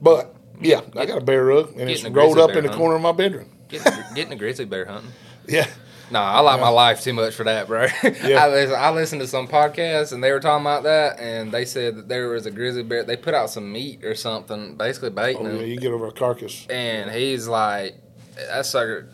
but 0.00 0.34
yeah, 0.62 0.80
I 0.96 1.04
got 1.04 1.18
a 1.18 1.24
bear 1.24 1.44
rug, 1.44 1.72
and 1.78 1.90
it's 1.90 2.02
Getting 2.02 2.14
rolled 2.14 2.38
up 2.38 2.50
in 2.50 2.56
the 2.56 2.62
hunting. 2.62 2.78
corner 2.78 2.96
of 2.96 3.02
my 3.02 3.12
bedroom. 3.12 3.50
Getting, 3.68 3.92
getting 4.14 4.32
a 4.32 4.36
grizzly 4.36 4.64
bear 4.64 4.86
hunting. 4.86 5.10
Yeah. 5.48 5.68
No, 6.10 6.20
I 6.20 6.38
like 6.40 6.60
my 6.60 6.68
life 6.68 7.00
too 7.02 7.12
much 7.12 7.34
for 7.34 7.44
that, 7.44 7.66
bro. 7.66 7.86
Yeah. 8.04 8.44
I, 8.44 8.48
listen, 8.48 8.76
I 8.78 8.90
listened 8.90 9.20
to 9.22 9.26
some 9.26 9.48
podcasts 9.48 10.12
and 10.12 10.22
they 10.22 10.30
were 10.30 10.38
talking 10.40 10.62
about 10.64 10.84
that, 10.84 11.18
and 11.18 11.50
they 11.50 11.64
said 11.64 11.96
that 11.96 12.08
there 12.08 12.28
was 12.28 12.46
a 12.46 12.50
grizzly 12.52 12.84
bear. 12.84 13.02
They 13.02 13.16
put 13.16 13.34
out 13.34 13.50
some 13.50 13.72
meat 13.72 14.04
or 14.04 14.14
something, 14.14 14.76
basically 14.76 15.10
baiting 15.10 15.46
Oh, 15.46 15.50
him, 15.50 15.56
yeah, 15.56 15.62
you 15.66 15.78
get 15.80 15.90
over 15.92 16.06
a 16.06 16.12
carcass. 16.12 16.66
and 16.70 17.10
he's 17.10 17.48
like, 17.48 17.96
that 18.36 18.66
sucker, 18.66 19.08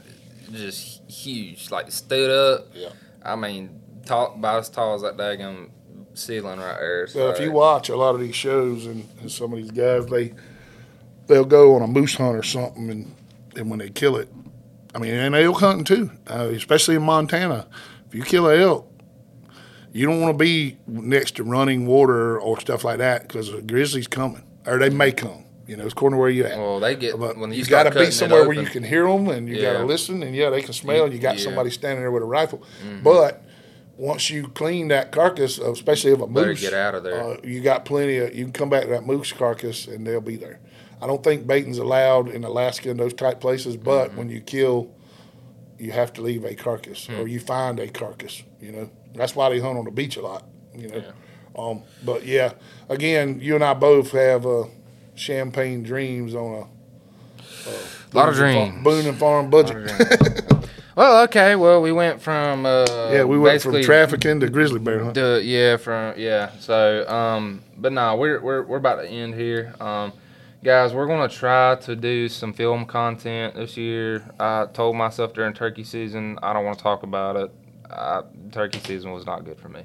just 0.50 1.10
huge, 1.10 1.70
like 1.70 1.90
stood 1.90 2.30
up. 2.30 2.68
Yeah. 2.74 2.90
I 3.24 3.36
mean, 3.36 3.80
tall, 4.04 4.34
about 4.34 4.58
as 4.60 4.68
tall 4.68 4.94
as 4.94 5.02
that 5.02 5.16
daggum 5.16 5.70
ceiling 6.14 6.58
right 6.60 6.76
there. 6.78 7.06
So 7.06 7.30
if 7.30 7.40
you 7.40 7.52
watch 7.52 7.88
a 7.88 7.96
lot 7.96 8.14
of 8.14 8.20
these 8.20 8.34
shows 8.34 8.84
and, 8.84 9.08
and 9.20 9.32
some 9.32 9.52
of 9.52 9.58
these 9.58 9.70
guys, 9.70 10.04
they 10.06 10.34
they'll 11.26 11.44
go 11.46 11.74
on 11.76 11.82
a 11.82 11.86
moose 11.86 12.16
hunt 12.16 12.36
or 12.36 12.42
something, 12.42 12.90
and 12.90 13.14
and 13.56 13.70
when 13.70 13.78
they 13.78 13.88
kill 13.88 14.16
it, 14.16 14.28
I 14.94 14.98
mean, 14.98 15.14
and 15.14 15.34
elk 15.34 15.60
hunting 15.60 15.84
too, 15.84 16.10
uh, 16.28 16.50
especially 16.52 16.96
in 16.96 17.02
Montana. 17.02 17.66
If 18.06 18.14
you 18.14 18.22
kill 18.22 18.48
an 18.48 18.60
elk, 18.60 18.92
you 19.92 20.06
don't 20.06 20.20
want 20.20 20.36
to 20.36 20.42
be 20.42 20.78
next 20.86 21.36
to 21.36 21.44
running 21.44 21.86
water 21.86 22.38
or 22.40 22.60
stuff 22.60 22.84
like 22.84 22.98
that 22.98 23.22
because 23.22 23.52
a 23.52 23.62
grizzly's 23.62 24.06
coming 24.06 24.44
or 24.66 24.78
they 24.78 24.90
may 24.90 25.12
come. 25.12 25.44
You 25.66 25.76
know, 25.76 25.84
it's 25.84 25.92
according 25.92 26.16
to 26.16 26.20
where 26.20 26.28
you're 26.28 26.46
at. 26.46 26.58
Well, 26.58 26.80
they 26.80 26.96
get 26.96 27.18
But 27.18 27.38
when 27.38 27.52
you, 27.52 27.58
you 27.58 27.64
got 27.64 27.84
to 27.84 27.90
be 27.90 28.10
somewhere 28.10 28.46
where 28.46 28.60
you 28.60 28.66
can 28.66 28.82
hear 28.82 29.06
them 29.06 29.28
and 29.28 29.48
you 29.48 29.60
got 29.60 29.78
to 29.78 29.84
listen 29.84 30.22
and 30.22 30.34
yeah, 30.34 30.50
they 30.50 30.62
can 30.62 30.72
smell 30.72 31.10
you 31.10 31.18
got 31.18 31.38
yeah. 31.38 31.44
somebody 31.44 31.70
standing 31.70 32.00
there 32.00 32.10
with 32.10 32.22
a 32.22 32.26
rifle. 32.26 32.62
But 33.02 33.42
once 33.96 34.30
you 34.30 34.48
clean 34.48 34.88
that 34.88 35.12
carcass, 35.12 35.58
especially 35.58 36.12
of 36.12 36.20
a 36.20 36.26
Better 36.26 36.48
moose, 36.48 36.60
get 36.60 36.74
out 36.74 36.94
of 36.94 37.04
there. 37.04 37.22
Uh, 37.22 37.36
you 37.44 37.60
got 37.60 37.84
plenty 37.84 38.18
of. 38.18 38.34
You 38.34 38.44
can 38.44 38.52
come 38.52 38.70
back 38.70 38.84
to 38.84 38.88
that 38.90 39.06
moose 39.06 39.32
carcass 39.32 39.86
and 39.86 40.06
they'll 40.06 40.20
be 40.20 40.36
there. 40.36 40.60
I 41.02 41.06
don't 41.06 41.22
think 41.24 41.46
baiting's 41.46 41.78
allowed 41.78 42.28
in 42.28 42.44
Alaska 42.44 42.90
and 42.90 42.98
those 43.00 43.12
type 43.14 43.40
places, 43.40 43.76
but 43.76 44.08
Mm-hmm. 44.08 44.16
when 44.18 44.28
you 44.30 44.40
kill, 44.40 44.90
you 45.78 45.90
have 45.92 46.12
to 46.14 46.22
leave 46.22 46.44
a 46.44 46.54
carcass 46.54 47.06
Hmm. 47.06 47.16
or 47.20 47.26
you 47.28 47.40
find 47.40 47.80
a 47.80 47.88
carcass. 47.88 48.42
You 48.60 48.72
know 48.72 48.90
that's 49.14 49.34
why 49.34 49.48
they 49.50 49.58
hunt 49.60 49.76
on 49.78 49.84
the 49.84 49.90
beach 49.90 50.16
a 50.16 50.22
lot. 50.22 50.46
You 50.74 50.88
know, 50.88 51.02
um, 51.62 51.82
but 52.04 52.24
yeah, 52.24 52.52
again, 52.88 53.40
you 53.42 53.54
and 53.56 53.64
I 53.64 53.74
both 53.74 54.12
have 54.12 54.46
uh, 54.46 54.64
champagne 55.16 55.82
dreams 55.82 56.34
on 56.34 56.54
a. 56.54 56.66
A 57.68 58.16
lot 58.16 58.28
of 58.28 58.38
and 58.38 58.54
Farm- 58.54 58.70
dreams. 58.70 58.84
Boone 58.84 59.06
and 59.06 59.18
Farm 59.18 59.50
budget. 59.50 59.90
Well, 60.94 61.22
okay. 61.24 61.56
Well, 61.56 61.80
we 61.80 61.90
went 61.90 62.20
from 62.20 62.66
uh, 62.66 62.84
yeah, 63.10 63.24
we 63.24 63.38
went 63.38 63.62
from 63.62 63.80
trafficking 63.82 64.40
to 64.40 64.50
grizzly 64.50 64.78
bear 64.78 65.02
hunt. 65.02 65.14
to- 65.14 65.42
yeah, 65.42 65.78
from 65.78 66.12
yeah. 66.18 66.50
So, 66.60 67.08
um, 67.08 67.62
but 67.78 67.92
no, 67.94 68.14
we're 68.16 68.38
we're 68.42 68.60
we're 68.62 68.76
about 68.76 68.96
to 68.96 69.08
end 69.08 69.34
here. 69.34 69.74
Um, 69.80 70.12
guys, 70.62 70.92
we're 70.94 71.06
gonna 71.06 71.28
try 71.28 71.76
to 71.76 71.96
do 71.96 72.28
some 72.28 72.52
film 72.52 72.84
content 72.84 73.54
this 73.54 73.76
year. 73.76 74.24
I 74.38 74.66
told 74.72 74.96
myself 74.96 75.34
during 75.34 75.52
turkey 75.54 75.84
season 75.84 76.38
I 76.42 76.52
don't 76.52 76.64
want 76.64 76.78
to 76.78 76.82
talk 76.82 77.02
about 77.02 77.36
it. 77.36 77.50
I, 77.90 78.22
turkey 78.52 78.80
season 78.80 79.12
was 79.12 79.26
not 79.26 79.44
good 79.44 79.58
for 79.58 79.68
me. 79.68 79.82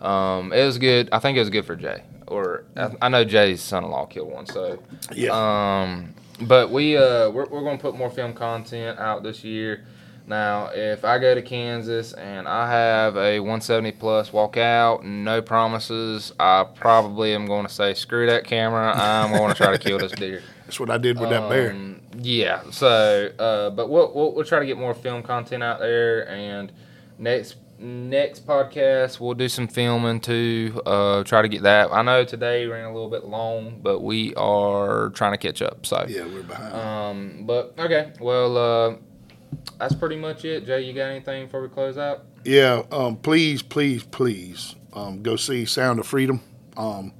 Um, 0.00 0.52
it 0.52 0.64
was 0.64 0.78
good. 0.78 1.08
I 1.10 1.18
think 1.18 1.36
it 1.36 1.40
was 1.40 1.50
good 1.50 1.64
for 1.64 1.74
Jay. 1.74 2.02
Or 2.28 2.64
I, 2.76 2.90
I 3.02 3.08
know 3.08 3.24
Jay's 3.24 3.62
son-in-law 3.62 4.06
killed 4.06 4.30
one. 4.30 4.46
So 4.46 4.78
Yeah. 5.12 5.30
um, 5.32 6.14
but 6.42 6.70
we 6.70 6.96
uh, 6.96 7.30
we're, 7.30 7.46
we're 7.46 7.64
gonna 7.64 7.78
put 7.78 7.96
more 7.96 8.10
film 8.10 8.32
content 8.32 8.98
out 8.98 9.22
this 9.22 9.42
year. 9.44 9.84
Now, 10.28 10.66
if 10.74 11.06
I 11.06 11.18
go 11.18 11.34
to 11.34 11.40
Kansas 11.40 12.12
and 12.12 12.46
I 12.46 12.70
have 12.70 13.16
a 13.16 13.40
170 13.40 13.92
plus 13.92 14.30
walk 14.30 14.58
out, 14.58 15.02
no 15.02 15.40
promises, 15.40 16.34
I 16.38 16.66
probably 16.74 17.34
am 17.34 17.46
going 17.46 17.66
to 17.66 17.72
say 17.72 17.94
screw 17.94 18.26
that 18.26 18.44
camera. 18.44 18.92
I'm 18.94 19.32
going 19.32 19.48
to 19.48 19.56
try 19.56 19.72
to 19.72 19.78
kill 19.78 19.98
this 19.98 20.12
deer. 20.16 20.42
That's 20.66 20.78
what 20.78 20.90
I 20.90 20.98
did 20.98 21.18
with 21.18 21.30
that 21.30 21.48
bear. 21.48 21.70
Um, 21.70 22.02
Yeah. 22.18 22.60
So, 22.70 23.32
uh, 23.38 23.70
but 23.70 23.88
we'll, 23.88 24.12
we'll 24.14 24.34
we'll 24.34 24.44
try 24.44 24.58
to 24.58 24.66
get 24.66 24.76
more 24.76 24.92
film 24.92 25.22
content 25.22 25.62
out 25.62 25.80
there, 25.80 26.28
and 26.28 26.72
next 27.16 27.56
next 27.78 28.44
podcast 28.44 29.20
we'll 29.20 29.32
do 29.32 29.48
some 29.48 29.66
filming 29.66 30.20
too. 30.20 30.82
Uh, 30.84 31.24
try 31.24 31.40
to 31.40 31.48
get 31.48 31.62
that. 31.62 31.90
I 31.90 32.02
know 32.02 32.24
today 32.24 32.66
ran 32.66 32.84
a 32.84 32.92
little 32.92 33.08
bit 33.08 33.24
long, 33.24 33.80
but 33.82 34.00
we 34.00 34.34
are 34.34 35.08
trying 35.10 35.32
to 35.32 35.38
catch 35.38 35.62
up. 35.62 35.86
So. 35.86 36.04
Yeah, 36.06 36.26
we're 36.26 36.42
behind. 36.42 36.74
Um. 36.74 37.44
But 37.46 37.72
okay. 37.78 38.12
Well, 38.20 38.58
uh, 38.58 38.96
that's 39.78 39.94
pretty 39.94 40.16
much 40.16 40.44
it. 40.44 40.66
Jay, 40.66 40.82
you 40.82 40.92
got 40.92 41.06
anything 41.10 41.46
before 41.46 41.62
we 41.62 41.68
close 41.68 41.98
out? 41.98 42.24
Yeah, 42.44 42.82
um, 42.92 43.16
please, 43.16 43.62
please, 43.62 44.02
please, 44.04 44.74
um, 44.92 45.22
go 45.22 45.36
see 45.36 45.64
Sound 45.64 45.98
of 45.98 46.06
Freedom. 46.06 46.40
Um, 46.76 47.12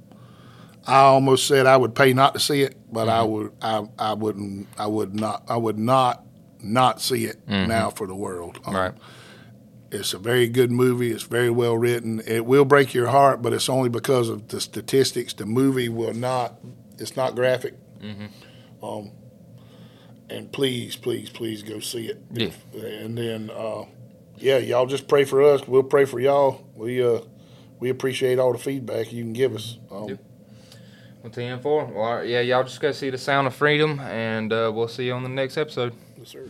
I 0.87 0.99
almost 1.01 1.47
said 1.47 1.65
I 1.67 1.77
would 1.77 1.93
pay 1.93 2.13
not 2.13 2.33
to 2.33 2.39
see 2.39 2.61
it, 2.63 2.75
but 2.91 3.09
I 3.09 3.21
would, 3.21 3.51
I, 3.61 3.85
I 3.99 4.13
wouldn't, 4.13 4.67
I 4.77 4.87
would 4.87 5.13
not, 5.13 5.43
I 5.47 5.57
would 5.57 5.77
not, 5.77 6.25
not 6.61 7.01
see 7.01 7.25
it 7.25 7.47
now 7.47 7.89
for 7.89 8.07
the 8.07 8.15
world. 8.15 8.59
Um, 8.65 8.75
Right. 8.75 8.93
It's 9.91 10.13
a 10.13 10.19
very 10.19 10.47
good 10.47 10.71
movie. 10.71 11.11
It's 11.11 11.23
very 11.23 11.49
well 11.49 11.75
written. 11.75 12.21
It 12.27 12.45
will 12.45 12.63
break 12.65 12.93
your 12.93 13.07
heart, 13.07 13.41
but 13.41 13.53
it's 13.53 13.69
only 13.69 13.89
because 13.89 14.29
of 14.29 14.47
the 14.49 14.61
statistics. 14.61 15.33
The 15.33 15.47
movie 15.47 15.89
will 15.89 16.13
not. 16.13 16.59
It's 16.99 17.15
not 17.15 17.33
graphic. 17.33 17.73
Um, 18.83 19.11
and 20.29 20.51
please, 20.51 20.95
please, 20.95 21.29
please 21.29 21.63
go 21.63 21.79
see 21.79 22.07
it. 22.07 22.21
Yeah. 22.31 22.49
And 22.81 23.17
then, 23.17 23.49
uh, 23.49 23.85
yeah, 24.37 24.57
y'all 24.57 24.85
just 24.85 25.07
pray 25.07 25.23
for 25.25 25.41
us. 25.43 25.67
We'll 25.67 25.83
pray 25.83 26.05
for 26.05 26.19
y'all. 26.19 26.65
We 26.75 27.03
uh, 27.03 27.21
we 27.79 27.89
appreciate 27.89 28.39
all 28.39 28.51
the 28.53 28.59
feedback 28.59 29.11
you 29.11 29.23
can 29.23 29.33
give 29.33 29.55
us. 29.55 29.77
Um, 29.91 30.09
Yep. 30.09 30.19
Well, 31.21 31.31
10 31.33 31.59
4. 31.59 31.85
Well, 31.85 32.23
yeah, 32.23 32.39
y'all 32.39 32.63
just 32.63 32.79
go 32.79 32.93
see 32.93 33.09
The 33.09 33.17
Sound 33.17 33.45
of 33.47 33.53
Freedom, 33.53 33.99
and 33.99 34.53
uh, 34.53 34.71
we'll 34.73 34.87
see 34.87 35.05
you 35.07 35.13
on 35.13 35.23
the 35.23 35.27
next 35.29 35.57
episode. 35.57 35.93
yes, 36.17 36.29
sir. 36.29 36.47